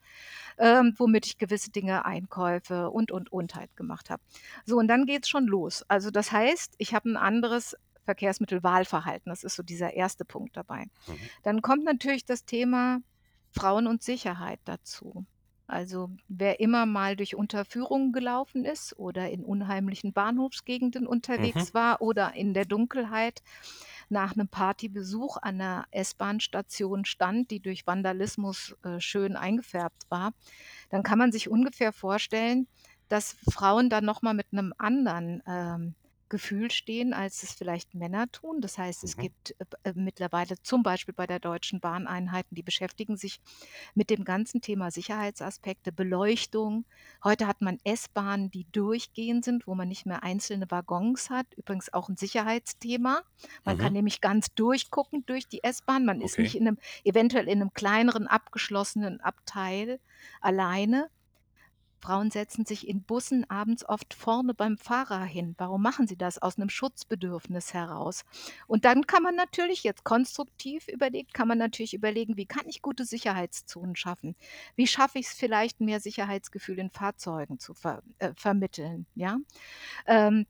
ähm, 0.58 0.94
womit 0.98 1.26
ich 1.28 1.38
gewisse 1.38 1.72
Dinge, 1.72 2.06
Einkäufe 2.06 2.90
und, 2.92 3.12
und, 3.12 3.32
und 3.32 3.56
halt 3.56 3.76
gemacht 3.76 4.10
habe. 4.10 4.24
So, 4.66 4.78
und 4.78 4.88
dann 4.88 5.06
geht's 5.06 5.30
schon 5.30 5.48
los. 5.48 5.84
Also, 5.88 6.12
das 6.12 6.32
heißt, 6.32 6.76
ich 6.78 6.94
habe 6.94 7.10
'n 7.10 7.18
anderes 7.18 7.76
Verkehrsmittelwahlverhalten. 8.06 9.30
Das 9.32 9.44
ist 9.44 9.56
so 9.56 9.64
dieser 9.64 9.94
erste 9.94 10.26
Punkt 10.26 10.58
dabei. 10.58 10.86
Mhm. 11.08 11.28
Dann 11.44 11.62
kommt 11.62 11.86
natürlich 11.86 12.26
das 12.26 12.46
Thema 12.46 13.00
Frauen 13.52 13.88
und 13.88 14.04
Sicherheit 14.04 14.60
dazu. 14.66 15.26
Also, 15.68 16.10
wer 16.28 16.60
immer 16.62 16.86
mal 16.86 17.16
durch 17.16 17.36
Unterführungen 17.36 18.12
gelaufen 18.14 18.66
ist 18.66 18.98
oder 19.00 19.30
in 19.32 19.44
unheimlichen 19.46 20.14
Bahnhofsgegenden 20.14 21.08
Mhm. 21.38 21.66
unterwegs 21.66 21.74
war 21.74 22.02
oder 22.02 22.36
in 22.36 22.54
der 22.54 22.66
Dunkelheit 22.66 23.42
nach 24.10 24.36
'nem 24.36 24.50
Partybesuch 24.50 25.38
an 25.42 25.58
'ner 25.58 25.86
S-Bahn-Station 25.92 27.06
stand, 27.06 27.52
die 27.52 27.62
durch 27.62 27.88
Vandalismus, 27.88 28.76
äh, 28.84 29.00
schön 29.02 29.36
eingefärbt 29.38 30.04
war, 30.10 30.34
dann 30.90 31.04
kann 31.04 31.20
man 31.20 31.32
sich 31.32 31.50
ungefähr 31.50 31.94
vorstellen, 31.94 32.68
dass 33.10 33.32
Frauen 33.34 33.90
dann 33.90 34.06
noch 34.06 34.22
mal 34.24 34.34
mit 34.36 34.54
'nem 34.54 34.74
anderen, 34.78 35.44
ähm, 35.48 35.96
Gefühl 36.30 36.72
stehen, 36.72 37.14
als 37.14 37.44
es 37.44 37.54
vielleicht 37.54 37.94
Männer 37.94 38.32
tun. 38.32 38.62
Das 38.62 38.78
heißt, 38.78 39.04
es 39.04 39.18
Mhm. 39.18 39.26
gibt, 39.26 39.56
äh, 39.60 39.66
äh, 39.90 39.94
mittlerweile 39.96 40.56
zum 40.64 40.84
Beispiel 40.84 41.14
bei 41.14 41.28
der 41.28 41.40
Deutschen 41.40 41.80
Bahn 41.80 42.08
Einheiten, 42.08 42.56
die 42.56 42.64
beschäftigen 42.64 43.18
sich 43.18 43.40
mit 43.96 44.10
dem 44.10 44.24
ganzen 44.24 44.62
Thema 44.62 44.92
Sicherheitsaspekte, 44.92 45.92
Beleuchtung. 45.92 46.86
Heute 47.24 47.48
hat 47.48 47.62
man 47.62 47.78
S-Bahnen, 47.84 48.50
die 48.52 48.68
durchgehend 48.72 49.46
sind, 49.46 49.68
wo 49.68 49.76
man 49.76 49.88
nicht 49.88 50.06
mehr 50.08 50.24
einzelne 50.24 50.66
Waggons 50.72 51.30
hat. 51.30 51.48
Übrigens 51.56 51.94
auch 51.94 52.10
'n 52.10 52.18
Sicherheitsthema. 52.18 53.22
Man 53.64 53.78
kann 53.78 53.94
Mhm. 53.94 53.96
nämlich 53.96 54.22
ganz 54.22 54.48
durchgucken 54.56 55.26
durch 55.28 55.48
die 55.48 55.64
S-Bahn. 55.64 56.06
Man 56.06 56.22
ist 56.22 56.40
nicht 56.40 56.54
Okay. 56.54 56.56
in 56.56 56.64
'nem 56.66 56.78
eventuell 57.04 57.48
in 57.48 57.60
'nem 57.60 57.74
kleineren 57.74 58.28
abgeschlossenen 58.28 59.22
Abteil 59.22 60.00
alleine. 60.42 61.10
Frauen 62.06 62.32
setzen 62.32 62.66
sich 62.66 62.88
in 62.88 63.04
Bussen 63.04 63.50
abends 63.50 63.88
oft 63.88 64.14
vorne 64.14 64.54
beim 64.54 64.78
Fahrer 64.78 65.24
hin. 65.24 65.56
Warum 65.58 65.82
machen 65.82 66.08
sie 66.08 66.18
das? 66.18 66.40
Aus 66.42 66.58
'nem 66.58 66.70
Schutzbedürfnis 66.70 67.74
heraus. 67.74 68.24
Und 68.68 68.86
dann 68.86 69.08
kann 69.08 69.24
man 69.24 69.36
natürlich 69.36 69.84
jetzt 69.84 70.04
konstruktiv 70.04 70.88
überlegt 70.88 71.34
kann 71.34 71.48
man 71.48 71.58
natürlich 71.58 71.94
überlegen: 71.96 72.38
„Wie 72.38 72.46
kann 72.48 72.68
ich 72.68 72.82
gute 72.82 73.06
Sicherheitszonen 73.06 73.96
schaffen? 73.96 74.36
Wie 74.76 74.88
schaffe 74.88 75.20
ich's 75.20 75.34
vielleicht, 75.34 75.82
mehr 75.82 76.00
Sicherheitsgefühl 76.00 76.80
in 76.80 76.92
Fahrzeugen 76.92 77.60
zu 77.60 77.74
ver 77.74 78.04
äh, 78.20 78.34
vermitteln?“ 78.38 79.08
Ja? 79.16 79.38
Ähm, 80.08 80.46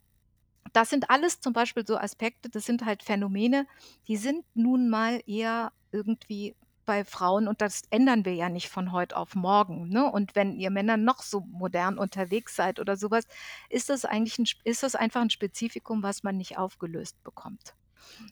das 0.73 0.89
sind 0.89 1.09
alles 1.09 1.41
zum 1.41 1.53
Beispiel 1.53 1.85
so 1.87 1.97
Aspekte, 1.97 2.49
das 2.49 2.65
sind 2.65 2.85
halt 2.85 3.03
Phänomene, 3.03 3.67
die 4.07 4.17
sind 4.17 4.45
nun 4.55 4.89
mal 4.89 5.21
eher 5.27 5.73
irgendwie 5.91 6.55
bei 6.85 7.03
Frauen 7.05 7.47
und 7.47 7.61
das 7.61 7.81
ändern 7.91 8.25
wir 8.25 8.33
ja 8.35 8.49
nicht 8.49 8.69
von 8.69 8.91
heut 8.91 9.13
auf 9.13 9.35
morgen, 9.35 9.89
ne? 9.89 10.09
Und 10.11 10.35
wenn 10.35 10.53
ihr 10.55 10.69
Männer 10.71 10.97
noch 10.97 11.21
so 11.23 11.41
modern 11.41 11.97
unterwegs 11.97 12.55
seid 12.55 12.79
oder 12.79 12.95
so 12.97 13.11
was, 13.11 13.25
ist 13.69 13.89
das 13.89 14.05
eigentlich 14.05 14.37
'n 14.39 14.43
sp 14.49 14.61
ist 14.65 14.83
das 14.83 14.95
einfach 14.95 15.21
'n 15.21 15.29
Spezifikum, 15.29 16.03
was 16.03 16.23
man 16.23 16.37
nicht 16.37 16.57
aufgelöst 16.57 17.21
bekommt. 17.23 17.73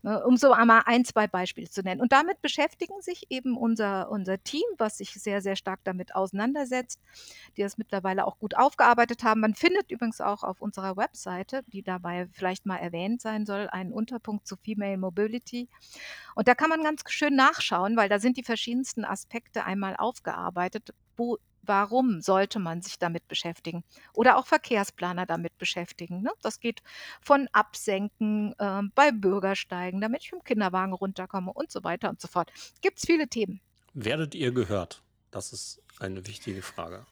Ne, 0.02 0.24
um 0.26 0.38
so 0.38 0.52
einmal 0.52 0.84
ein, 0.86 1.06
zwei 1.06 1.28
Beispiele 1.28 1.70
zu 1.70 1.82
nennen. 1.82 2.02
Und 2.02 2.12
damit 2.12 2.42
beschäftigen 2.42 3.02
sich 3.02 3.28
eben 3.30 3.58
unser, 3.58 4.10
unser 4.10 4.42
Team, 4.44 4.64
was 4.78 4.98
sich 4.98 5.12
sehr, 5.12 5.42
sehr 5.42 5.56
stark 5.56 5.80
damit 5.84 6.16
auseinandersetzt, 6.16 7.00
die 7.58 7.62
das 7.62 7.78
mittlerweile 7.78 8.26
auch 8.26 8.40
gut 8.40 8.56
aufgearbeitet 8.56 9.24
haben. 9.24 9.42
Man 9.42 9.56
findet 9.56 9.92
übrigens 9.92 10.22
auch 10.22 10.44
auf 10.44 10.62
unserer 10.62 10.98
Webseite, 10.98 11.64
die 11.68 11.84
dabei 11.84 12.28
vielleicht 12.32 12.66
mal 12.66 12.78
erwähnt 12.78 13.22
sein 13.22 13.46
soll, 13.46 13.68
einen 13.70 13.94
Unterpunkt 13.94 14.48
zu 14.48 14.58
Female 14.58 14.98
Mobility. 14.98 15.70
Und 16.36 16.48
da 16.48 16.56
kann 16.56 16.70
man 16.70 16.84
ganz 16.84 17.02
schön 17.08 17.36
nachschauen, 17.36 17.96
weil 17.96 18.10
da 18.10 18.20
sind 18.20 18.38
die 18.38 18.44
verschiedensten 18.44 19.06
Aspekte 19.06 19.66
einmal 19.66 19.96
aufgearbeitet, 19.98 20.94
wo 21.16 21.38
warum 21.64 22.22
sollte 22.22 22.60
man 22.60 22.82
sich 22.82 23.00
damit 23.00 23.28
beschäftigen? 23.28 23.84
Oder 24.14 24.38
auch 24.38 24.46
Verkehrsplaner 24.46 25.26
damit 25.26 25.58
beschäftigen. 25.58 26.22
Ne? 26.22 26.32
Das 26.42 26.60
geht 26.60 26.82
von 27.22 27.48
Absenken 27.52 28.54
äh, 28.58 28.82
bei 28.96 29.12
Bürgersteigen, 29.12 30.02
damit 30.02 30.24
ich 30.24 30.30
dem 30.30 30.44
Kinderwagen 30.44 30.94
runterkomme 30.94 31.52
und 31.52 31.72
so 31.72 31.84
weiter 31.84 32.10
und 32.10 32.22
so 32.22 32.28
fort. 32.28 32.52
Gibt 32.82 33.00
es 33.00 33.06
viele 33.06 33.28
Themen. 33.28 33.62
Werdet 33.94 34.36
ihr 34.36 34.52
gehört? 34.52 35.02
Das 35.32 35.54
ist 35.54 35.82
eine 36.00 36.26
wichtige 36.28 36.62
Frage. 36.62 37.06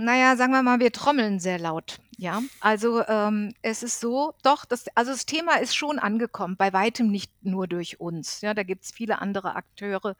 Naja, 0.00 0.36
sagen 0.36 0.52
wir 0.52 0.62
mal, 0.62 0.78
wir 0.78 0.92
trommeln 0.92 1.40
sehr 1.40 1.58
laut. 1.58 1.98
Ja, 2.16 2.40
also 2.60 3.04
ähm, 3.06 3.52
es 3.62 3.82
ist 3.82 3.98
so, 3.98 4.32
doch, 4.44 4.64
das, 4.64 4.86
also 4.94 5.10
das 5.10 5.26
Thema 5.26 5.56
ist 5.56 5.74
schon 5.74 5.98
angekommen, 5.98 6.56
bei 6.56 6.72
weitem 6.72 7.08
nicht 7.08 7.32
nur 7.42 7.66
durch 7.66 7.98
uns. 8.00 8.40
Ja, 8.40 8.54
da 8.54 8.62
gibt 8.62 8.84
es 8.84 8.92
viele 8.92 9.20
andere 9.20 9.56
Akteure, 9.56 10.14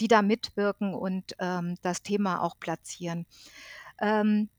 die 0.00 0.06
da 0.06 0.22
mitwirken 0.22 0.94
und 0.94 1.34
ähm, 1.40 1.74
das 1.82 2.02
Thema 2.02 2.42
auch 2.42 2.58
platzieren. 2.60 3.26
Ähm, 4.00 4.50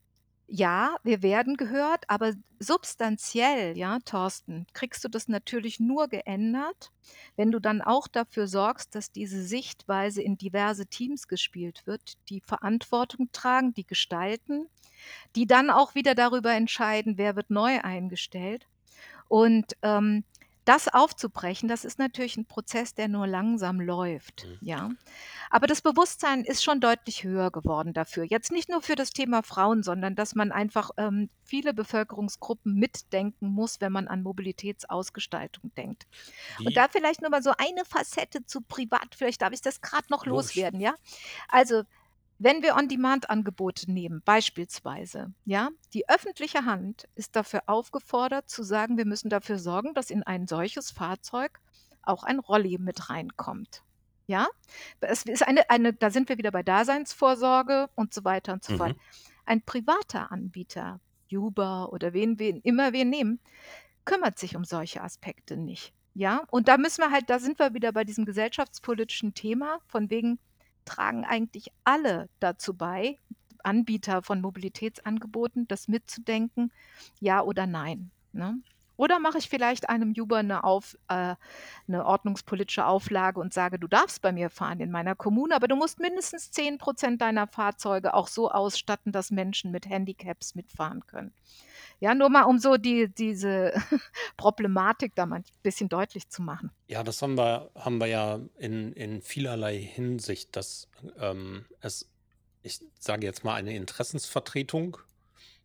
ja, 0.48 0.96
wir 1.04 1.24
werden 1.24 1.58
gehört, 1.58 2.06
aber 2.08 2.34
substanziell, 2.60 3.78
ja, 3.78 4.00
Thorsten, 4.06 4.68
kriegst 4.74 5.04
du 5.04 5.10
das 5.10 5.28
natürlich 5.28 5.80
nur 5.80 6.08
geändert, 6.08 6.92
wenn 7.36 7.52
du 7.52 7.60
dann 7.60 7.82
auch 7.82 8.08
dafür 8.08 8.48
sorgst, 8.48 8.94
dass 8.94 9.12
diese 9.12 9.44
Sichtweise 9.44 10.22
in 10.22 10.38
diverse 10.38 10.86
Teams 10.86 11.28
gespielt 11.28 11.88
wird, 11.88 12.14
die 12.30 12.42
Verantwortung 12.42 13.30
tragen, 13.32 13.74
die 13.74 13.86
gestalten, 13.88 14.68
die 15.36 15.48
dann 15.48 15.70
auch 15.70 15.96
wieder 15.96 16.16
darüber 16.16 16.54
entscheiden, 16.54 17.18
wer 17.18 17.36
wird 17.36 17.50
neu 17.50 17.82
eingestellt. 17.82 18.68
Und 19.28 19.76
ähm, 19.82 20.24
das 20.66 20.88
aufzubrechen, 20.88 21.70
das 21.70 21.86
ist 21.86 22.00
natürlich 22.00 22.38
ein 22.38 22.46
Prozess, 22.46 22.94
der 22.96 23.08
nur 23.08 23.28
langsam 23.28 23.80
läuft, 23.80 24.46
Mhm. 24.46 24.58
ja. 24.62 24.90
Aber 25.50 25.68
das 25.68 25.82
Bewusstsein 25.82 26.44
ist 26.44 26.64
schon 26.64 26.82
deutlich 26.82 27.24
höher 27.24 27.52
geworden 27.52 27.94
dafür. 27.94 28.24
Jetzt 28.26 28.52
nicht 28.52 28.68
nur 28.70 28.82
für 28.82 28.96
das 28.96 29.12
Thema 29.12 29.44
Frauen, 29.44 29.84
sondern 29.84 30.16
dass 30.16 30.36
man 30.36 30.52
einfach 30.52 30.90
ähm, 30.98 31.30
viele 31.44 31.74
Bevölkerungsgruppen 31.74 32.74
mitdenken 32.74 33.48
muss, 33.48 33.80
wenn 33.80 33.92
man 33.92 34.08
an 34.08 34.24
Mobilitätsausgestaltung 34.24 35.74
denkt. 35.76 36.08
Und 36.66 36.76
da 36.76 36.88
vielleicht 36.90 37.22
nur 37.22 37.30
mal 37.30 37.44
so 37.44 37.52
eine 37.58 37.86
Facette 37.86 38.46
zu 38.46 38.62
privat, 38.62 39.16
vielleicht 39.16 39.42
darf 39.42 39.54
ich 39.54 39.62
das 39.62 39.82
gerade 39.82 40.08
noch 40.10 40.26
Logisch. 40.26 40.56
loswerden, 40.56 40.80
ja? 40.82 40.96
Also 41.48 41.84
wenn 42.38 42.62
wir 42.62 42.76
On-Demand-Angebote 42.76 43.92
nehmen, 43.92 44.22
beispielsweise, 44.26 45.34
ja, 45.46 45.70
die 45.94 46.10
öffentliche 46.10 46.66
Hand 46.66 47.08
ist 47.16 47.36
dafür 47.36 47.64
aufgefordert 47.68 48.50
zu 48.50 48.64
sagen, 48.64 48.98
wir 48.98 49.06
müssen 49.06 49.30
dafür 49.30 49.58
sorgen, 49.58 49.94
dass 49.94 50.10
in 50.10 50.24
ein 50.24 50.48
solches 50.48 50.92
Fahrzeug 50.92 51.60
auch 52.02 52.24
ein 52.24 52.40
Rolli 52.40 52.78
mit 52.78 53.10
reinkommt. 53.10 53.84
Ja, 54.28 54.48
es 55.02 55.24
ist 55.24 55.48
eine, 55.48 55.70
eine, 55.70 55.94
da 55.94 56.10
sind 56.10 56.30
wir 56.30 56.38
wieder 56.38 56.52
bei 56.52 56.64
Daseinsvorsorge 56.64 57.90
und 57.96 58.14
so 58.14 58.24
weiter 58.24 58.54
und 58.54 58.64
so 58.64 58.74
mhm. 58.74 58.78
fort. 58.78 58.96
Ein 59.46 59.62
privater 59.62 60.32
Anbieter, 60.32 61.00
Uber 61.32 61.94
oder 61.94 62.14
wen, 62.14 62.40
wen 62.40 62.60
immer 62.62 62.92
wir 62.92 63.06
nehmen, 63.06 63.40
kümmert 64.04 64.40
sich 64.40 64.56
um 64.56 64.64
solche 64.64 65.02
Aspekte 65.02 65.58
nicht. 65.58 65.94
Ja, 66.14 66.44
und 66.50 66.70
da 66.70 66.78
müssen 66.78 67.02
wir 67.02 67.12
halt, 67.12 67.30
da 67.30 67.40
sind 67.40 67.60
wir 67.60 67.74
wieder 67.74 67.92
bei 67.92 68.06
diesem 68.06 68.26
gesellschaftspolitischen 68.26 69.34
Thema, 69.34 69.80
von 69.88 70.10
wegen, 70.10 70.40
tragen 70.86 71.26
eigentlich 71.26 71.68
alle 71.84 72.30
dazu 72.40 72.74
bei, 72.74 73.18
Anbieter 73.64 74.22
von 74.22 74.42
Mobilitätsangeboten, 74.42 75.68
das 75.68 75.88
mitzudenken, 75.88 76.72
ja 77.20 77.42
oder 77.42 77.66
nein. 77.66 78.12
Ne? 78.32 78.60
Oder 78.98 79.20
mache 79.20 79.38
ich 79.38 79.50
vielleicht 79.50 79.90
einem 79.90 80.14
Uber 80.18 80.38
eine, 80.38 80.64
Auf, 80.64 80.98
äh, 81.08 81.36
eine 81.88 82.06
ordnungspolitische 82.06 82.86
Auflage 82.86 83.40
und 83.40 83.54
sage, 83.54 83.80
du 83.80 83.88
darfst 83.88 84.22
bei 84.22 84.32
mir 84.32 84.50
fahren 84.50 84.80
in 84.80 84.92
meiner 84.92 85.16
Kommune, 85.16 85.56
aber 85.56 85.68
du 85.68 85.76
musst 85.76 86.00
mindestens 86.00 86.52
10 86.52 86.78
Prozent 86.78 87.22
deiner 87.22 87.48
Fahrzeuge 87.48 88.14
auch 88.14 88.28
so 88.28 88.50
ausstatten, 88.50 89.12
dass 89.12 89.32
Menschen 89.32 89.72
mit 89.72 89.88
Handicaps 89.90 90.56
mitfahren 90.56 91.06
können. 91.08 91.34
Ja, 92.00 92.14
nur 92.14 92.30
mal, 92.30 92.44
um 92.44 92.60
so 92.60 92.78
die, 92.78 93.08
diese 93.08 93.74
Problematik 94.38 95.16
da 95.16 95.26
mal 95.26 95.38
ein 95.38 95.46
bisschen 95.64 95.90
deutlich 95.90 96.30
zu 96.30 96.42
machen. 96.42 96.72
Ja, 96.88 97.04
das 97.04 97.22
haben 97.22 97.38
wir, 97.38 97.72
haben 97.76 98.00
wir 98.00 98.08
ja 98.08 98.40
in, 98.58 98.92
in 98.94 99.22
vielerlei 99.22 99.80
Hinsicht, 99.80 100.56
dass 100.56 100.90
ähm, 101.18 101.66
es, 101.80 102.10
ich 102.64 102.80
sage 103.00 103.26
jetzt 103.26 103.44
mal, 103.44 103.56
eine 103.56 103.76
Interessensvertretung, 103.76 104.98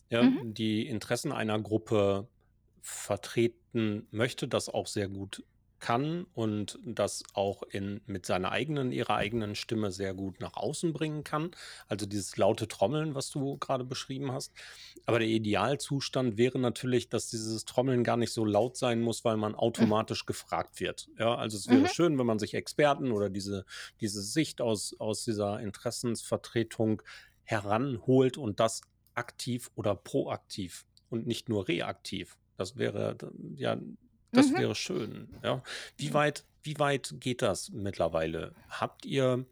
ja, 0.08 0.22
Mhm. 0.22 0.54
die 0.54 0.86
Interessen 0.88 1.32
einer 1.32 1.58
Gruppe 1.60 2.26
vertreten 2.82 4.08
möchte, 4.10 4.48
das 4.48 4.68
auch 4.68 4.86
sehr 4.86 5.08
gut 5.08 5.44
kann 5.78 6.24
und 6.34 6.78
das 6.84 7.22
auch 7.32 7.62
in, 7.62 8.02
mit 8.04 8.26
seiner 8.26 8.52
eigenen, 8.52 8.92
ihrer 8.92 9.16
eigenen 9.16 9.54
Stimme 9.54 9.90
sehr 9.92 10.12
gut 10.12 10.38
nach 10.40 10.54
außen 10.54 10.92
bringen 10.92 11.24
kann. 11.24 11.52
Also 11.88 12.04
dieses 12.04 12.36
laute 12.36 12.68
Trommeln, 12.68 13.14
was 13.14 13.30
du 13.30 13.56
gerade 13.56 13.84
beschrieben 13.84 14.30
hast. 14.30 14.52
Aber 15.06 15.18
der 15.18 15.28
Idealzustand 15.28 16.36
wäre 16.36 16.58
natürlich, 16.58 17.08
dass 17.08 17.28
dieses 17.28 17.64
Trommeln 17.64 18.04
gar 18.04 18.16
nicht 18.16 18.32
so 18.32 18.44
laut 18.44 18.76
sein 18.76 19.00
muss, 19.00 19.24
weil 19.24 19.36
man 19.36 19.54
automatisch 19.54 20.26
gefragt 20.26 20.80
wird. 20.80 21.08
Ja, 21.18 21.34
also 21.34 21.56
es 21.56 21.68
wäre 21.68 21.86
Mhm. 21.86 21.88
schön, 21.88 22.18
wenn 22.18 22.26
man 22.26 22.38
sich 22.38 22.54
Experten 22.54 23.12
oder 23.12 23.30
diese, 23.30 23.64
diese 24.00 24.22
Sicht 24.22 24.60
aus, 24.60 24.94
aus 24.98 25.24
dieser 25.24 25.60
Interessensvertretung 25.60 27.02
heranholt 27.44 28.36
und 28.38 28.60
das 28.60 28.80
aktiv 29.14 29.70
oder 29.74 29.94
proaktiv 29.96 30.84
und 31.08 31.26
nicht 31.26 31.48
nur 31.48 31.68
reaktiv. 31.68 32.36
Das 32.60 32.76
wäre 32.76 33.16
ja 33.56 33.76
das 34.32 34.46
Mhm. 34.52 34.56
wäre 34.56 34.74
schön, 34.74 35.36
ja. 35.42 35.62
Wie 35.96 36.12
weit 36.14 36.46
wie 36.62 36.78
weit 36.78 37.14
geht 37.20 37.40
das 37.42 37.70
mittlerweile? 37.70 38.54
Habt 38.68 39.06
ihr, 39.06 39.46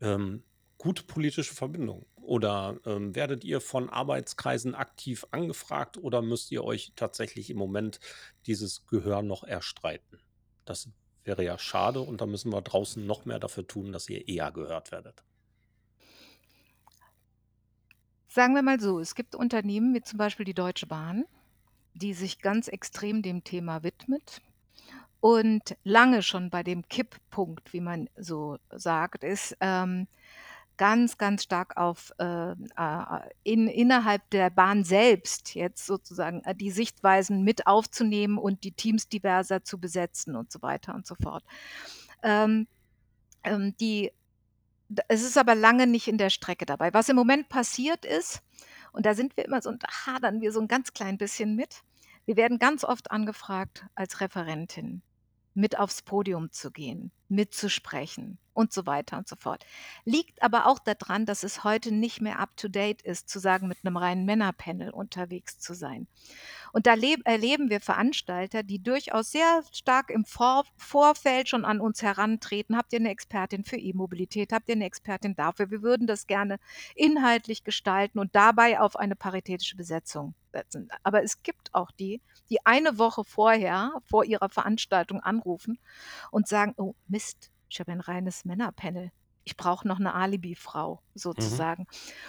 ähm, 0.00 0.42
gute 0.78 1.02
politische 1.04 1.54
Verbindungen 1.54 2.06
oder, 2.16 2.78
ähm, 2.86 3.14
werdet 3.14 3.44
ihr 3.44 3.60
von 3.60 3.90
Arbeitskreisen 3.90 4.74
aktiv 4.74 5.26
angefragt 5.32 5.98
oder 5.98 6.22
müsst 6.22 6.50
ihr 6.52 6.64
euch 6.64 6.92
tatsächlich 6.96 7.50
im 7.50 7.58
Moment 7.58 8.00
dieses 8.46 8.86
Gehör 8.86 9.22
noch 9.22 9.44
erstreiten? 9.44 10.18
Das 10.64 10.88
wäre 11.24 11.44
ja 11.44 11.58
schade 11.58 12.00
und 12.00 12.20
da 12.22 12.26
müssen 12.26 12.52
wir 12.52 12.62
draußen 12.62 13.04
noch 13.06 13.26
mehr 13.26 13.38
dafür 13.40 13.66
tun, 13.66 13.92
dass 13.92 14.08
ihr 14.08 14.26
eher 14.28 14.50
gehört 14.52 14.92
werdet. 14.92 15.24
Sagen 18.28 18.54
wir 18.54 18.62
mal 18.62 18.78
so, 18.80 18.98
es 19.00 19.14
gibt 19.14 19.34
Unternehmen 19.34 19.94
wie 19.94 20.02
zum 20.02 20.18
Beispiel 20.18 20.44
die 20.44 20.54
Deutsche 20.54 20.86
Bahn 20.86 21.24
die 21.98 22.14
sich 22.14 22.40
ganz 22.40 22.68
extrem 22.68 23.22
dem 23.22 23.44
Thema 23.44 23.82
widmet 23.82 24.42
und 25.20 25.76
lange 25.82 26.22
schon 26.22 26.50
bei 26.50 26.62
dem 26.62 26.88
Kipppunkt, 26.88 27.72
wie 27.72 27.80
man 27.80 28.08
so 28.16 28.58
sagt, 28.70 29.24
ist, 29.24 29.56
ähm, 29.60 30.06
ganz, 30.76 31.16
ganz 31.18 31.42
stark 31.42 31.76
auf 31.76 32.12
äh, 32.18 32.52
äh, 32.52 33.20
in, 33.42 33.66
innerhalb 33.68 34.28
der 34.30 34.50
Bahn 34.50 34.84
selbst 34.84 35.54
jetzt 35.54 35.86
sozusagen 35.86 36.42
äh, 36.44 36.54
die 36.54 36.70
Sichtweisen 36.70 37.42
mit 37.42 37.66
aufzunehmen 37.66 38.38
und 38.38 38.62
die 38.64 38.72
Teams 38.72 39.08
diverser 39.08 39.64
zu 39.64 39.78
besetzen 39.78 40.36
und 40.36 40.52
so 40.52 40.62
weiter 40.62 40.94
und 40.94 41.06
so 41.06 41.14
fort. 41.14 41.44
Ähm, 42.22 42.66
ähm, 43.42 43.74
die, 43.80 44.12
es 45.08 45.22
ist 45.22 45.38
aber 45.38 45.54
lange 45.54 45.86
nicht 45.86 46.08
in 46.08 46.18
der 46.18 46.30
Strecke 46.30 46.66
dabei. 46.66 46.92
Was 46.92 47.08
im 47.08 47.16
Moment 47.16 47.48
passiert 47.48 48.04
ist, 48.04 48.42
und 48.96 49.04
da 49.04 49.14
sind 49.14 49.36
wir 49.36 49.44
immer 49.44 49.60
so, 49.60 49.68
und 49.68 49.82
da 49.82 49.88
hadern 50.06 50.40
wir 50.40 50.52
so 50.52 50.60
ein 50.60 50.68
ganz 50.68 50.94
klein 50.94 51.18
bisschen 51.18 51.54
mit. 51.54 51.82
Wir 52.24 52.36
werden 52.36 52.58
ganz 52.58 52.82
oft 52.82 53.10
angefragt, 53.10 53.84
als 53.94 54.20
Referentin 54.20 55.02
mit 55.52 55.78
aufs 55.78 56.02
Podium 56.02 56.50
zu 56.50 56.70
gehen, 56.70 57.12
mitzusprechen 57.28 58.38
und 58.54 58.72
so 58.72 58.86
weiter 58.86 59.18
und 59.18 59.28
so 59.28 59.36
fort. 59.36 59.64
Liegt 60.04 60.42
aber 60.42 60.66
auch 60.66 60.78
daran, 60.78 61.26
dass 61.26 61.44
es 61.44 61.62
heute 61.62 61.92
nicht 61.92 62.22
mehr 62.22 62.38
up-to-date 62.38 63.02
ist, 63.02 63.28
zu 63.28 63.38
sagen, 63.38 63.68
mit 63.68 63.78
einem 63.84 63.98
reinen 63.98 64.24
Männerpanel 64.24 64.90
unterwegs 64.90 65.58
zu 65.58 65.74
sein. 65.74 66.08
Und 66.76 66.86
da 66.86 66.92
erleben 66.92 67.70
wir 67.70 67.80
Veranstalter, 67.80 68.62
die 68.62 68.82
durchaus 68.82 69.30
sehr 69.30 69.62
stark 69.72 70.10
im 70.10 70.26
Vor 70.26 70.66
Vorfeld 70.76 71.48
schon 71.48 71.64
an 71.64 71.80
uns 71.80 72.02
herantreten. 72.02 72.76
Habt 72.76 72.92
ihr 72.92 72.98
eine 72.98 73.08
Expertin 73.08 73.64
für 73.64 73.78
E-Mobilität? 73.78 74.52
Habt 74.52 74.68
ihr 74.68 74.74
eine 74.74 74.84
Expertin 74.84 75.34
dafür? 75.34 75.70
Wir 75.70 75.80
würden 75.80 76.06
das 76.06 76.26
gerne 76.26 76.58
inhaltlich 76.94 77.64
gestalten 77.64 78.18
und 78.18 78.34
dabei 78.34 78.78
auf 78.78 78.96
eine 78.96 79.16
paritätische 79.16 79.74
Besetzung 79.74 80.34
setzen. 80.52 80.90
Aber 81.02 81.22
es 81.22 81.42
gibt 81.42 81.72
auch 81.72 81.90
die, 81.92 82.20
die 82.50 82.58
eine 82.66 82.98
Woche 82.98 83.24
vorher, 83.24 83.92
vor 84.04 84.26
ihrer 84.26 84.50
Veranstaltung 84.50 85.20
anrufen 85.20 85.78
und 86.30 86.46
sagen, 86.46 86.74
oh 86.76 86.94
Mist, 87.08 87.50
ich 87.70 87.80
habe 87.80 87.92
ein 87.92 88.00
reines 88.00 88.44
Männerpanel. 88.44 89.12
Ich 89.46 89.56
brauche 89.56 89.88
noch 89.88 90.00
eine 90.00 90.14
Alibi-Frau 90.14 91.02
Mhm. 91.38 91.66
sozusagen. 91.66 91.86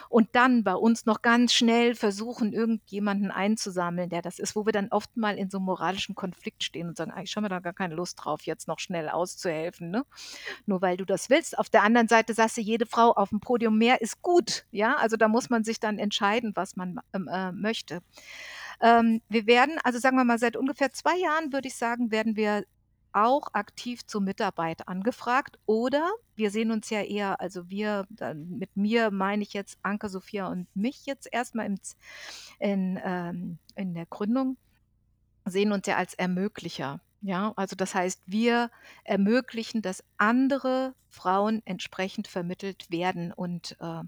Und 0.10 0.30
dann 0.34 0.64
bei 0.64 0.76
uns 0.76 1.06
noch 1.06 1.22
ganz 1.24 1.54
schnell 1.54 1.96
versuchen, 1.96 2.54
irgendjemanden 2.54 3.32
einzusammeln, 3.32 4.10
der 4.10 4.22
das 4.24 4.40
ist, 4.40 4.56
wo 4.56 4.66
wir 4.68 4.74
dann 4.74 4.90
oft 4.92 5.18
mal 5.18 5.38
in 5.38 5.50
so 5.50 5.60
'nem 5.60 5.66
moralischen 5.66 6.16
Konflikt 6.16 6.64
stehen 6.64 6.88
und 6.90 6.98
sagen: 6.98 7.12
„Eigentlich 7.12 7.36
haben 7.36 7.44
wir 7.46 7.50
da 7.50 7.60
gar 7.60 7.74
keine 7.74 7.96
Lust 7.96 8.20
drauf, 8.24 8.44
jetzt 8.46 8.68
noch 8.68 8.80
schnell 8.80 9.10
auszuhelfen, 9.10 9.92
ne? 9.92 10.06
Nur 10.68 10.82
weil 10.82 10.98
du 10.98 11.06
das 11.06 11.30
willst.“ 11.30 11.58
Auf 11.58 11.70
der 11.70 11.84
anderen 11.84 12.08
Seite 12.08 12.34
sagst 12.34 12.58
du, 12.58 12.62
jede 12.62 12.86
Frau 12.86 13.12
auf'm 13.16 13.40
Podium 13.42 13.78
mehr 13.78 14.02
ist 14.02 14.22
gut, 14.22 14.66
ja? 14.72 14.96
Also, 14.98 15.18
da 15.18 15.28
muss 15.28 15.50
man 15.50 15.64
sich 15.64 15.80
dann 15.80 16.00
entscheiden, 16.00 16.52
was 16.56 16.76
man 16.76 16.96
ma 16.96 17.02
ähm, 17.14 17.28
äh, 17.32 17.52
möchte. 17.54 18.02
Ähm, 18.82 19.22
wir 19.30 19.48
werden 19.48 19.80
also, 19.84 20.00
sagen 20.00 20.18
wir 20.18 20.24
mal, 20.26 20.40
seit 20.40 20.58
ungefähr 20.58 20.92
2 20.92 21.18
Jahren, 21.18 21.54
würde 21.54 21.68
ich 21.68 21.76
sagen, 21.78 22.12
werden 22.12 22.36
wir 22.36 22.64
auch 23.26 23.54
aktiv 23.54 24.06
zur 24.06 24.22
Mitarbeit 24.22 24.88
angefragt. 24.88 25.58
Oder 25.66 26.10
wir 26.36 26.52
sehen 26.52 26.72
uns 26.72 26.90
ja 26.90 27.02
eher 27.02 27.42
also, 27.42 27.70
wir 27.70 28.08
mit 28.36 28.76
mir 28.78 29.12
meine 29.12 29.44
ich 29.44 29.54
jetzt 29.54 29.78
Anke, 29.82 30.10
Sophia 30.10 30.48
und 30.48 30.68
mich 30.76 31.06
jetzt 31.06 31.28
erst 31.32 31.56
mal 31.56 31.66
im 31.66 31.78
in, 32.60 33.00
ähm 33.04 33.58
in 33.76 33.94
der 33.94 34.06
Gründung, 34.08 34.58
sehen 35.46 35.72
uns 35.72 35.88
ja 35.88 35.98
als 35.98 36.14
Ermöglicher, 36.16 37.00
ja? 37.28 37.54
Also, 37.56 37.76
das 37.76 37.94
heißt, 37.96 38.22
wir 38.26 38.72
ermöglichen, 39.04 39.82
dass 39.82 40.04
andere 40.18 40.96
Frauen 41.10 41.62
entsprechend 41.66 42.28
vermittelt 42.28 42.92
werden 42.92 43.32
und, 43.34 43.76
äh, 43.80 44.02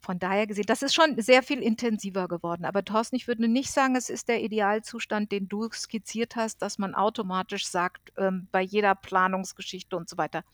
von 0.00 0.18
daher 0.18 0.46
gesehen 0.46 0.64
das 0.66 0.82
ist 0.82 0.94
schon 0.94 1.20
sehr 1.20 1.42
viel 1.42 1.60
intensiver 1.62 2.26
geworden. 2.28 2.64
Aber 2.64 2.84
Thorsten, 2.84 3.16
ich 3.16 3.28
würde 3.28 3.46
nicht 3.48 3.70
sagen, 3.70 3.96
es 3.96 4.10
ist 4.10 4.28
der 4.28 4.42
Idealzustand, 4.42 5.30
den 5.32 5.48
du 5.48 5.68
skizziert 5.72 6.36
hast, 6.36 6.62
dass 6.62 6.78
man 6.78 6.94
automatisch 6.94 7.66
sagt, 7.68 8.12
ähm, 8.16 8.48
bei 8.52 8.62
jeder 8.62 8.94
Planungsgeschichte 8.94 9.96
und 9.96 10.08
so 10.08 10.16
weiter 10.16 10.44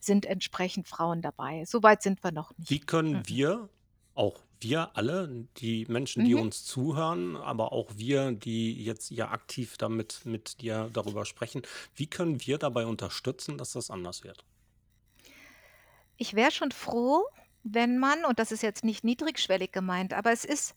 sind 0.00 0.26
entsprechend 0.26 0.88
Frauen 0.88 1.22
dabei. 1.22 1.64
So 1.66 1.82
weit 1.82 2.02
sind 2.02 2.22
wir 2.22 2.32
noch 2.32 2.52
Wie 2.58 2.74
nicht. 2.74 2.86
können 2.86 3.12
Mhm. 3.12 3.28
wir, 3.28 3.68
auch 4.16 4.42
wir 4.60 4.96
alle, 4.96 5.46
die 5.58 5.84
Menschen, 5.86 6.24
die 6.24 6.34
Mhm. 6.34 6.40
uns 6.40 6.64
zuhören, 6.64 7.36
aber 7.36 7.72
auch 7.72 7.90
wir, 7.96 8.32
die 8.32 8.82
jetzt 8.84 9.10
ja 9.10 9.30
aktiv 9.30 9.76
damit 9.76 10.22
mit 10.24 10.60
dir 10.62 10.88
darüber 10.92 11.24
sprechen 11.26 11.62
wie 11.94 12.06
können 12.08 12.44
wir 12.46 12.58
dabei 12.58 12.86
unterstützen, 12.86 13.58
dass 13.58 13.72
das 13.72 13.90
anders 13.90 14.24
wird? 14.24 14.44
Ich 16.16 16.34
wäre 16.34 16.50
schon 16.50 16.72
froh, 16.72 17.24
wenn 17.62 17.98
man 17.98 18.24
und 18.24 18.38
das 18.38 18.52
ist 18.52 18.62
jetzt 18.62 18.84
nicht 18.84 19.04
niedrigschwellig 19.04 19.72
gemeint, 19.72 20.12
aber 20.12 20.32
es 20.32 20.44
ist 20.44 20.74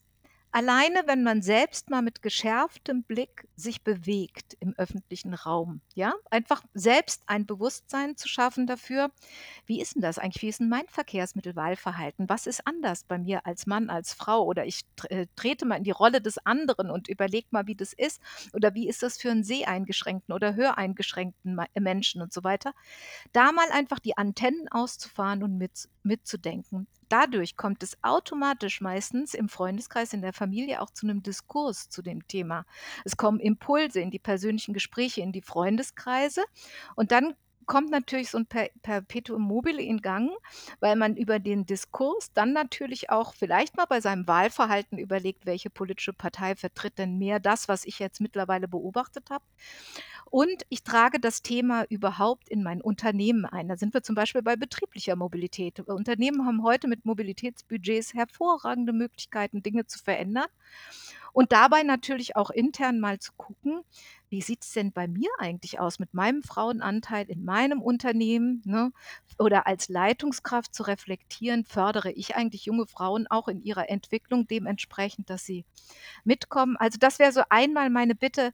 alleine, 0.52 1.04
wenn 1.08 1.24
man 1.24 1.42
selbst 1.42 1.90
mal 1.90 2.02
mit 2.02 2.22
geschärftem 2.22 3.04
Blick 3.04 3.48
sich 3.56 3.84
bewegt 3.84 4.56
im 4.60 4.74
öffentlichen 4.78 5.34
Raum, 5.34 5.82
ja? 5.96 6.14
Einfach 6.32 6.64
selbst 6.74 7.24
ein 7.28 7.46
Bewusstsein 7.46 8.18
zu 8.18 8.28
schaffen 8.28 8.68
dafür: 8.68 9.12
„Wie 9.66 9.82
ist 9.82 9.96
'n 9.98 10.02
das 10.02 10.20
eigentlich? 10.20 10.42
Wie 10.44 10.50
ist 10.50 10.62
'n 10.62 10.70
mein 10.70 10.88
Verkehrsmittelwahlverhalten? 10.90 12.30
Was 12.30 12.48
ist 12.48 12.66
anders 12.68 13.04
bei 13.04 13.18
mir 13.20 13.46
als 13.46 13.68
Mann, 13.68 13.90
als 13.90 14.14
Frau?“ 14.14 14.44
Oder 14.46 14.66
ich 14.66 14.82
äh, 15.10 15.28
trete 15.36 15.66
mal 15.66 15.78
in 15.78 15.84
die 15.86 15.92
Rolle 15.92 16.22
des 16.22 16.38
anderen 16.46 16.92
und 16.92 17.08
überlege 17.10 17.48
mal, 17.52 17.68
wie 17.68 17.76
das 17.76 17.94
ist. 17.94 18.22
Oder 18.54 18.74
wie 18.76 18.88
ist 18.90 19.04
das 19.04 19.18
für 19.20 19.30
'n 19.32 19.44
seheingeschränkten 19.44 20.34
oder 20.34 20.56
höreingeschränkten 20.56 21.60
Menschen 21.80 22.22
und 22.22 22.34
so 22.34 22.44
weiter. 22.44 22.74
Da 23.34 23.52
mal 23.54 23.70
einfach 23.72 24.00
die 24.00 24.18
Antennen 24.18 24.68
auszufahren 24.70 25.44
und 25.44 25.58
mit 25.58 25.90
mitzudenken. 26.04 26.88
Dadurch 27.12 27.58
kommt 27.58 27.82
es 27.84 27.98
automatisch 28.04 28.82
meistens 28.82 29.34
im 29.34 29.50
Freundeskreis, 29.50 30.14
in 30.14 30.22
der 30.22 30.34
Familie 30.34 30.82
auch 30.82 30.92
zu 30.92 31.08
'nem 31.08 31.24
Diskurs 31.24 31.90
zu 31.90 32.02
dem 32.04 32.28
Thema. 32.28 32.66
Es 33.04 33.18
kommen 33.18 33.40
Impulse 33.40 34.00
in 34.00 34.12
die 34.12 34.20
persönlichen 34.20 34.74
Gespräche, 34.74 35.22
in 35.22 35.32
die 35.32 35.42
Freundeskreise 35.42 36.44
und 36.96 37.12
dann 37.12 37.34
kommt 37.66 37.92
natürlich 37.92 38.32
so 38.32 38.38
'n 38.40 38.46
Per 38.48 38.70
Perpetuum 38.84 39.42
mobile 39.44 39.82
in 39.82 40.02
Gang, 40.02 40.32
weil 40.80 40.96
man 40.96 41.16
über 41.18 41.40
den 41.40 41.66
Diskurs 41.68 42.32
dann 42.34 42.54
natürlich 42.54 43.10
auch 43.12 43.34
vielleicht 43.36 43.78
mal 43.78 43.86
bei 43.86 44.02
seinem 44.02 44.28
Wahlverhalten 44.28 44.98
überlegt, 44.98 45.46
welche 45.46 45.70
politische 45.70 46.14
Partei 46.14 46.56
vertritt 46.56 46.98
denn 47.00 47.18
mehr 47.20 47.40
das, 47.40 47.68
was 47.68 47.86
ich 47.86 48.00
jetzt 48.00 48.22
mittlerweile 48.22 48.68
beobachtet 48.68 49.30
habe. 49.30 49.44
Und 50.32 50.64
ich 50.70 50.84
trage 50.84 51.20
das 51.20 51.42
Thema 51.42 51.86
überhaupt 51.90 52.50
in 52.50 52.62
mein 52.62 52.82
Unternehmen 52.82 53.46
ein. 53.46 53.68
Da 53.68 53.78
sind 53.78 53.94
wir 53.96 54.04
zum 54.04 54.14
Beispiel 54.16 54.44
bei 54.44 54.56
betrieblicher 54.56 55.16
Mobilität. 55.16 55.80
Unternehmen 55.82 56.46
haben 56.46 56.64
heute 56.64 56.88
mit 56.88 57.04
Mobilitätsbudgets 57.06 58.14
hervorragende 58.14 58.94
Möglichkeiten, 58.94 59.64
Dinge 59.64 59.88
zu 59.88 59.98
verändern 60.00 60.46
und 61.34 61.52
dabei 61.52 61.84
natürlich 61.84 62.36
auch 62.36 62.52
intern 62.52 63.00
mal 63.00 63.20
zu 63.20 63.32
gucken: 63.38 63.82
„Wie 64.30 64.42
sieht's 64.42 64.74
denn 64.74 64.92
bei 64.92 65.08
mir 65.08 65.30
eigentlich 65.40 65.80
aus 65.80 66.00
mit 66.00 66.14
meinem 66.14 66.44
Frauenanteil 66.44 67.30
in 67.30 67.46
meinem 67.46 67.82
Unternehmen“, 67.82 68.62
ne? 68.66 68.92
Oder 69.40 69.68
als 69.68 69.90
Leitungskraft 69.90 70.74
zu 70.76 70.84
reflektieren: 70.84 71.66
„Fördere 71.66 72.12
ich 72.12 72.36
eigentlich 72.36 72.66
junge 72.66 72.88
Frauen 72.88 73.28
auch 73.28 73.48
in 73.48 73.62
ihrer 73.64 73.90
Entwicklung 73.90 74.48
dementsprechend, 74.48 75.30
dass 75.30 75.46
sie 75.46 75.66
mitkommen?“ 76.26 76.78
Also, 76.78 76.98
das 77.00 77.20
wäre 77.20 77.32
so 77.34 77.42
einmal 77.50 77.90
meine 77.90 78.16
Bitte, 78.16 78.54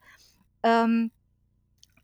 ähm, 0.64 1.12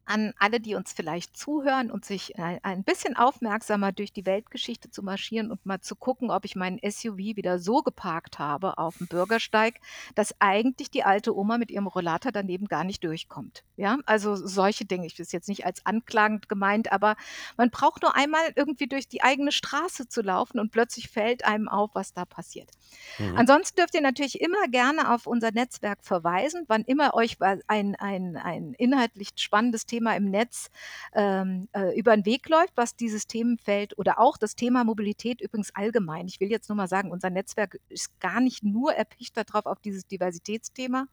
an 0.06 0.34
alle, 0.38 0.60
die 0.60 0.76
uns 0.76 0.94
vielleicht 0.94 1.38
zuhören 1.38 1.92
und 1.92 2.06
sich 2.06 2.38
ei 2.40 2.60
ein 2.64 2.84
bisschen 2.84 3.16
aufmerksamer 3.16 3.92
durch 3.92 4.14
die 4.14 4.26
Weltgeschichte 4.26 4.90
zu 4.90 5.04
marschieren 5.04 5.52
und 5.52 5.66
mal 5.66 5.80
zu 5.82 5.96
gucken, 5.96 6.32
ob 6.32 6.46
ich 6.46 6.56
meinen 6.56 6.80
SUV 6.80 7.18
wieder 7.18 7.60
so 7.60 7.82
geparkt 7.82 8.40
habe 8.40 8.78
auf'm 8.78 9.08
Bürgersteig, 9.08 9.80
dass 10.16 10.36
eigentlich 10.40 10.92
die 10.92 11.04
alte 11.04 11.36
Oma 11.36 11.58
mit 11.58 11.72
ihrem 11.72 11.88
Rollator 11.88 12.32
daneben 12.32 12.68
gar 12.68 12.84
nicht 12.84 13.04
durchkommt, 13.04 13.64
ja? 13.76 13.98
Also, 14.06 14.36
solche 14.36 14.86
Dinge. 14.86 15.06
Ich 15.08 15.20
ist 15.20 15.34
jetzt 15.34 15.48
nicht 15.50 15.66
als 15.66 15.86
anklagend 15.86 16.50
gemeint, 16.50 16.92
aber 16.92 17.16
man 17.58 17.70
braucht 17.70 18.02
nur 18.02 18.16
einmal 18.16 18.42
irgendwie 18.56 18.88
durch 18.88 19.08
die 19.08 19.22
eigene 19.24 19.52
Straße 19.52 20.08
zu 20.08 20.22
laufen 20.22 20.60
und 20.60 20.72
plötzlich 20.72 21.10
fällt 21.10 21.46
einem 21.46 21.68
auf, 21.68 21.92
was 21.94 22.14
da 22.14 22.26
passiert. 22.26 22.72
Mhm. 23.18 23.38
Ansonsten 23.38 23.76
dürft 23.78 23.94
ihr 23.94 24.02
natürlich 24.02 24.42
immer 24.42 24.68
gerne 24.70 25.14
auf 25.14 25.28
unser 25.28 25.52
Netzwerk 25.52 26.04
verweisen, 26.04 26.64
wann 26.68 26.84
immer 26.84 27.14
euch 27.14 27.38
ein 27.68 27.96
ein 27.96 28.36
ein 28.36 28.74
inhaltlich 28.78 29.30
spannendes 29.36 29.86
Thema 29.86 30.01
im 30.18 30.30
Netz, 30.32 30.70
ähm, 31.14 31.68
äh, 31.74 31.98
über 31.98 32.14
'n 32.14 32.26
Weg 32.26 32.50
läuft, 32.50 32.74
was 32.76 32.96
dieses 32.96 33.28
Themenfeld 33.28 33.98
oder 33.98 34.20
auch 34.20 34.38
das 34.38 34.56
Thema 34.56 34.84
Mobilität 34.84 35.42
übrigens 35.42 35.74
allgemein. 35.76 36.28
Ich 36.28 36.40
will 36.40 36.50
jetzt 36.52 36.70
nur 36.70 36.76
mal 36.76 36.88
sagen, 36.88 37.12
unser 37.12 37.30
Netzwerk 37.30 37.80
ist 37.90 38.20
gar 38.20 38.42
nicht 38.42 38.64
nur 38.64 38.94
erpicht 38.94 39.38
da 39.38 39.44
drauf 39.44 39.66
auf 39.66 39.80
dieses 39.80 40.08
Diversitätsthema. 40.08 41.06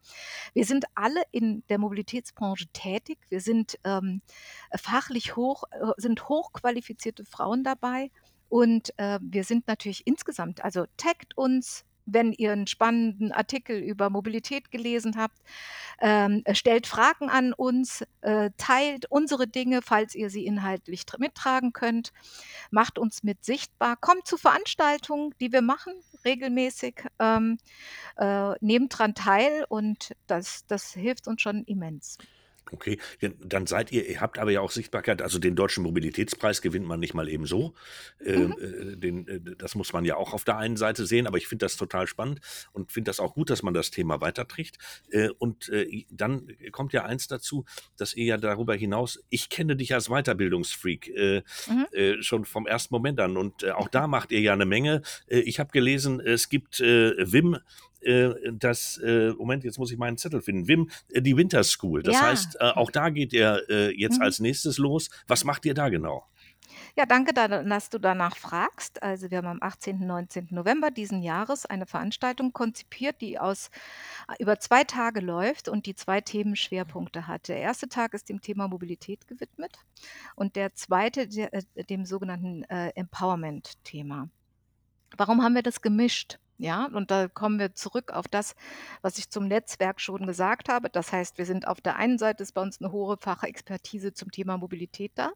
Wir 0.53 0.65
sind 0.65 0.85
alle 0.95 1.21
in 1.31 1.63
der 1.69 1.77
Mobilitätsbranche 1.79 2.67
tätig. 2.73 3.19
Wir 3.29 3.41
sind, 3.41 3.77
ähm, 3.85 4.21
fachlich 4.77 5.35
hoch 5.35 5.63
äh, 5.71 5.91
sind 5.97 6.29
hochqualifizierte 6.29 7.25
Frauen 7.25 7.63
dabei 7.63 8.11
und, 8.49 8.93
äh, 8.97 9.19
wir 9.21 9.43
sind 9.43 9.67
natürlich 9.67 10.07
insgesamt 10.07 10.63
also, 10.63 10.85
taggt 10.97 11.37
uns, 11.37 11.85
wenn 12.13 12.33
ihr 12.33 12.53
'n 12.53 12.67
spannenden 12.67 13.31
Artikel 13.31 13.77
über 13.79 14.09
Mobilität 14.09 14.71
gelesen 14.71 15.15
habt. 15.17 15.37
Ähm, 16.01 16.43
stellt 16.53 16.87
Fragen 16.87 17.29
an 17.29 17.53
uns, 17.53 18.03
äh, 18.21 18.51
teilt 18.57 19.05
unsere 19.11 19.47
Dinge, 19.47 19.81
falls 19.83 20.15
ihr 20.15 20.29
sie 20.29 20.45
inhaltlich 20.45 21.05
tr 21.05 21.19
mittragen 21.19 21.73
könnt. 21.73 22.11
Macht 22.71 22.99
uns 22.99 23.23
mit 23.23 23.45
sichtbar. 23.45 23.97
Kommt 23.97 24.27
zu 24.27 24.37
Veranstaltungen, 24.37 25.33
die 25.41 25.51
wir 25.53 25.61
machen, 25.63 25.93
regelmäßig. 26.25 27.05
Ähm, 27.19 27.57
äh, 28.17 28.53
nehmt 28.61 28.97
dran 28.99 29.15
teil 29.15 29.65
und 29.69 30.13
das 30.27 30.65
das 30.67 30.93
hilft 30.93 31.27
uns 31.27 31.41
schon 31.41 31.63
immens. 31.65 32.17
Okay, 32.71 32.99
dann 33.39 33.65
seid 33.67 33.91
ihr 33.91 34.07
ihr 34.07 34.21
habt 34.21 34.37
aber 34.37 34.51
ja 34.51 34.61
auch 34.61 34.71
Sichtbarkeit. 34.71 35.21
Also, 35.21 35.39
den 35.39 35.55
Deutschen 35.55 35.83
Mobilitätspreis 35.83 36.61
gewinnt 36.61 36.85
man 36.85 36.99
nicht 36.99 37.13
mal 37.13 37.27
eben 37.29 37.45
so. 37.45 37.73
Ähm, 38.23 38.57
Mhm. 38.59 38.93
äh, 38.93 38.97
den 38.97 39.27
äh, 39.27 39.39
das 39.57 39.75
muss 39.75 39.93
man 39.93 40.05
ja 40.05 40.15
auch 40.17 40.33
auf 40.33 40.43
der 40.43 40.57
einen 40.57 40.77
Seite 40.77 41.05
sehen, 41.05 41.27
aber 41.27 41.37
ich 41.37 41.47
finde 41.47 41.65
das 41.65 41.77
total 41.77 42.07
spannend 42.07 42.39
und 42.73 42.91
finde 42.91 43.09
das 43.09 43.19
auch 43.19 43.33
gut, 43.33 43.49
dass 43.49 43.63
man 43.63 43.73
das 43.73 43.91
Thema 43.91 44.21
weiterträgt. 44.21 44.77
Äh, 45.09 45.29
und, 45.39 45.69
äh, 45.69 46.05
dann 46.11 46.47
kommt 46.71 46.93
ja 46.93 47.05
eins 47.05 47.27
dazu, 47.27 47.65
dass 47.97 48.13
ihr 48.13 48.25
ja 48.25 48.37
darüber 48.37 48.75
hinaus 48.75 49.19
ich 49.29 49.49
kenne 49.49 49.75
dich 49.75 49.93
als 49.93 50.07
Weiterbildungsfreak, 50.09 51.07
äh, 51.09 51.43
Mhm. 51.67 51.87
äh, 51.91 52.21
schon 52.21 52.45
vom 52.45 52.67
ersten 52.67 52.93
Moment 52.93 53.19
an 53.19 53.37
und, 53.37 53.65
auch 53.65 53.87
da 53.89 54.07
macht 54.07 54.31
ihr 54.31 54.41
ja 54.41 54.55
'ne 54.55 54.65
Menge. 54.65 55.01
Ich 55.27 55.59
habe 55.59 55.71
gelesen, 55.71 56.19
es 56.19 56.49
gibt, 56.49 56.79
WIM, 56.79 57.57
äh, 58.01 58.33
das 58.53 58.97
äh, 59.03 59.31
Moment, 59.37 59.63
jetzt 59.63 59.77
muss 59.79 59.91
ich 59.91 59.97
meinen 59.97 60.17
Zettel 60.17 60.41
finden. 60.41 60.67
WIM, 60.67 60.89
äh, 61.09 61.21
die 61.21 61.35
Winter 61.37 61.63
School. 61.63 62.03
Das 62.03 62.15
Ja. 62.15 62.27
heißt, 62.27 62.55
äh, 62.59 62.63
auch 62.75 62.91
da 62.91 63.09
geht 63.09 63.33
ihr, 63.33 63.63
jetzt 63.95 64.17
Mhm. 64.17 64.23
als 64.23 64.39
Nächstes 64.39 64.77
los. 64.77 65.09
Was 65.27 65.43
macht 65.43 65.65
ihr 65.65 65.73
da 65.73 65.89
genau? 65.89 66.25
Ja, 66.95 67.05
danke, 67.05 67.33
da 67.33 67.47
dass 67.47 67.89
du 67.89 67.97
danach 67.99 68.35
fragst. 68.37 69.01
Also, 69.01 69.31
wir 69.31 69.39
haben 69.39 69.47
am 69.47 69.57
18., 69.61 70.05
19. 70.05 70.47
November 70.55 70.91
diesen 70.91 71.21
Jahres 71.23 71.65
eine 71.65 71.85
Veranstaltung 71.85 72.51
konzipiert, 72.53 73.21
die 73.21 73.39
aus 73.39 73.69
über 74.39 74.59
2 74.59 74.83
Tage 74.83 75.19
läuft 75.19 75.67
und 75.69 75.85
die 75.85 75.95
2 75.95 76.21
Themenschwerpunkte 76.21 77.27
hat. 77.27 77.47
Der 77.47 77.57
erste 77.57 77.87
Tag 77.89 78.13
ist 78.13 78.29
dem 78.29 78.41
Thema 78.41 78.67
Mobilität 78.67 79.27
gewidmet 79.27 79.77
und 80.35 80.55
der 80.55 80.73
zweite 80.75 81.27
der 81.27 81.49
dem 81.89 82.05
sogenannten, 82.05 82.63
äh, 82.63 82.89
Empowerment-Thema. 82.95 84.29
Warum 85.17 85.41
haben 85.43 85.55
wir 85.55 85.63
das 85.63 85.81
gemischt? 85.81 86.37
Ja, 86.61 86.87
und 86.93 87.09
da 87.09 87.29
kommen 87.29 87.57
wir 87.57 87.73
zurück 87.73 88.11
auf 88.11 88.27
das, 88.27 88.53
was 89.01 89.17
ich 89.17 89.29
zum 89.29 89.47
Netzwerk 89.47 90.01
schon 90.01 90.27
gesagt 90.27 90.67
habe. 90.67 90.89
Das 90.89 91.13
heißt, 91.13 91.37
wir 91.37 91.45
sind 91.45 91.65
auf 91.65 91.79
der 91.79 91.95
einen 91.95 92.17
Seite 92.17 92.43
ist 92.43 92.51
bei 92.53 92.61
uns 92.61 92.81
'ne 92.81 92.91
hohe 92.91 93.15
Fachexpertise 93.17 94.11
zum 94.13 94.29
Thema 94.29 94.57
Mobilität 94.57 95.13
da 95.15 95.31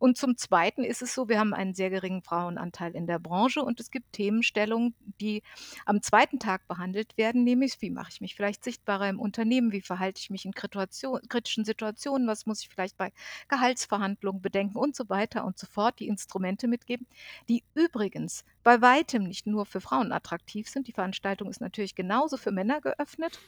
Und 0.00 0.16
zum 0.16 0.38
Zweiten 0.38 0.82
ist 0.82 1.02
es 1.02 1.14
so, 1.14 1.28
wir 1.28 1.38
haben 1.38 1.52
einen 1.52 1.74
sehr 1.74 1.90
geringen 1.90 2.22
Frauenanteil 2.22 2.96
in 2.96 3.06
der 3.06 3.18
Branche 3.18 3.62
und 3.62 3.80
es 3.80 3.90
gibt 3.90 4.14
Themenstellungen, 4.14 4.94
die 5.20 5.42
am 5.84 6.00
zweiten 6.00 6.38
Tag 6.38 6.66
behandelt 6.68 7.18
werden, 7.18 7.44
nämlich 7.44 7.82
wie 7.82 7.90
mache 7.90 8.08
ich 8.10 8.22
mich 8.22 8.34
vielleicht 8.34 8.64
sichtbarer 8.64 9.10
im 9.10 9.20
Unternehmen, 9.20 9.72
wie 9.72 9.82
verhalte 9.82 10.18
ich 10.18 10.30
mich 10.30 10.46
in 10.46 10.54
kritischen 10.54 11.66
Situationen, 11.66 12.26
was 12.26 12.46
muss 12.46 12.62
ich 12.62 12.70
vielleicht 12.70 12.96
bei 12.96 13.12
Gehaltsverhandlungen 13.48 14.40
bedenken 14.40 14.78
und 14.78 14.96
so 14.96 15.10
weiter 15.10 15.44
und 15.44 15.58
so 15.58 15.66
fort, 15.66 16.00
die 16.00 16.08
Instrumente 16.08 16.66
mitgeben, 16.66 17.06
die 17.50 17.62
übrigens 17.74 18.46
bei 18.62 18.80
weitem 18.80 19.24
nicht 19.24 19.46
nur 19.46 19.66
für 19.66 19.82
Frauen 19.82 20.12
attraktiv 20.12 20.66
sind. 20.66 20.88
Die 20.88 20.92
Veranstaltung 20.92 21.50
ist 21.50 21.60
natürlich 21.60 21.94
genauso 21.94 22.38
für 22.38 22.52
Männer 22.52 22.80
geöffnet. 22.80 23.38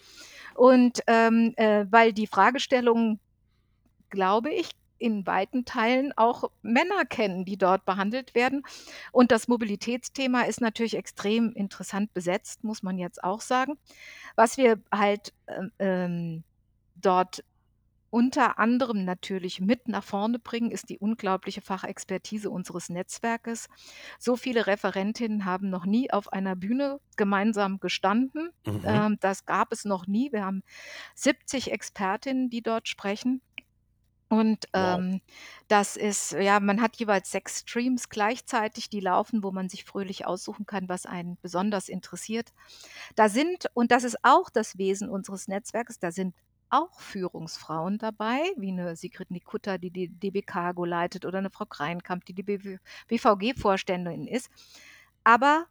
Und 0.54 1.00
ähm, 1.06 1.54
äh, 1.56 1.86
weil 1.88 2.12
die 2.12 2.26
Fragestellungen, 2.26 3.20
glaube 4.10 4.50
ich, 4.50 4.68
in 5.02 5.26
weiten 5.26 5.64
Teilen 5.64 6.12
auch 6.16 6.50
Männer 6.62 7.04
kennen, 7.04 7.44
die 7.44 7.56
dort 7.56 7.84
behandelt 7.84 8.34
werden. 8.34 8.62
Und 9.10 9.32
das 9.32 9.48
Mobilitätsthema 9.48 10.42
ist 10.42 10.60
natürlich 10.60 10.96
extrem 10.96 11.52
interessant 11.52 12.14
besetzt, 12.14 12.64
muss 12.64 12.82
man 12.82 12.98
jetzt 12.98 13.22
auch 13.22 13.40
sagen. 13.40 13.78
Was 14.36 14.56
wir 14.56 14.80
halt 14.92 15.32
ähm, 15.48 15.72
ähm 15.78 16.44
dort 16.96 17.42
unter 18.12 18.58
anderem 18.58 19.06
natürlich 19.06 19.62
mit 19.62 19.88
nach 19.88 20.04
vorne 20.04 20.38
bringen, 20.38 20.70
ist 20.70 20.90
die 20.90 20.98
unglaubliche 20.98 21.62
Fachexpertise 21.62 22.50
unseres 22.50 22.90
Netzwerkes. 22.90 23.70
So 24.18 24.36
viele 24.36 24.66
Referentinnen 24.66 25.46
haben 25.46 25.70
noch 25.70 25.86
nie 25.86 26.10
auf 26.12 26.30
einer 26.30 26.54
Bühne 26.54 27.00
gemeinsam 27.16 27.80
gestanden. 27.80 28.50
Mhm. 28.66 28.82
Ähm, 28.84 29.16
das 29.20 29.46
gab 29.46 29.72
es 29.72 29.86
noch 29.86 30.06
nie. 30.06 30.30
Wir 30.30 30.44
haben 30.44 30.62
70 31.14 31.72
Expertinnen, 31.72 32.50
die 32.50 32.60
dort 32.60 32.86
sprechen. 32.86 33.40
Und 34.32 34.66
wow. 34.72 34.98
ähm, 34.98 35.20
das 35.68 35.98
ist, 35.98 36.32
ja, 36.32 36.58
man 36.58 36.80
hat 36.80 36.96
jeweils 36.96 37.30
sechs 37.30 37.58
Streams 37.58 38.08
gleichzeitig, 38.08 38.88
die 38.88 39.00
laufen, 39.00 39.42
wo 39.42 39.50
man 39.50 39.68
sich 39.68 39.84
fröhlich 39.84 40.24
aussuchen 40.24 40.64
kann, 40.64 40.88
was 40.88 41.04
einen 41.04 41.36
besonders 41.42 41.90
interessiert. 41.90 42.54
Da 43.14 43.28
sind, 43.28 43.66
und 43.74 43.90
das 43.90 44.04
ist 44.04 44.16
auch 44.22 44.48
das 44.48 44.78
Wesen 44.78 45.10
unseres 45.10 45.48
Netzwerkes, 45.48 45.98
da 45.98 46.12
sind 46.12 46.34
auch 46.70 46.98
Führungsfrauen 46.98 47.98
dabei, 47.98 48.40
wie 48.56 48.70
eine 48.70 48.96
Sigrid 48.96 49.30
Nikutta, 49.30 49.76
die 49.76 49.90
die 49.90 50.08
DB 50.08 50.40
Cargo 50.40 50.86
leitet, 50.86 51.26
oder 51.26 51.36
eine 51.36 51.50
Frau 51.50 51.66
Kreinkamp, 51.66 52.24
die 52.24 52.32
die 52.32 52.42
BVG-Vorständin 53.08 54.26
ist. 54.26 54.48
Aber 55.24 55.66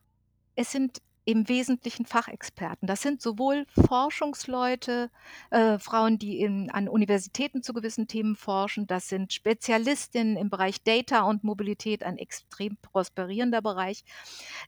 es 0.53 0.71
sind 0.71 1.01
im 1.31 1.47
Wesentlichen 1.47 2.05
Fachexperten. 2.05 2.87
Das 2.87 3.01
sind 3.01 3.21
sowohl 3.21 3.65
Forschungsleute, 3.87 5.09
äh, 5.49 5.79
Frauen, 5.79 6.19
die 6.19 6.41
in, 6.41 6.69
an 6.69 6.87
Universitäten 6.87 7.63
zu 7.63 7.73
gewissen 7.73 8.07
Themen 8.07 8.35
forschen, 8.35 8.87
das 8.87 9.09
sind 9.09 9.33
Spezialistinnen 9.33 10.37
im 10.37 10.49
Bereich 10.49 10.83
Data 10.83 11.21
und 11.21 11.43
Mobilität, 11.43 12.03
ein 12.03 12.17
extrem 12.17 12.77
prosperierender 12.77 13.61
Bereich. 13.61 14.03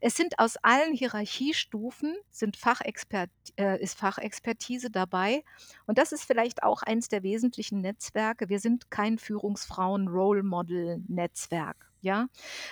Es 0.02 0.16
sind 0.16 0.40
aus 0.40 0.58
allen 0.58 0.94
Hierarchiestufen 0.94 2.16
sind 2.30 2.58
Fachexpert, 2.58 3.30
äh, 3.58 3.82
ist 3.82 3.98
Fachexpertise 3.98 4.90
dabei. 4.90 5.44
Und 5.86 5.98
das 5.98 6.12
ist 6.12 6.24
vielleicht 6.24 6.64
auch 6.64 6.84
eines 6.84 7.10
der 7.10 7.24
wesentlichen 7.24 7.82
Netzwerke. 7.82 8.50
Wir 8.50 8.60
sind 8.60 8.90
kein 8.90 9.18
Führungsfrauen-Role-Model-Netzwerk. 9.18 11.90
Ja, 12.02 12.28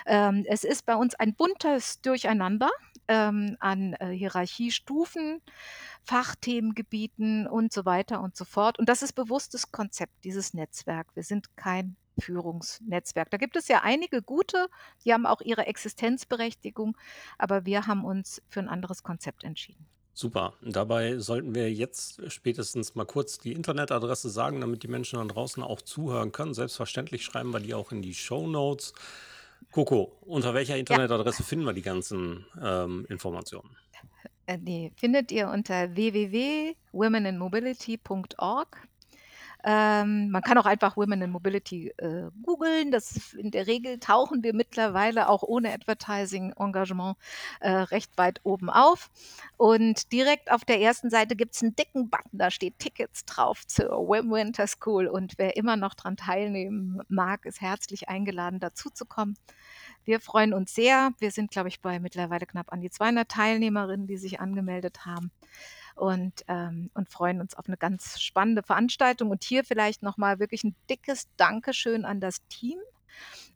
ähm, 0.06 0.46
es 0.46 0.64
ist 0.66 0.86
bei 0.86 0.98
uns 0.98 1.16
ein 1.16 1.36
buntes 1.36 2.02
Durcheinander 2.02 2.70
ähm, 3.12 3.58
an 3.60 3.94
äh, 4.00 4.08
Hierarchiestufen, 4.08 5.42
Fachthemengebieten 6.04 7.46
und 7.46 7.74
so 7.74 7.84
weiter 7.84 8.22
und 8.22 8.38
so 8.38 8.46
fort. 8.46 8.80
Und 8.80 8.88
das 8.88 9.02
ist 9.02 9.14
bewusstes 9.14 9.72
Konzept, 9.72 10.14
dieses 10.24 10.54
Netzwerk. 10.54 11.08
Wir 11.14 11.24
sind 11.24 11.58
kein 11.58 11.98
Führungsnetzwerk. 12.20 13.30
Da 13.30 13.38
gibt 13.38 13.58
es 13.58 13.68
ja 13.68 13.82
einige 13.84 14.22
gute, 14.22 14.68
die 15.04 15.12
haben 15.14 15.26
auch 15.26 15.42
ihre 15.42 15.66
Existenzberechtigung, 15.68 16.96
aber 17.38 17.66
wir 17.66 17.86
haben 17.86 18.06
uns 18.06 18.42
für 18.48 18.62
ein 18.62 18.70
anderes 18.70 19.04
Konzept 19.04 19.44
entschieden. 19.44 19.86
Super. 20.14 20.54
Dabei 20.62 21.18
sollten 21.20 21.56
wir 21.56 21.72
jetzt 21.72 22.32
spätestens 22.32 22.96
mal 22.96 23.06
kurz 23.06 23.40
die 23.40 23.54
Internetadresse 23.54 24.30
sagen, 24.30 24.62
damit 24.62 24.84
die 24.84 24.88
Menschen 24.88 25.20
da 25.20 25.34
draußen 25.34 25.64
auch 25.64 25.82
zuhören 25.82 26.32
können. 26.32 26.54
Selbstverständlich 26.54 27.24
schreiben 27.24 27.52
wir 27.52 27.60
die 27.60 27.74
auch 27.74 27.92
in 27.92 28.02
die 28.02 28.14
Show 28.14 28.48
Notes. 28.48 28.94
Coco, 29.72 30.18
unter 30.22 30.54
welcher 30.54 30.78
Internetadresse 30.78 31.44
ja. 31.44 31.46
finden 31.46 31.66
wir 31.66 31.74
die 31.74 31.82
ganzen 31.82 32.46
ähm, 32.62 33.06
Informationen? 33.10 33.76
Äh, 34.46 34.60
die 34.60 34.92
findet 34.96 35.32
ihr 35.32 35.50
unter 35.50 35.96
www.womeninmobility.org. 35.96 38.88
Ähm, 39.64 40.30
man 40.32 40.42
kann 40.42 40.58
auch 40.58 40.66
einfach 40.66 40.98
Women 40.98 41.22
in 41.22 41.32
Mobility 41.32 41.94
äh, 41.98 42.30
googeln. 42.44 42.94
In 43.38 43.52
der 43.52 43.68
Regel 43.68 44.00
tauchen 44.00 44.44
wir 44.44 44.54
mittlerweile 44.54 45.30
auch 45.30 45.44
ohne 45.44 45.74
Advertising-Engagement 45.74 47.18
äh, 47.60 47.70
recht 47.72 48.18
weit 48.18 48.40
oben 48.44 48.70
auf. 48.70 49.10
Und 49.58 50.12
direkt 50.12 50.52
auf 50.52 50.66
der 50.66 50.82
ersten 50.82 51.10
Seite 51.10 51.36
gibt 51.36 51.56
es 51.56 51.62
einen 51.62 51.76
dicken 51.76 52.10
Button, 52.10 52.38
da 52.38 52.50
steht 52.50 52.80
Tickets 52.80 53.26
drauf 53.26 53.66
zur 53.68 53.90
Wim 53.90 54.32
Winter 54.32 54.68
School. 54.68 55.08
Und 55.08 55.34
wer 55.38 55.56
immer 55.56 55.76
noch 55.76 55.94
daran 55.94 56.18
teilnehmen 56.18 57.02
mag, 57.08 57.46
ist 57.46 57.62
herzlich 57.62 58.10
eingeladen, 58.10 58.60
dazu 58.60 58.90
zu 58.90 59.06
kommen. 59.06 59.38
Wir 60.04 60.20
freuen 60.20 60.54
uns 60.54 60.74
sehr. 60.74 61.12
Wir 61.20 61.32
sind, 61.32 61.52
glaube 61.52 61.70
ich, 61.70 61.82
bei 61.82 62.00
mittlerweile 62.00 62.48
knapp 62.48 62.72
an 62.74 62.82
die 62.82 62.90
200 62.90 63.30
Teilnehmerinnen, 63.30 64.08
die 64.08 64.18
sich 64.18 64.40
angemeldet 64.40 65.06
haben 65.06 65.32
und, 66.02 66.44
ähm, 66.48 66.90
und 66.96 67.10
freuen 67.10 67.42
uns 67.42 67.54
auf 67.54 67.68
eine 67.68 67.78
ganz 67.78 68.20
spannende 68.20 68.64
Veranstaltung. 68.64 69.30
Und 69.30 69.44
hier 69.44 69.64
vielleicht 69.64 70.02
nochmal 70.02 70.40
wirklich 70.40 70.64
ein 70.64 70.76
dickes 70.90 71.28
Dankeschön 71.38 72.06
an 72.06 72.20
das 72.20 72.42
Team. 72.48 72.80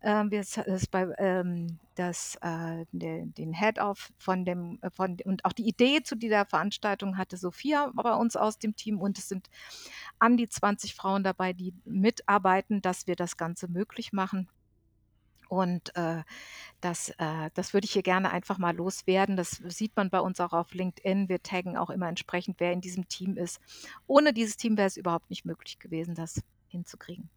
Ähm, 0.03 0.29
wir 0.29 0.41
das 0.41 0.85
bei 0.85 1.11
ähm, 1.17 1.79
das 1.95 2.37
äh, 2.41 2.85
den, 2.91 3.33
den 3.33 3.53
Head-Off 3.53 4.11
von 4.19 4.45
dem 4.45 4.77
äh, 4.83 4.91
von 4.91 5.17
und 5.25 5.43
auch 5.43 5.53
die 5.53 5.67
Idee 5.67 6.03
zu 6.03 6.15
dieser 6.15 6.45
Veranstaltung 6.45 7.17
hatte 7.17 7.37
Sophia 7.37 7.91
bei 7.95 8.13
uns 8.13 8.35
aus 8.35 8.59
dem 8.59 8.75
Team 8.75 9.01
und 9.01 9.17
es 9.17 9.27
sind 9.27 9.49
an 10.19 10.37
die 10.37 10.47
20 10.47 10.93
Frauen 10.93 11.23
dabei, 11.23 11.53
die 11.53 11.73
mitarbeiten, 11.85 12.81
dass 12.83 13.07
wir 13.07 13.15
das 13.15 13.37
Ganze 13.37 13.69
möglich 13.69 14.13
machen. 14.13 14.49
Und 15.55 15.95
äh, 15.95 16.23
das, 16.81 17.09
äh, 17.17 17.49
das 17.53 17.73
würde 17.73 17.85
ich 17.85 17.93
hier 17.93 18.03
gerne 18.03 18.31
einfach 18.31 18.57
mal 18.57 18.75
loswerden. 18.75 19.37
Das 19.37 19.51
sieht 19.51 19.95
man 19.95 20.09
bei 20.09 20.19
uns 20.19 20.39
auch 20.39 20.53
auf 20.53 20.73
LinkedIn. 20.73 21.29
Wir 21.29 21.41
taggen 21.41 21.77
auch 21.77 21.89
immer 21.89 22.09
entsprechend, 22.09 22.59
wer 22.59 22.73
in 22.73 22.81
diesem 22.81 23.07
Team 23.07 23.37
ist. 23.37 23.59
Ohne 24.07 24.33
dieses 24.33 24.57
Team 24.57 24.77
wäre 24.77 24.87
es 24.87 24.97
überhaupt 24.97 25.29
nicht 25.29 25.45
möglich 25.45 25.79
gewesen, 25.79 26.15
das 26.15 26.41
hinzukriegen. 26.67 27.29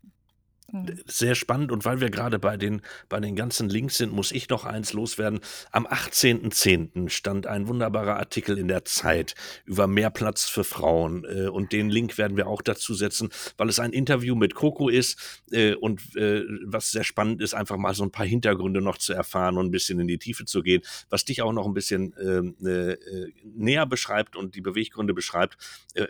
Mhm. 0.70 0.98
Sehr 1.06 1.34
spannend 1.34 1.72
und 1.72 1.86
weil 1.86 2.00
wir 2.00 2.10
gerade 2.10 2.38
bei 2.38 2.58
den, 2.58 2.82
bei 3.08 3.20
den 3.20 3.36
ganzen 3.36 3.70
Links 3.70 3.96
sind, 3.96 4.12
muss 4.12 4.32
ich 4.32 4.50
noch 4.50 4.66
eins 4.66 4.92
loswerden. 4.92 5.40
Am 5.72 5.86
18.10. 5.86 7.08
stand 7.08 7.46
ein 7.46 7.68
wunderbarer 7.68 8.18
Artikel 8.18 8.58
in 8.58 8.68
der 8.68 8.84
Zeit 8.84 9.34
über 9.64 9.86
mehr 9.86 10.10
Platz 10.10 10.44
für 10.44 10.64
Frauen 10.64 11.24
äh, 11.24 11.48
und 11.48 11.72
den 11.72 11.88
Link 11.88 12.18
werden 12.18 12.36
wir 12.36 12.48
auch 12.48 12.60
dazu 12.60 12.92
setzen, 12.92 13.30
weil 13.56 13.70
es 13.70 13.80
ein 13.80 13.92
Interview 13.92 14.34
mit 14.34 14.54
Coco 14.54 14.90
ist 14.90 15.42
äh, 15.52 15.74
und 15.74 16.14
äh, 16.16 16.42
was 16.66 16.90
sehr 16.90 17.04
spannend 17.04 17.40
ist, 17.40 17.54
einfach 17.54 17.78
mal 17.78 17.94
so 17.94 18.02
ein 18.02 18.12
paar 18.12 18.26
Hintergründe 18.26 18.82
noch 18.82 18.98
zu 18.98 19.14
erfahren 19.14 19.56
und 19.56 19.66
ein 19.66 19.70
bisschen 19.70 19.98
in 20.00 20.06
die 20.06 20.18
Tiefe 20.18 20.44
zu 20.44 20.62
gehen, 20.62 20.82
was 21.08 21.24
dich 21.24 21.40
auch 21.40 21.52
noch 21.54 21.66
ein 21.66 21.74
bisschen 21.74 22.14
ähm, 22.20 22.56
äh, 22.62 22.92
äh, 22.92 23.32
näher 23.42 23.86
beschreibt 23.86 24.36
und 24.36 24.54
die 24.54 24.60
Beweggründe 24.60 25.14
beschreibt, 25.14 25.56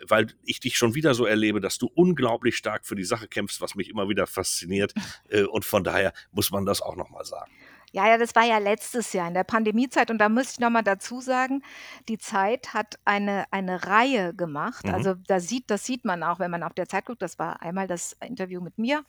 weil 0.07 0.27
ich 0.43 0.59
dich 0.59 0.77
schon 0.77 0.95
wieder 0.95 1.13
so 1.13 1.25
erlebe, 1.25 1.61
dass 1.61 1.77
du 1.77 1.89
unglaublich 1.93 2.57
stark 2.57 2.85
für 2.85 2.95
die 2.95 3.05
Sache 3.05 3.27
kämpfst, 3.27 3.61
was 3.61 3.75
mich 3.75 3.89
immer 3.89 4.09
wieder 4.09 4.27
fasziniert 4.27 4.48
fasziniert. 4.49 4.93
Äh, 5.29 5.43
und 5.43 5.65
von 5.65 5.83
daher 5.83 6.13
muss 6.31 6.51
man 6.51 6.65
das 6.65 6.81
auch 6.81 6.95
nochmal 6.95 7.25
sagen. 7.25 7.51
Ja, 7.91 8.07
ja, 8.07 8.19
das 8.19 8.35
war 8.35 8.45
ja 8.45 8.59
letztes 8.59 9.13
Jahr 9.13 9.27
in 9.27 9.33
der 9.33 9.43
Pandemiezeit. 9.43 10.11
Und 10.11 10.19
da 10.19 10.29
muss 10.29 10.51
ich 10.51 10.59
nochmal 10.59 10.83
dazu 10.83 11.21
sagen, 11.21 11.63
die 12.07 12.19
Zeit 12.19 12.73
hat 12.73 12.99
eine, 13.03 13.45
eine 13.51 13.85
Reihe 13.87 14.35
gemacht. 14.35 14.85
Mhm. 14.85 14.93
Also 14.93 15.15
da 15.15 15.39
sieht, 15.39 15.71
das 15.71 15.85
sieht 15.85 16.05
man 16.05 16.21
auch, 16.21 16.37
wenn 16.37 16.51
man 16.51 16.61
auf 16.61 16.73
der 16.73 16.87
Zeit 16.87 17.05
guckt. 17.05 17.21
Das 17.21 17.39
war 17.39 17.63
einmal 17.63 17.87
das 17.87 18.15
Interview 18.23 18.61
mit 18.61 18.77
mir. 18.77 19.05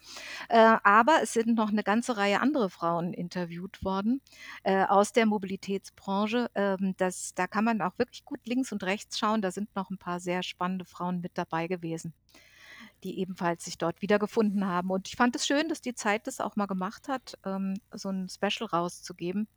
Äh, 0.48 0.76
aber 0.82 1.18
es 1.22 1.34
sind 1.34 1.54
noch 1.56 1.68
eine 1.68 1.82
ganze 1.82 2.16
Reihe 2.16 2.40
andere 2.40 2.70
Frauen 2.70 3.12
interviewt 3.12 3.84
worden 3.84 4.22
äh, 4.62 4.84
aus 4.84 5.12
der 5.12 5.26
Mobilitätsbranche. 5.26 6.50
Ähm, 6.54 6.94
das, 6.96 7.34
da 7.34 7.46
kann 7.46 7.64
man 7.64 7.82
auch 7.82 7.98
wirklich 7.98 8.24
gut 8.24 8.40
links 8.44 8.72
und 8.72 8.82
rechts 8.82 9.18
schauen. 9.18 9.42
Da 9.42 9.50
sind 9.50 9.74
noch 9.76 9.90
ein 9.90 9.98
paar 9.98 10.20
sehr 10.20 10.42
spannende 10.42 10.86
Frauen 10.86 11.20
mit 11.20 11.32
dabei 11.34 11.66
gewesen 11.66 12.14
die 13.04 13.18
ebenfalls 13.18 13.64
sich 13.64 13.78
dort 13.78 14.02
wiedergefunden 14.02 14.66
haben. 14.66 14.90
Und 14.90 15.08
ich 15.08 15.16
fand 15.16 15.36
es 15.36 15.46
schön, 15.46 15.68
dass 15.68 15.80
die 15.80 15.94
Zeit 15.94 16.26
das 16.26 16.40
auch 16.40 16.56
mal 16.56 16.66
gemacht 16.66 17.08
hat, 17.08 17.38
ähm, 17.44 17.74
so 17.92 18.10
ein 18.10 18.28
Special 18.28 18.68
rauszugeben. 18.68 19.48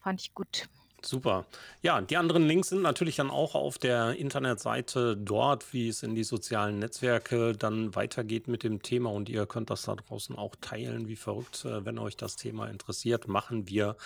Fand 0.00 0.20
ich 0.20 0.34
gut. 0.34 0.68
Super. 1.02 1.46
Ja, 1.82 2.00
die 2.02 2.18
anderen 2.18 2.46
Links 2.46 2.68
sind 2.68 2.82
natürlich 2.82 3.16
dann 3.16 3.30
auch 3.30 3.54
auf 3.54 3.78
der 3.78 4.16
Internetseite 4.16 5.16
dort, 5.16 5.72
wie 5.72 5.88
es 5.88 6.02
in 6.02 6.14
die 6.14 6.24
sozialen 6.24 6.78
Netzwerke 6.78 7.52
dann 7.52 7.94
weitergeht 7.94 8.48
mit 8.48 8.64
dem 8.64 8.82
Thema. 8.82 9.10
Und 9.10 9.30
ihr 9.30 9.46
könnt 9.46 9.70
das 9.70 9.82
da 9.82 9.94
draußen 9.94 10.36
auch 10.36 10.56
teilen, 10.60 11.08
wie 11.08 11.16
verrückt. 11.16 11.64
Äh, 11.64 11.86
wenn 11.86 11.98
euch 11.98 12.16
das 12.16 12.36
Thema 12.36 12.66
interessiert, 12.66 13.28
machen 13.28 13.68
wir 13.68 13.96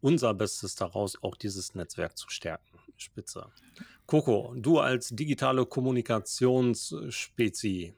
unser 0.00 0.34
Bestes 0.34 0.76
daraus, 0.76 1.20
auch 1.22 1.36
dieses 1.36 1.74
Netzwerk 1.74 2.16
zu 2.16 2.30
stärken. 2.30 2.78
Spitze. 2.96 3.48
Coco, 4.06 4.54
du 4.56 4.78
als 4.78 5.08
digitale 5.08 5.66
Kommunikationsspezie, 5.66 7.92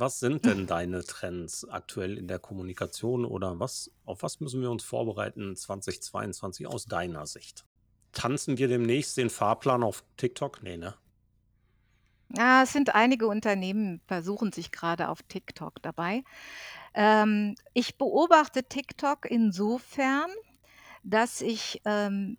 Was 0.00 0.18
sind 0.18 0.46
denn 0.46 0.66
deine 0.66 1.04
Trends 1.04 1.68
aktuell 1.68 2.16
in 2.16 2.26
der 2.26 2.38
Kommunikation 2.38 3.26
oder 3.26 3.60
was 3.60 3.90
auf 4.06 4.22
was 4.22 4.40
müssen 4.40 4.62
wir 4.62 4.70
uns 4.70 4.82
vorbereiten 4.82 5.54
2022 5.54 6.66
aus 6.66 6.86
deiner 6.86 7.26
Sicht? 7.26 7.66
Tanzen 8.12 8.56
wir 8.56 8.68
demnächst 8.68 9.18
den 9.18 9.28
Fahrplan 9.28 9.82
auf 9.82 10.02
TikTok? 10.16 10.62
Ne, 10.62 10.78
ne? 10.78 10.94
Ja, 12.34 12.62
es 12.62 12.72
sind 12.72 12.94
einige 12.94 13.26
Unternehmen 13.26 14.00
versuchen 14.06 14.52
sich 14.52 14.72
gerade 14.72 15.10
auf 15.10 15.22
TikTok 15.24 15.82
dabei. 15.82 16.24
Ähm, 16.94 17.54
ich 17.74 17.98
beobachte 17.98 18.62
TikTok 18.62 19.30
insofern, 19.30 20.30
dass 21.02 21.42
ich, 21.42 21.82
ähm, 21.84 22.38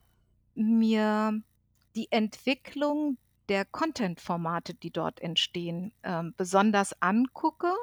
mir 0.56 1.40
die 1.96 2.12
Entwicklung 2.12 3.18
der 3.52 3.66
Content-Formate, 3.66 4.74
die 4.74 4.92
dort 4.92 5.20
entstehen, 5.22 5.92
ähm, 6.04 6.34
besonders 6.38 6.96
angucke, 7.02 7.74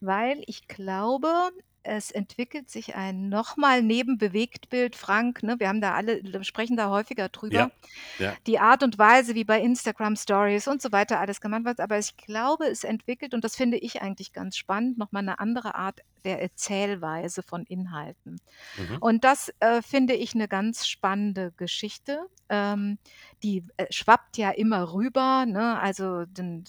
weil 0.00 0.42
ich 0.48 0.66
glaube, 0.66 1.52
es 1.86 2.10
entwickelt 2.10 2.68
sich 2.70 2.94
ein 2.96 3.28
nochmal 3.28 3.82
neben 3.82 4.18
Bewegtbild, 4.18 4.96
Frank, 4.96 5.42
ne, 5.42 5.56
wir 5.58 5.68
haben 5.68 5.80
da 5.80 5.94
alle 5.94 6.20
sprechen 6.44 6.76
da 6.76 6.90
häufiger 6.90 7.28
drüber, 7.28 7.70
Ja, 8.18 8.26
ja. 8.26 8.34
die 8.46 8.58
Art 8.58 8.82
und 8.82 8.98
Weise, 8.98 9.34
wie 9.34 9.44
bei 9.44 9.60
Instagram 9.60 10.16
Stories 10.16 10.68
und 10.68 10.82
so 10.82 10.92
weiter 10.92 11.20
alles 11.20 11.40
gemacht 11.40 11.64
wird. 11.64 11.80
Aber 11.80 11.98
ich 11.98 12.16
glaube, 12.16 12.66
es 12.66 12.84
entwickelt, 12.84 13.34
und 13.34 13.44
das 13.44 13.56
finde 13.56 13.78
ich 13.78 14.02
eigentlich 14.02 14.32
ganz 14.32 14.56
spannend, 14.56 14.98
noch 14.98 15.12
mal 15.12 15.22
'ne 15.22 15.38
andere 15.38 15.74
Art 15.76 16.00
der 16.24 16.42
Erzählweise 16.42 17.42
von 17.42 17.64
Inhalten. 17.64 18.40
Mhm. 18.76 18.98
Und 19.00 19.24
das, 19.24 19.52
äh, 19.60 19.80
finde 19.82 20.14
ich 20.14 20.34
eine 20.34 20.48
ganz 20.48 20.86
spannende 20.88 21.52
Geschichte. 21.56 22.26
Ähm, 22.48 22.98
die, 23.42 23.64
äh, 23.76 23.86
schwappt 23.90 24.36
ja 24.38 24.50
immer 24.50 24.92
rüber, 24.92 25.46
ne? 25.46 25.78
Also, 25.80 26.24
den 26.26 26.64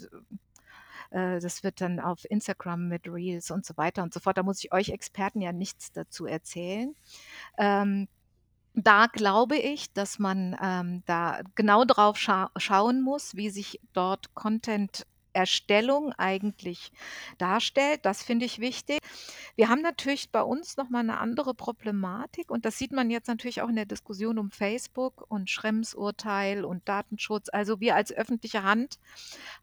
äh, 1.12 1.39
das 1.39 1.64
wird 1.64 1.82
dann 1.82 1.99
auf 1.99 2.26
Instagram 2.30 2.88
mit 2.88 3.08
Reels 3.08 3.51
und 3.51 3.66
so 3.66 3.76
weiter 3.78 4.03
und 4.03 4.14
so 4.14 4.20
fort. 4.20 4.38
Da 4.38 4.43
muss 4.43 4.64
ich 4.64 4.74
euch 4.74 4.89
Experten 4.89 5.41
ja 5.41 5.51
nichts 5.51 5.91
dazu 5.91 6.26
erzählen. 6.26 6.95
Ähm, 7.58 8.08
da 8.74 9.08
glaube 9.08 9.58
ich, 9.58 9.91
dass 9.93 10.20
man, 10.20 10.55
ähm, 10.62 11.03
da 11.05 11.41
genau 11.55 11.84
drauf 11.84 12.18
scha 12.18 12.51
schauen 12.58 13.01
muss, 13.01 13.36
wie 13.36 13.49
sich 13.49 13.80
dort 13.93 14.34
Content-Erstellung 15.38 16.14
eigentlich 16.14 16.92
darstellt. 17.38 18.06
Das 18.06 18.24
finde 18.24 18.46
ich 18.46 18.60
wichtig. 18.60 19.00
Wir 19.56 19.70
haben 19.70 19.82
natürlich 19.82 20.32
bei 20.32 20.42
uns 20.42 20.78
noch 20.78 20.90
mal 20.90 21.04
'ne 21.04 21.18
andere 21.20 21.54
Problematik 21.54 22.52
und 22.52 22.66
das 22.66 22.78
sieht 22.78 22.92
man 22.92 23.10
jetzt 23.12 23.28
natürlich 23.28 23.62
auch 23.62 23.70
in 23.70 23.76
der 23.76 23.86
Diskussion 23.86 24.40
um 24.40 24.52
Facebook 24.52 25.26
und 25.30 25.50
Schrems 25.50 25.94
Urteil 25.94 26.66
und 26.66 26.88
Datenschutz. 26.88 27.50
Also, 27.52 27.80
wir 27.80 27.96
als 27.96 28.12
öffentliche 28.14 28.64
Hand 28.64 28.96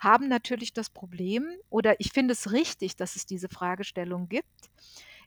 haben 0.01 0.29
natürlich 0.29 0.73
das 0.73 0.91
Problem 0.91 1.47
oder 1.71 2.01
ich 2.01 2.13
finde 2.13 2.33
es 2.33 2.53
richtig, 2.53 2.97
dass 2.97 3.17
es 3.17 3.27
diese 3.27 3.49
Fragestellung 3.49 4.29
gibt, 4.29 4.71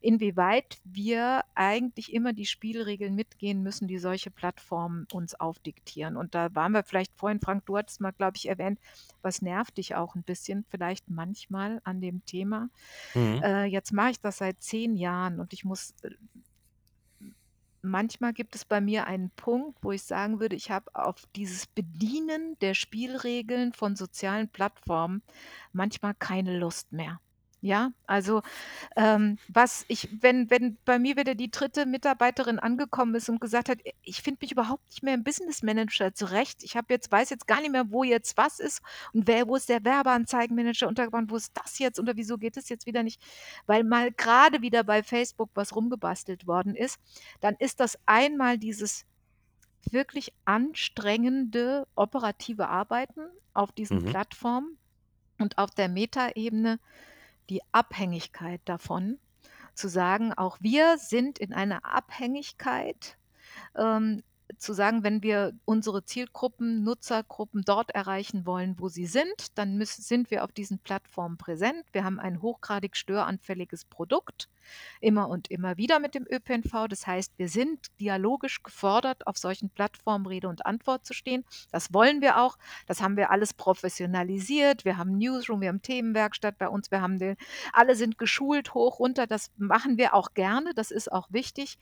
inwieweit 0.02 0.78
wir 0.84 1.43
eigentlich 1.56 2.14
immer 2.14 2.34
die 2.34 2.45
Spielregeln 2.45 3.16
mitgehen 3.16 3.64
müssen, 3.64 3.88
die 3.88 3.98
solche 4.00 4.32
Plattformen 4.32 5.08
uns 5.12 5.36
aufdiktieren. 5.36 6.18
Und 6.18 6.36
da 6.36 6.54
waren 6.56 6.72
wir 6.74 6.84
vielleicht 6.84 7.16
vorhin 7.18 7.39
Frank, 7.41 7.66
du 7.66 7.78
hattest 7.78 8.02
mal, 8.02 8.12
glaube 8.12 8.38
ich, 8.38 8.48
erwähnt, 8.48 8.80
was 9.22 9.41
nervt 9.41 9.78
dich 9.78 9.95
auch 9.95 10.16
'n 10.16 10.24
bisschen 10.24 10.66
vielleicht 10.70 11.10
manchmal 11.10 11.82
an 11.84 12.02
dem 12.02 12.26
Thema? 12.26 12.70
Mhm. 13.16 13.43
Äh, 13.43 13.66
jetzt 13.66 13.93
mache 13.93 14.12
ich 14.12 14.22
das 14.22 14.38
seit 14.39 14.62
10 14.62 14.95
Jahren 14.95 15.39
und 15.39 15.54
ich 15.54 15.66
muss 15.66 15.93
äh 16.04 16.12
manchmal 17.82 18.34
gibt 18.34 18.56
es 18.56 18.66
bei 18.66 18.82
mir 18.82 19.08
einen 19.08 19.32
Punkt, 19.32 19.80
wo 19.84 19.91
ich 19.91 20.04
sagen 20.04 20.39
würde, 20.39 20.56
ich 20.56 20.72
habe 20.72 20.93
auf 20.93 21.24
dieses 21.36 21.68
Bedienen 21.68 22.58
der 22.60 22.74
Spielregeln 22.74 23.74
von 23.74 23.95
sozialen 23.95 24.50
Plattformen 24.50 25.24
manchmal 25.72 26.14
keine 26.16 26.58
Lust 26.58 26.91
mehr. 26.91 27.20
Ja, 27.64 27.91
also, 28.05 28.41
ähm, 28.97 29.38
was 29.47 29.86
ich 29.88 30.10
wenn 30.22 30.49
wenn 30.51 30.80
bei 30.86 30.99
mir 30.99 31.18
wieder 31.18 31.36
die 31.36 31.51
3. 31.51 31.86
Mitarbeiterin 31.86 32.60
angekommen 32.60 33.16
ist 33.16 33.30
und 33.30 33.41
gesagt 33.41 33.70
hat: 33.70 33.80
„I 33.86 33.93
ich 34.03 34.22
finde 34.24 34.39
mich 34.41 34.51
überhaupt 34.53 34.86
nicht 34.89 35.03
mehr 35.03 35.14
im 35.16 35.24
Business 35.24 35.64
Manager 35.64 36.14
zurecht. 36.14 36.64
Ich 36.64 36.76
habe 36.78 36.88
jetzt 36.93 37.12
weiß 37.12 37.30
jetzt 37.30 37.47
gar 37.47 37.62
nicht 37.62 37.72
mehr, 37.72 37.91
wo 37.91 38.03
jetzt 38.03 38.38
was 38.38 38.60
ist 38.60 38.82
und 39.14 39.28
wer 39.28 39.47
wo 39.47 39.55
ist 39.55 39.70
der 39.70 39.86
Werbeanzeigenmanager 39.86 40.88
untergebracht, 40.89 41.26
wo 41.30 41.38
ist 41.38 41.51
das 41.55 41.80
jetzt 41.80 41.99
oder 41.99 42.18
wieso 42.18 42.38
geht 42.39 42.58
es 42.58 42.70
jetzt 42.70 42.88
wieder 42.88 43.03
nicht?“ 43.03 43.22
Weil 43.68 43.84
mal 43.86 44.12
grade 44.12 44.62
wieder 44.64 44.84
bei 44.84 45.03
Facebook 45.03 45.51
was 45.53 45.76
rumgebastelt 45.76 46.47
worden 46.47 46.76
ist, 46.76 46.99
dann 47.41 47.55
ist 47.60 47.80
das 47.80 47.99
einmal 48.08 48.58
dieses 48.58 49.05
wirklich 49.91 50.34
anstrengende 50.45 51.88
operative 51.95 52.70
Arbeiten 52.70 53.22
auf 53.53 53.72
diesen 53.72 53.99
Mhm. 53.99 54.03
Plattformen 54.03 54.78
und 55.39 55.58
auf 55.60 55.72
der 55.72 55.89
Metaebene 55.89 56.80
die 57.50 57.62
Abhängigkeit 57.72 58.62
davon, 58.66 59.20
zu 59.74 59.88
sagen, 59.88 60.34
auch 60.34 60.58
wir 60.60 60.98
sind 60.98 61.39
in 61.39 61.54
einer 61.54 61.86
Abhängigkeit, 61.86 63.18
ähm, 63.76 64.24
zu 64.58 64.74
sagen, 64.74 65.04
wenn 65.04 65.22
wir 65.22 65.54
unsere 65.66 66.04
Zielgruppen, 66.06 66.84
Nutzergruppen 66.84 67.64
dort 67.66 67.91
erreichen 67.91 68.45
wollen, 68.45 68.76
wo 68.80 68.88
sie 68.88 69.06
sind, 69.06 69.58
dann 69.58 69.78
müss 69.78 69.95
sind 69.95 70.32
wir 70.32 70.43
auf 70.43 70.52
diesen 70.52 70.80
Plattformen 70.80 71.38
präsent. 71.38 71.84
Wir 71.91 72.04
haben 72.04 72.20
ein 72.20 72.41
hochgradig 72.41 72.95
störanfälliges 72.95 73.86
Produkt, 73.86 74.48
immer 75.02 75.30
und 75.30 75.52
immer 75.52 75.78
wieder 75.78 76.00
mit 76.00 76.16
dem 76.16 76.26
ÖPNV. 76.30 76.88
Das 76.89 77.06
heißt, 77.06 77.34
wir 77.38 77.50
sind 77.50 77.88
dialogisch 78.00 78.64
gefordert, 78.64 79.28
auf 79.28 79.38
solchen 79.38 79.70
Plattformen 79.70 80.26
Rede 80.26 80.48
und 80.48 80.66
Antwort 80.66 81.06
zu 81.06 81.14
stehen. 81.14 81.43
Das 81.72 81.93
wollen 81.93 82.22
wir 82.22 82.41
auch. 82.41 82.58
Das 82.86 83.02
haben 83.02 83.18
wir 83.18 83.32
alles 83.32 83.54
professionalisiert. 83.54 84.86
Wir 84.86 84.98
haben 84.98 85.18
Newsroom, 85.18 85.62
wir 85.62 85.70
haben 85.70 85.82
Themenwerkstatt 85.82 86.58
bei 86.58 86.70
uns, 86.70 86.91
wir 86.91 87.02
haben 87.02 87.20
den 87.20 87.36
alle 87.74 87.95
sind 87.95 88.18
geschult 88.18 88.74
hoch, 88.74 89.00
runter. 89.00 89.28
Das 89.28 89.52
machen 89.58 89.98
wir 89.98 90.14
auch 90.14 90.34
gerne, 90.34 90.74
das 90.74 90.91
ist 90.91 91.12
auch 91.12 91.28
wichtig. 91.32 91.78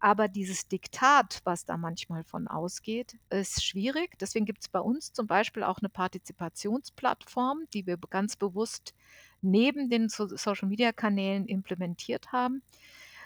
Aber 0.00 0.28
dieses 0.28 0.68
Diktat, 0.68 1.40
was 1.44 1.64
da 1.64 1.76
manchmal 1.76 2.24
von 2.24 2.48
ausgeht, 2.48 3.18
ist 3.30 3.64
schwierig. 3.64 4.18
Deswegen 4.20 4.46
gibt's 4.46 4.68
bei 4.68 4.80
uns 4.80 5.12
zum 5.12 5.26
Beispiel 5.26 5.64
auch 5.64 5.80
'ne 5.80 5.88
Partizipationsplattform, 5.88 7.64
die 7.74 7.86
wir 7.86 7.96
ganz 8.10 8.36
bewusst 8.36 8.94
neben 9.42 9.90
den 9.90 10.08
So 10.08 10.28
Social-Media-Kanälen 10.28 11.46
implementiert 11.46 12.32
haben, 12.32 12.62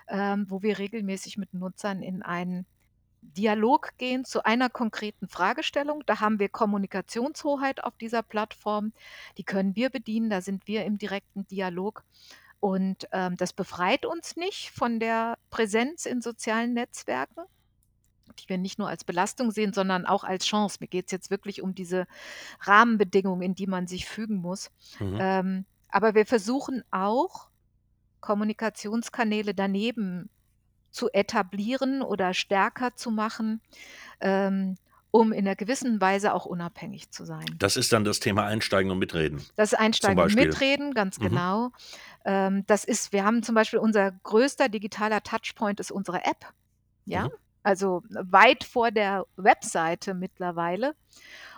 ähm, 0.08 0.46
wo 0.50 0.62
wir 0.62 0.78
regelmäßig 0.78 1.38
mit 1.38 1.54
Nutzern 1.54 2.02
in 2.02 2.22
einen 2.22 2.66
Dialog 3.22 3.96
gehen 3.98 4.24
zu 4.24 4.44
einer 4.44 4.70
konkreten 4.70 5.28
Fragestellung. 5.28 6.02
Da 6.06 6.20
haben 6.20 6.40
wir 6.40 6.48
Kommunikationshoheit 6.48 7.84
auf 7.84 7.96
dieser 7.98 8.22
Plattform. 8.22 8.92
Die 9.38 9.44
können 9.44 9.76
wir 9.76 9.90
bedienen, 9.90 10.30
da 10.30 10.40
sind 10.42 10.66
wir 10.68 10.84
im 10.84 10.98
direkten 10.98 11.46
Dialog. 11.48 12.04
Und, 12.62 13.08
ähm, 13.10 13.36
das 13.36 13.52
befreit 13.52 14.06
uns 14.06 14.36
nicht 14.36 14.70
von 14.70 15.00
der 15.00 15.36
Präsenz 15.50 16.06
in 16.06 16.22
sozialen 16.22 16.74
Netzwerken, 16.74 17.40
die 18.38 18.48
wir 18.48 18.56
nicht 18.56 18.78
nur 18.78 18.88
als 18.88 19.02
Belastung 19.02 19.50
sehen, 19.50 19.72
sondern 19.72 20.06
auch 20.06 20.22
als 20.22 20.46
Chance. 20.46 20.76
Mir 20.78 20.86
geht's 20.86 21.10
jetzt 21.10 21.28
wirklich 21.28 21.60
um 21.60 21.74
diese 21.74 22.06
Rahmenbedingungen, 22.60 23.42
in 23.42 23.56
die 23.56 23.66
man 23.66 23.88
sich 23.88 24.06
fügen 24.06 24.36
muss. 24.36 24.70
Mhm. 25.00 25.18
Ähm, 25.20 25.64
aber 25.88 26.14
wir 26.14 26.24
versuchen 26.24 26.84
auch, 26.92 27.48
Kommunikationskanäle 28.20 29.54
daneben 29.54 30.30
zu 30.92 31.10
etablieren 31.12 32.00
oder 32.00 32.32
stärker 32.32 32.94
zu 32.94 33.10
machen, 33.10 33.60
ähm, 34.20 34.76
um 35.12 35.32
in 35.32 35.44
'ner 35.46 35.56
gewissen 35.56 36.00
Weise 36.02 36.34
auch 36.34 36.46
unabhängig 36.46 37.12
zu 37.12 37.24
sein. 37.26 37.60
Das 37.60 37.76
ist 37.76 37.92
dann 37.92 38.04
das 38.04 38.20
Thema 38.20 38.46
Einsteigen 38.46 38.90
und 38.90 38.98
Mitreden 38.98 39.42
Das 39.58 39.74
zum 40.00 40.14
Einsteigen 40.14 40.24
und? 40.24 40.34
Mitreden, 40.34 40.94
ganz 40.94 41.20
Mhm. 41.20 41.20
genau. 41.20 41.70
Ähm, 42.24 42.64
das 42.66 42.84
ist 42.84 43.12
wir 43.12 43.24
haben 43.24 43.42
zum 43.42 43.54
Beispiel 43.54 43.78
unser 43.78 44.12
größter 44.12 44.68
digitaler 44.68 45.22
Touchpoint 45.22 45.80
ist 45.80 45.90
unsere 45.92 46.24
App, 46.24 46.52
ja? 47.06 47.26
Mhm. 47.26 47.32
Also, 47.64 48.02
weit 48.10 48.64
vor 48.64 48.90
der 48.92 49.26
Webseite 49.36 50.14
mittlerweile. 50.14 50.94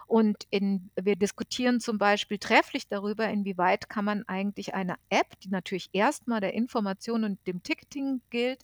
Und 0.07 0.45
in 0.51 0.91
wir 1.01 1.17
diskutieren 1.17 1.81
zum 1.81 1.99
Beispiel 1.99 2.39
trefflich 2.39 2.89
darüber, 2.89 3.29
inwieweit 3.29 3.89
kann 3.91 4.05
man 4.07 4.25
eigentlich 4.29 4.75
eine 4.75 4.97
App, 5.11 5.39
die 5.45 5.51
natürlich 5.51 5.89
erst 5.93 6.29
mal 6.29 6.41
der 6.41 6.55
Information 6.55 7.25
und 7.25 7.41
dem 7.47 7.63
Ticketing 7.63 8.23
gilt, 8.31 8.63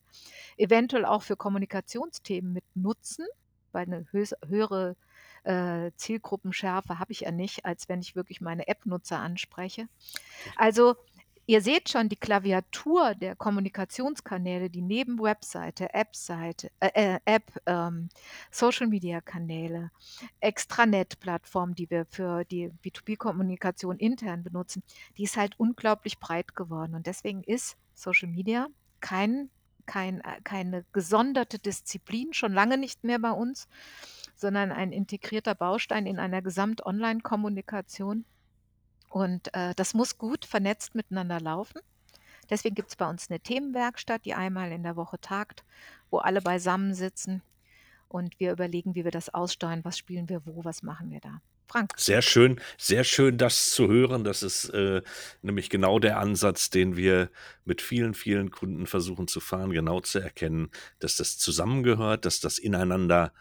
eventuell 0.59 1.05
auch 1.07 1.23
für 1.23 1.37
Kommunikationsthemen 1.37 2.53
mit 2.53 2.65
nutzen, 2.75 3.27
weil 3.73 3.87
'ne 3.87 4.07
hös 4.13 4.35
höhere, 4.47 4.97
äh, 5.45 5.91
Zielgruppenschärfe 5.97 6.99
habe 6.99 7.13
ich 7.13 7.21
ja 7.21 7.31
nicht, 7.33 7.65
als 7.67 7.89
wenn 7.89 8.01
ich 8.01 8.17
wirklich 8.17 8.41
meine 8.41 8.69
App-Nutzer 8.69 9.19
anspreche. 9.21 9.89
Also, 10.57 10.97
ihr 11.47 11.63
seht 11.63 11.89
schon, 11.91 12.09
die 12.09 12.17
Klaviatur 12.17 13.15
der 13.17 13.37
Kommunikationskanäle, 13.37 14.71
die 14.71 14.83
neben 14.83 15.21
Webseite, 15.21 15.95
App-Seite 15.95 16.71
äh, 16.81 16.91
äh, 17.17 17.21
App, 17.27 17.53
ähm, 17.67 18.09
Social-Media-Kanäle, 18.53 19.91
Extranet-Plattform, 20.41 21.75
die 21.75 21.91
wir 21.91 22.07
für 22.07 22.45
die 22.45 22.71
B2B-Kommunikation 22.85 23.99
intern 23.99 24.45
benutzen, 24.45 24.83
die 25.19 25.25
ist 25.25 25.37
halt 25.37 25.59
unglaublich 25.59 26.19
breit 26.21 26.55
geworden. 26.57 26.95
Und 26.97 27.07
deswegen 27.07 27.43
ist 27.45 27.77
Social 27.95 28.29
Media 28.29 28.69
kein 29.01 29.51
kein 29.91 30.21
äh, 30.21 30.41
keine 30.45 30.85
gesonderte 30.93 31.59
Disziplin, 31.59 32.33
schon 32.33 32.53
lange 32.53 32.79
nicht 32.79 33.03
mehr 33.03 33.19
bei 33.19 33.33
uns, 33.33 33.67
sondern 34.37 34.71
ein 34.71 34.93
integrierter 34.93 35.57
Baustein 35.57 36.07
in 36.07 36.21
einer 36.21 36.43
Gesamt-Online-Kommunikation. 36.43 38.25
Und 39.09 39.53
äh, 39.53 39.75
das 39.75 39.93
muss 39.93 40.17
gut 40.17 40.45
vernetzt 40.45 40.95
miteinander 40.95 41.41
laufen. 41.41 41.81
Deswegen 42.49 42.77
gibt 42.77 42.91
es 42.91 42.97
bei 42.97 43.09
uns 43.11 43.29
eine 43.29 43.41
Themenwerkstatt, 43.41 44.25
die 44.25 44.35
einmal 44.35 44.71
in 44.71 44.85
der 44.85 44.95
Woche 44.95 45.21
tagt, 45.21 45.65
wo 46.09 46.19
alle 46.19 46.41
beisammen 46.41 46.95
sitzen 46.95 47.43
und 48.09 48.39
wir 48.39 48.53
überlegen, 48.53 48.95
wie 48.95 49.05
wir 49.05 49.11
das 49.11 49.35
aussteuern, 49.35 49.85
was 49.85 49.99
spielen 49.99 50.29
wir 50.29 50.47
wo, 50.47 50.65
was 50.65 50.83
machen 50.83 51.11
wir 51.11 51.21
da. 51.21 51.41
Frank. 51.71 51.93
Sehr 51.97 52.21
schön, 52.21 52.61
sehr 52.79 53.05
schön, 53.05 53.39
das 53.39 53.71
zu 53.71 53.87
hören. 53.87 54.25
Das 54.25 54.43
ist 54.43 54.71
äh, 54.71 55.03
nämlich 55.41 55.71
genau 55.71 56.01
der 56.01 56.19
Ansatz, 56.19 56.69
den 56.71 56.97
wir 56.97 57.31
mit 57.65 57.81
vielen, 57.81 58.15
vielen 58.15 58.51
Kunden 58.51 58.87
versuchen 58.87 59.29
zu 59.29 59.39
fahren, 59.39 59.71
genau 59.71 60.01
zu 60.01 60.19
erkennen, 60.19 60.71
dass 60.99 61.15
das 61.15 61.39
zusammengehört, 61.39 62.25
dass 62.25 62.41
das 62.41 62.59
ineinander 62.59 63.33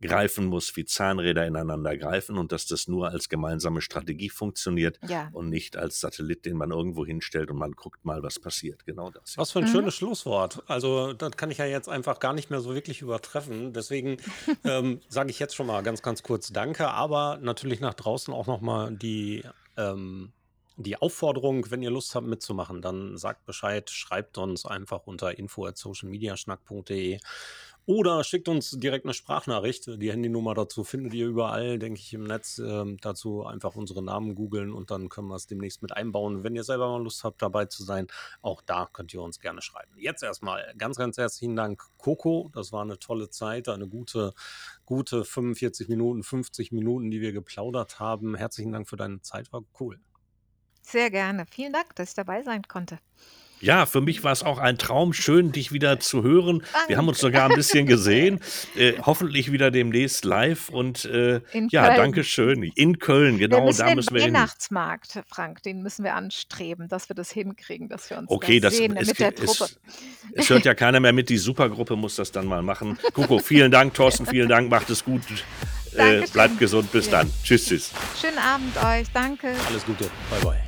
greifen 0.00 0.46
muss, 0.46 0.76
wie 0.76 0.84
Zahnräder 0.84 1.44
ineinander 1.46 1.96
greifen 1.96 2.38
und 2.38 2.52
dass 2.52 2.66
das 2.66 2.86
nur 2.86 3.08
als 3.08 3.28
gemeinsame 3.28 3.80
Strategie 3.80 4.30
funktioniert 4.30 4.98
Ja. 5.08 5.28
und 5.32 5.48
nicht 5.48 5.76
als 5.76 5.98
Satellit, 6.00 6.44
den 6.44 6.56
man 6.56 6.70
irgendwo 6.70 7.04
hinstellt 7.04 7.50
und 7.50 7.56
man 7.58 7.72
guckt 7.72 8.04
mal, 8.04 8.22
was 8.22 8.38
passiert. 8.38 8.86
Genau 8.86 9.10
das. 9.10 9.36
Was 9.36 9.50
für 9.52 9.58
ein 9.58 9.64
Mhm. 9.64 9.68
schönes 9.72 9.94
Schlusswort. 9.96 10.62
Also, 10.68 11.12
das 11.14 11.32
kann 11.36 11.50
ich 11.50 11.58
ja 11.58 11.64
jetzt 11.66 11.88
einfach 11.88 12.20
gar 12.20 12.32
nicht 12.32 12.48
mehr 12.50 12.60
so 12.60 12.74
wirklich 12.74 13.02
übertreffen. 13.02 13.72
Deswegen 13.72 14.18
ähm, 14.64 15.00
sage 15.08 15.30
ich 15.30 15.38
jetzt 15.40 15.56
schon 15.56 15.66
mal 15.66 15.82
ganz, 15.82 16.02
ganz 16.02 16.22
kurz 16.22 16.52
Danke, 16.52 16.88
aber 16.88 17.38
natürlich 17.42 17.80
nach 17.80 17.94
draußen 17.94 18.32
auch 18.32 18.46
nochmal 18.46 18.94
die, 18.96 19.42
ähm, 19.76 20.32
die 20.80 20.96
Aufforderung, 20.96 21.68
wenn 21.72 21.82
ihr 21.82 21.90
Lust 21.90 22.14
habt 22.14 22.28
mitzumachen, 22.28 22.80
dann 22.82 23.16
sagt 23.18 23.44
Bescheid, 23.46 23.90
schreibt 23.90 24.38
uns 24.38 24.64
einfach 24.64 25.08
unter 25.08 25.36
info.socialmediaschnack.de 25.36 27.18
oder 27.88 28.22
schickt 28.22 28.50
uns 28.50 28.72
direkt 28.72 29.06
eine 29.06 29.14
Sprachnachricht. 29.14 29.86
Die 29.86 30.12
Handynummer 30.12 30.52
dazu 30.52 30.84
findet 30.84 31.14
ihr 31.14 31.26
überall, 31.26 31.78
denke 31.78 31.98
ich, 31.98 32.12
im 32.12 32.24
Netz. 32.24 32.58
Ähm, 32.58 32.98
dazu 33.00 33.46
einfach 33.46 33.76
unsere 33.76 34.02
Namen 34.02 34.34
googeln 34.34 34.74
und 34.74 34.90
dann 34.90 35.08
können 35.08 35.28
wir 35.28 35.36
es 35.36 35.46
demnächst 35.46 35.80
mit 35.80 35.96
einbauen. 35.96 36.44
Wenn 36.44 36.54
ihr 36.54 36.64
selber 36.64 36.90
mal 36.90 37.02
Lust 37.02 37.24
habt, 37.24 37.40
dabei 37.40 37.64
zu 37.64 37.82
sein, 37.84 38.06
auch 38.42 38.60
da 38.60 38.90
könnt 38.92 39.14
ihr 39.14 39.22
uns 39.22 39.40
gerne 39.40 39.62
schreiben. 39.62 39.90
Jetzt 39.96 40.22
erstmal 40.22 40.74
ganz, 40.76 40.98
ganz 40.98 41.16
herzlichen 41.16 41.56
Dank, 41.56 41.82
Coco. 41.96 42.50
Das 42.52 42.72
war 42.72 42.82
eine 42.82 42.98
tolle 42.98 43.30
Zeit, 43.30 43.70
eine 43.70 43.88
gute, 43.88 44.34
gute 44.84 45.24
45 45.24 45.88
Minuten, 45.88 46.22
50 46.22 46.72
Minuten, 46.72 47.10
die 47.10 47.22
wir 47.22 47.32
geplaudert 47.32 47.98
haben. 47.98 48.34
Herzlichen 48.34 48.70
Dank 48.70 48.86
für 48.86 48.98
deine 48.98 49.22
Zeit, 49.22 49.50
war 49.50 49.62
cool. 49.80 49.98
Sehr 50.82 51.10
gerne. 51.10 51.46
Vielen 51.50 51.72
Dank, 51.72 51.96
dass 51.96 52.10
ich 52.10 52.14
dabei 52.14 52.42
sein 52.42 52.64
konnte. 52.68 52.98
Ja, 53.60 53.86
für 53.86 54.00
mich 54.00 54.22
war 54.24 54.32
es 54.32 54.42
auch 54.42 54.58
ein 54.58 54.78
Traum, 54.78 55.12
schön, 55.12 55.52
dich 55.52 55.72
wieder 55.72 55.98
zu 56.00 56.22
hören. 56.22 56.62
Wir 56.86 56.96
haben 56.96 57.08
uns 57.08 57.18
Danke. 57.20 57.36
sogar 57.36 57.50
ein 57.50 57.56
bisschen 57.56 57.86
gesehen. 57.86 58.40
Äh, 58.76 58.94
hoffentlich 59.04 59.50
wieder 59.52 59.70
demnächst 59.70 60.24
live. 60.24 60.68
Und 60.68 61.04
äh, 61.06 61.40
In 61.52 61.68
ja, 61.70 61.86
Köln. 61.86 61.96
danke 61.96 62.24
schön. 62.24 62.62
In 62.62 62.98
Köln, 62.98 63.38
genau, 63.38 63.64
müssen 63.66 63.80
da 63.80 63.86
den 63.86 63.96
müssen 63.96 64.14
wir 64.14 64.22
hin. 64.22 64.34
Weihnachtsmarkt, 64.34 65.22
Frank, 65.28 65.62
den 65.62 65.82
müssen 65.82 66.04
wir 66.04 66.14
anstreben, 66.14 66.88
dass 66.88 67.08
wir 67.08 67.14
das 67.16 67.30
hinkriegen, 67.30 67.88
dass 67.88 68.08
wir 68.10 68.18
uns 68.18 68.30
Okay, 68.30 68.60
da 68.60 68.68
das 68.68 68.76
sehen 68.76 68.96
es, 68.96 69.08
mit 69.08 69.18
der 69.18 69.32
es, 69.38 69.56
Truppe. 69.56 69.72
es 70.34 70.48
hört 70.50 70.64
ja 70.64 70.74
keiner 70.74 71.00
mehr 71.00 71.12
mit. 71.12 71.28
Die 71.28 71.38
Supergruppe 71.38 71.96
muss 71.96 72.16
das 72.16 72.30
dann 72.32 72.46
mal 72.46 72.62
machen. 72.62 72.98
Kuko, 73.12 73.38
vielen 73.38 73.70
Dank, 73.70 73.94
Thorsten, 73.94 74.26
vielen 74.26 74.48
Dank, 74.48 74.70
macht 74.70 74.88
es 74.90 75.04
gut. 75.04 75.22
Äh, 75.96 76.26
bleibt 76.32 76.58
gesund, 76.58 76.92
bis 76.92 77.06
Ja. 77.06 77.12
dann. 77.12 77.30
Tschüss, 77.42 77.66
tschüss. 77.66 77.90
Schönen 78.20 78.38
Abend 78.38 78.76
euch. 78.84 79.08
Danke. 79.12 79.48
Alles 79.68 79.84
Gute. 79.84 80.04
Bye, 80.30 80.40
bye. 80.42 80.67